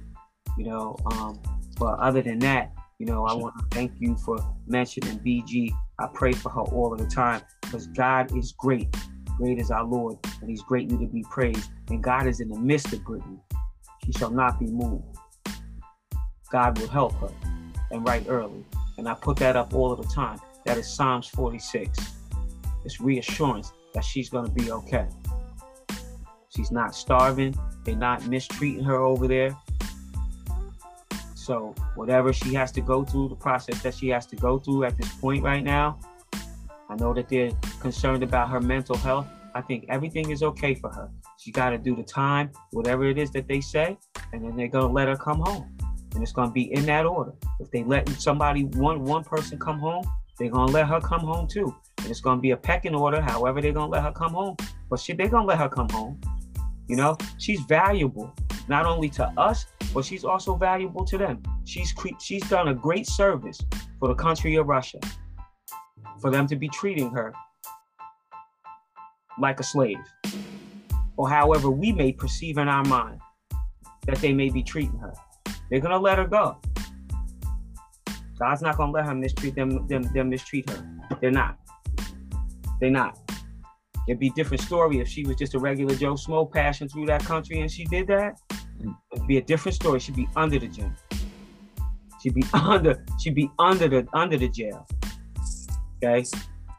You 0.56 0.64
know, 0.64 0.96
um, 1.12 1.38
but 1.80 1.98
other 1.98 2.20
than 2.20 2.38
that, 2.40 2.72
you 2.98 3.06
know, 3.06 3.24
I 3.24 3.32
want 3.32 3.58
to 3.58 3.64
thank 3.70 3.92
you 3.98 4.14
for 4.14 4.36
mentioning 4.66 5.18
BG. 5.20 5.72
I 5.98 6.06
pray 6.12 6.32
for 6.32 6.50
her 6.50 6.60
all 6.60 6.92
of 6.92 6.98
the 6.98 7.06
time 7.06 7.40
because 7.62 7.86
God 7.86 8.36
is 8.36 8.52
great. 8.52 8.94
Great 9.38 9.58
is 9.58 9.70
our 9.70 9.84
Lord, 9.84 10.18
and 10.42 10.50
He's 10.50 10.60
greatly 10.60 10.98
to 10.98 11.10
be 11.10 11.24
praised. 11.30 11.70
And 11.88 12.02
God 12.02 12.26
is 12.26 12.40
in 12.40 12.50
the 12.50 12.60
midst 12.60 12.92
of 12.92 13.02
Brittany. 13.02 13.38
She 14.04 14.12
shall 14.12 14.30
not 14.30 14.60
be 14.60 14.66
moved. 14.66 15.16
God 16.52 16.78
will 16.78 16.88
help 16.88 17.14
her 17.14 17.30
and 17.90 18.06
right 18.06 18.24
early. 18.28 18.66
And 18.98 19.08
I 19.08 19.14
put 19.14 19.38
that 19.38 19.56
up 19.56 19.72
all 19.72 19.90
of 19.90 20.06
the 20.06 20.14
time. 20.14 20.38
That 20.66 20.76
is 20.76 20.86
Psalms 20.86 21.28
46. 21.28 21.98
It's 22.84 23.00
reassurance 23.00 23.72
that 23.94 24.04
she's 24.04 24.28
going 24.28 24.44
to 24.44 24.52
be 24.52 24.70
okay. 24.70 25.08
She's 26.54 26.70
not 26.70 26.94
starving. 26.94 27.54
They're 27.84 27.96
not 27.96 28.26
mistreating 28.26 28.84
her 28.84 28.96
over 28.96 29.26
there. 29.26 29.56
So 31.50 31.74
whatever 31.96 32.32
she 32.32 32.54
has 32.54 32.70
to 32.70 32.80
go 32.80 33.04
through, 33.04 33.30
the 33.30 33.34
process 33.34 33.82
that 33.82 33.92
she 33.92 34.06
has 34.10 34.24
to 34.26 34.36
go 34.36 34.60
through 34.60 34.84
at 34.84 34.96
this 34.96 35.12
point 35.14 35.42
right 35.42 35.64
now, 35.64 35.98
I 36.88 36.94
know 36.94 37.12
that 37.12 37.28
they're 37.28 37.50
concerned 37.80 38.22
about 38.22 38.50
her 38.50 38.60
mental 38.60 38.96
health. 38.96 39.26
I 39.56 39.60
think 39.60 39.86
everything 39.88 40.30
is 40.30 40.44
okay 40.44 40.76
for 40.76 40.90
her. 40.90 41.10
She 41.40 41.50
got 41.50 41.70
to 41.70 41.78
do 41.78 41.96
the 41.96 42.04
time, 42.04 42.52
whatever 42.70 43.04
it 43.04 43.18
is 43.18 43.32
that 43.32 43.48
they 43.48 43.60
say, 43.60 43.98
and 44.32 44.44
then 44.44 44.54
they're 44.54 44.68
gonna 44.68 44.92
let 44.92 45.08
her 45.08 45.16
come 45.16 45.40
home. 45.40 45.76
And 46.14 46.22
it's 46.22 46.30
gonna 46.30 46.52
be 46.52 46.72
in 46.72 46.86
that 46.86 47.04
order. 47.04 47.32
If 47.58 47.68
they 47.72 47.82
let 47.82 48.08
somebody 48.10 48.66
one 48.66 49.02
one 49.02 49.24
person 49.24 49.58
come 49.58 49.80
home, 49.80 50.04
they're 50.38 50.50
gonna 50.50 50.70
let 50.70 50.86
her 50.86 51.00
come 51.00 51.22
home 51.22 51.48
too. 51.48 51.74
And 51.98 52.06
it's 52.06 52.20
gonna 52.20 52.40
be 52.40 52.52
a 52.52 52.56
pecking 52.56 52.94
order, 52.94 53.20
however 53.20 53.60
they're 53.60 53.72
gonna 53.72 53.90
let 53.90 54.04
her 54.04 54.12
come 54.12 54.34
home. 54.34 54.56
But 54.88 55.00
she 55.00 55.14
they're 55.14 55.28
gonna 55.28 55.48
let 55.48 55.58
her 55.58 55.68
come 55.68 55.88
home. 55.88 56.20
You 56.90 56.96
know, 56.96 57.16
she's 57.38 57.60
valuable 57.60 58.34
not 58.66 58.84
only 58.84 59.08
to 59.10 59.24
us, 59.38 59.66
but 59.94 60.04
she's 60.04 60.24
also 60.24 60.56
valuable 60.56 61.04
to 61.04 61.16
them. 61.16 61.40
She's 61.64 61.92
cre- 61.92 62.18
she's 62.18 62.42
done 62.48 62.66
a 62.66 62.74
great 62.74 63.06
service 63.06 63.60
for 64.00 64.08
the 64.08 64.14
country 64.16 64.56
of 64.56 64.66
Russia, 64.66 64.98
for 66.20 66.32
them 66.32 66.48
to 66.48 66.56
be 66.56 66.68
treating 66.68 67.08
her 67.10 67.32
like 69.38 69.60
a 69.60 69.62
slave, 69.62 70.00
or 71.16 71.30
however 71.30 71.70
we 71.70 71.92
may 71.92 72.10
perceive 72.10 72.58
in 72.58 72.66
our 72.66 72.82
mind 72.82 73.20
that 74.08 74.16
they 74.16 74.32
may 74.32 74.50
be 74.50 74.64
treating 74.64 74.98
her. 74.98 75.14
They're 75.70 75.78
gonna 75.78 75.96
let 75.96 76.18
her 76.18 76.26
go. 76.26 76.58
God's 78.36 78.62
not 78.62 78.76
gonna 78.76 78.90
let 78.90 79.06
her 79.06 79.14
mistreat 79.14 79.54
them, 79.54 79.86
them, 79.86 80.02
them 80.12 80.28
mistreat 80.28 80.68
her. 80.68 80.84
They're 81.20 81.30
not. 81.30 81.56
They're 82.80 82.90
not. 82.90 83.29
It'd 84.10 84.18
be 84.18 84.26
a 84.26 84.32
different 84.32 84.60
story 84.60 84.98
if 84.98 85.06
she 85.06 85.24
was 85.24 85.36
just 85.36 85.54
a 85.54 85.58
regular 85.60 85.94
Joe 85.94 86.14
Smo 86.14 86.50
passing 86.50 86.88
through 86.88 87.06
that 87.06 87.24
country 87.24 87.60
and 87.60 87.70
she 87.70 87.84
did 87.84 88.08
that. 88.08 88.40
It'd 89.12 89.28
be 89.28 89.36
a 89.36 89.40
different 89.40 89.76
story. 89.76 90.00
She'd 90.00 90.16
be 90.16 90.28
under 90.34 90.58
the 90.58 90.66
gym. 90.66 90.96
She'd 92.20 92.34
be 92.34 92.42
under. 92.52 93.04
She'd 93.20 93.36
be 93.36 93.48
under 93.60 93.86
the 93.86 94.08
under 94.12 94.36
the 94.36 94.48
jail. 94.48 94.84
Okay. 96.02 96.24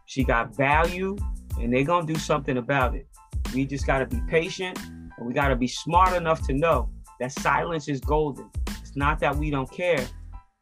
She 0.07 0.25
got 0.25 0.53
value, 0.57 1.15
and 1.57 1.73
they're 1.73 1.85
gonna 1.85 2.05
do 2.05 2.17
something 2.17 2.57
about 2.57 2.95
it. 2.95 3.07
We 3.55 3.65
just 3.65 3.87
gotta 3.87 4.07
be 4.07 4.19
patient, 4.27 4.77
and 4.85 5.25
we 5.25 5.31
gotta 5.31 5.55
be 5.55 5.67
smart 5.67 6.13
enough 6.17 6.45
to 6.47 6.53
know 6.53 6.89
that 7.21 7.31
silence 7.31 7.87
is 7.87 8.01
golden. 8.01 8.49
It's 8.81 8.97
not 8.97 9.21
that 9.21 9.33
we 9.33 9.49
don't 9.49 9.71
care, 9.71 10.05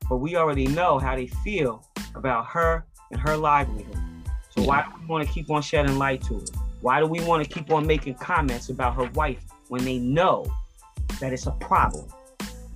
but 0.08 0.18
we 0.18 0.36
already 0.36 0.68
know 0.68 1.00
how 1.00 1.16
they 1.16 1.26
feel 1.44 1.84
about 2.14 2.46
her 2.46 2.86
and 3.12 3.20
her 3.20 3.36
livelihood. 3.36 4.09
So 4.60 4.66
why 4.66 4.84
do 4.84 4.92
we 5.00 5.06
want 5.06 5.26
to 5.26 5.34
keep 5.34 5.50
on 5.50 5.62
shedding 5.62 5.98
light 5.98 6.22
to 6.24 6.40
her? 6.40 6.46
Why 6.82 7.00
do 7.00 7.06
we 7.06 7.22
want 7.22 7.44
to 7.44 7.50
keep 7.50 7.72
on 7.72 7.88
making 7.88 8.16
comments 8.16 8.68
about 8.68 8.94
her 8.96 9.10
wife 9.14 9.42
when 9.70 9.86
they 9.86 10.00
know 10.00 10.46
that 11.22 11.32
it's 11.32 11.48
a 11.48 11.52
problem? 11.52 12.08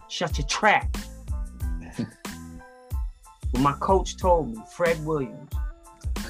Shut 0.08 0.38
your 0.38 0.48
trap. 0.48 0.96
well, 3.54 3.62
my 3.62 3.74
coach 3.74 4.16
told 4.16 4.56
me, 4.56 4.64
Fred 4.74 5.04
Williams, 5.06 5.52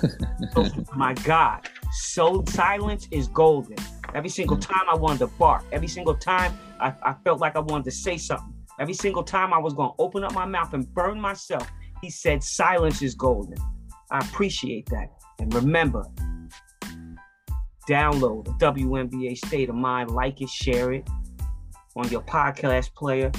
my 0.96 1.14
God, 1.14 1.70
so 1.92 2.44
silence 2.48 3.08
is 3.12 3.28
golden. 3.28 3.78
Every 4.16 4.30
single 4.30 4.58
mm. 4.58 4.62
time 4.62 4.90
I 4.90 4.96
wanted 4.96 5.20
to 5.20 5.28
bark, 5.28 5.64
every 5.72 5.88
single 5.88 6.16
time 6.16 6.58
I, 6.80 6.94
I 7.04 7.14
felt 7.24 7.40
like 7.40 7.56
I 7.56 7.60
wanted 7.60 7.86
to 7.86 7.92
say 7.92 8.18
something, 8.18 8.54
every 8.80 8.96
single 8.96 9.24
time 9.24 9.54
I 9.54 9.60
was 9.60 9.76
going 9.76 9.90
to 9.90 9.96
open 10.00 10.24
up 10.24 10.34
my 10.34 10.46
mouth 10.46 10.74
and 10.74 10.92
burn 10.96 11.22
myself, 11.22 11.70
he 12.02 12.10
said, 12.10 12.44
silence 12.44 13.04
is 13.04 13.14
golden. 13.14 13.58
I 14.14 14.20
appreciate 14.20 14.86
that. 14.92 15.12
And 15.40 15.52
remember, 15.56 16.06
download 17.90 18.46
the 18.46 18.52
WNBA 18.52 19.36
State 19.38 19.70
of 19.70 19.76
Mind, 19.76 20.12
like 20.12 20.40
it, 20.40 20.50
share 20.50 20.94
it 20.94 21.10
on 21.96 22.08
your 22.10 22.22
podcast 22.22 22.94
player. 22.94 23.32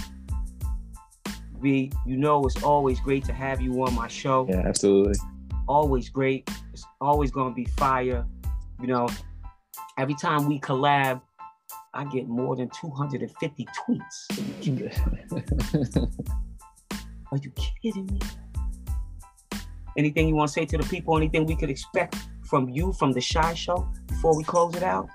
V, 1.60 1.92
you 2.04 2.16
know 2.16 2.44
it's 2.44 2.60
always 2.64 2.98
great 2.98 3.24
to 3.24 3.32
have 3.32 3.60
you 3.60 3.84
on 3.84 3.94
my 3.94 4.08
show. 4.08 4.46
Yeah, 4.50 4.62
absolutely. 4.66 5.14
Always 5.68 6.08
great. 6.08 6.50
It's 6.72 6.84
always 7.00 7.30
going 7.30 7.52
to 7.52 7.54
be 7.54 7.66
fire. 7.66 8.26
You 8.80 8.88
know, 8.88 9.08
every 9.96 10.16
time 10.16 10.48
we 10.48 10.58
collab, 10.58 11.22
I 11.94 12.04
get 12.06 12.26
more 12.26 12.56
than 12.56 12.68
250 12.80 13.66
tweets. 13.88 14.28
Are 17.30 17.38
you 17.38 17.52
kidding 17.80 18.06
me? 18.06 18.18
Anything 19.96 20.28
you 20.28 20.34
want 20.34 20.48
to 20.48 20.52
say 20.52 20.64
to 20.66 20.78
the 20.78 20.84
people? 20.84 21.16
Anything 21.16 21.46
we 21.46 21.56
could 21.56 21.70
expect 21.70 22.16
from 22.42 22.68
you 22.68 22.92
from 22.92 23.12
the 23.12 23.20
Shy 23.20 23.54
Show 23.54 23.88
before 24.06 24.36
we 24.36 24.44
close 24.44 24.74
it 24.74 24.82
out? 24.82 25.08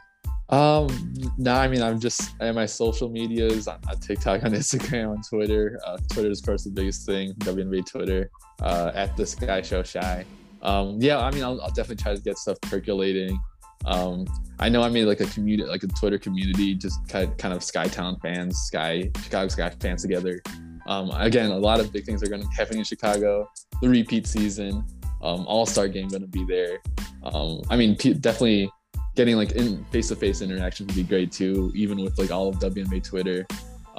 Um, 0.50 1.14
no, 1.38 1.54
I 1.54 1.68
mean, 1.68 1.84
I'm 1.84 2.00
just 2.00 2.32
at 2.40 2.56
my 2.56 2.66
social 2.66 3.08
medias 3.08 3.68
on, 3.68 3.80
on 3.88 3.98
TikTok, 4.00 4.44
on 4.44 4.52
Instagram, 4.52 5.12
on 5.12 5.22
Twitter. 5.22 5.80
Uh, 5.86 5.98
Twitter 6.12 6.30
is, 6.30 6.40
of 6.40 6.46
course, 6.46 6.64
the 6.64 6.72
biggest 6.72 7.06
thing. 7.06 7.34
WNBA 7.34 7.86
Twitter 7.86 8.30
uh, 8.62 8.92
at 8.96 9.16
the 9.16 9.26
Sky 9.26 9.62
Show 9.62 9.84
Shy. 9.84 10.26
Um, 10.62 10.98
yeah, 11.00 11.20
I 11.20 11.32
mean, 11.32 11.44
I'll, 11.44 11.62
I'll, 11.62 11.70
definitely 11.70 12.04
try 12.04 12.16
to 12.16 12.22
get 12.22 12.38
stuff 12.38 12.60
percolating. 12.62 13.40
Um, 13.86 14.26
I 14.60 14.68
know 14.68 14.82
I 14.82 14.90
made 14.90 15.06
like 15.06 15.22
a 15.22 15.26
community, 15.28 15.70
like 15.70 15.84
a 15.84 15.88
Twitter 15.88 16.18
community, 16.18 16.76
just 16.76 17.08
kind 17.08 17.30
of, 17.30 17.38
kind 17.38 17.54
of 17.54 17.62
Skytown 17.62 18.20
fans, 18.22 18.58
Sky 18.60 19.10
Chicago 19.24 19.48
Sky 19.48 19.70
fans 19.80 20.02
together. 20.02 20.42
Um, 20.88 21.12
again, 21.12 21.52
a 21.52 21.58
lot 21.58 21.80
of 21.80 21.94
big 21.94 22.04
things 22.04 22.22
are 22.24 22.28
going 22.28 22.42
to 22.42 22.48
be 22.48 22.56
happening 22.56 22.80
in 22.80 22.86
Chicago. 22.86 23.50
The 23.82 23.90
repeat 23.90 24.28
season, 24.28 24.84
um, 25.22 25.46
All 25.48 25.66
Star 25.66 25.88
game 25.88 26.08
going 26.10 26.22
to 26.22 26.28
be 26.28 26.46
there. 26.46 26.80
Um, 27.24 27.62
I 27.70 27.76
mean, 27.76 27.96
p- 27.96 28.14
definitely 28.14 28.72
getting 29.16 29.36
like 29.36 29.52
in 29.52 29.84
face-to-face 29.86 30.42
interaction 30.42 30.88
would 30.88 30.96
be 30.96 31.04
great 31.04 31.30
too 31.30 31.74
even 31.76 32.02
with 32.02 32.18
like 32.18 32.32
all 32.32 32.48
of 32.48 32.56
WNBA 32.56 33.04
Twitter 33.04 33.46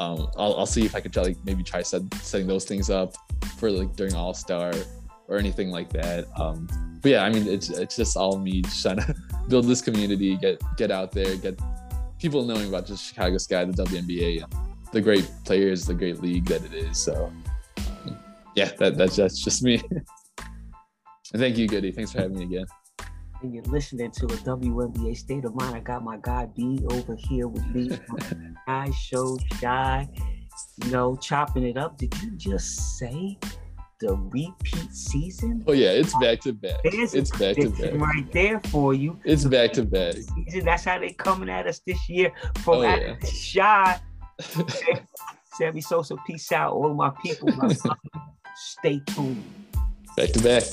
um, 0.00 0.28
I'll, 0.38 0.60
I'll 0.60 0.66
see 0.66 0.86
if 0.86 0.94
I 0.94 1.00
could 1.00 1.12
try 1.12 1.24
like 1.24 1.36
maybe 1.44 1.62
try 1.62 1.82
set, 1.82 2.02
setting 2.14 2.46
those 2.46 2.64
things 2.64 2.88
up 2.88 3.14
for 3.58 3.70
like 3.70 3.94
during 3.96 4.14
All 4.14 4.32
Star 4.32 4.72
or 5.28 5.36
anything 5.36 5.70
like 5.70 5.90
that. 5.92 6.26
Um, 6.40 6.66
but 7.02 7.10
yeah, 7.10 7.22
I 7.22 7.30
mean 7.30 7.46
it's 7.46 7.68
it's 7.68 7.96
just 7.96 8.16
all 8.16 8.38
me 8.38 8.62
just 8.62 8.82
trying 8.82 8.96
to 8.96 9.14
build 9.48 9.66
this 9.66 9.82
community, 9.82 10.36
get 10.38 10.60
get 10.78 10.90
out 10.90 11.12
there, 11.12 11.36
get 11.36 11.60
people 12.18 12.44
knowing 12.44 12.68
about 12.68 12.86
just 12.86 13.04
Chicago 13.04 13.36
Sky, 13.36 13.64
the 13.66 13.72
WNBA, 13.72 14.42
the 14.90 15.00
great 15.02 15.30
players, 15.44 15.84
the 15.84 15.94
great 15.94 16.22
league 16.22 16.46
that 16.46 16.64
it 16.64 16.72
is. 16.72 16.96
So 16.96 17.30
yeah, 18.54 18.70
that 18.78 18.96
that's 18.96 19.16
that's 19.16 19.42
just 19.42 19.62
me. 19.62 19.82
and 19.90 20.04
thank 21.36 21.56
you, 21.58 21.66
Goody. 21.68 21.92
Thanks 21.92 22.12
for 22.12 22.20
having 22.20 22.38
me 22.38 22.44
again 22.44 22.66
and 23.42 23.54
you're 23.54 23.64
listening 23.64 24.10
to 24.10 24.26
a 24.26 24.36
WNBA 24.38 25.16
State 25.16 25.44
of 25.44 25.54
Mind. 25.54 25.74
I 25.74 25.80
got 25.80 26.04
my 26.04 26.18
guy 26.20 26.46
B 26.54 26.80
over 26.90 27.16
here 27.16 27.48
with 27.48 27.66
me. 27.68 27.90
I 28.68 28.90
show 28.90 29.38
shy, 29.60 30.08
you 30.84 30.90
know, 30.90 31.16
chopping 31.16 31.64
it 31.64 31.76
up. 31.76 31.96
Did 31.98 32.14
you 32.22 32.32
just 32.32 32.98
say 32.98 33.38
the 34.00 34.14
repeat 34.14 34.92
season? 34.92 35.64
Oh 35.66 35.72
yeah, 35.72 35.90
it's 35.90 36.16
back 36.18 36.40
to 36.40 36.52
back. 36.52 36.82
There's 36.84 37.14
it's 37.14 37.30
back 37.30 37.56
to 37.56 37.70
back. 37.70 37.94
Right 37.94 38.30
there 38.32 38.60
for 38.68 38.94
you. 38.94 39.18
It's 39.24 39.44
back 39.44 39.72
to 39.74 39.84
back. 39.84 40.14
That's 40.62 40.84
how 40.84 40.98
they 40.98 41.10
coming 41.10 41.48
at 41.48 41.66
us 41.66 41.80
this 41.86 42.08
year 42.08 42.32
from 42.58 42.78
oh, 42.78 42.82
yeah. 42.82 43.16
shy. 43.24 44.00
Sammy 45.58 45.80
Sosa, 45.80 46.16
peace 46.26 46.52
out, 46.52 46.72
all 46.72 46.94
my 46.94 47.10
people. 47.22 47.48
My 47.56 47.74
stay 48.60 49.00
tuned. 49.06 49.42
Back 50.16 50.32
to 50.32 50.42
back. 50.42 50.64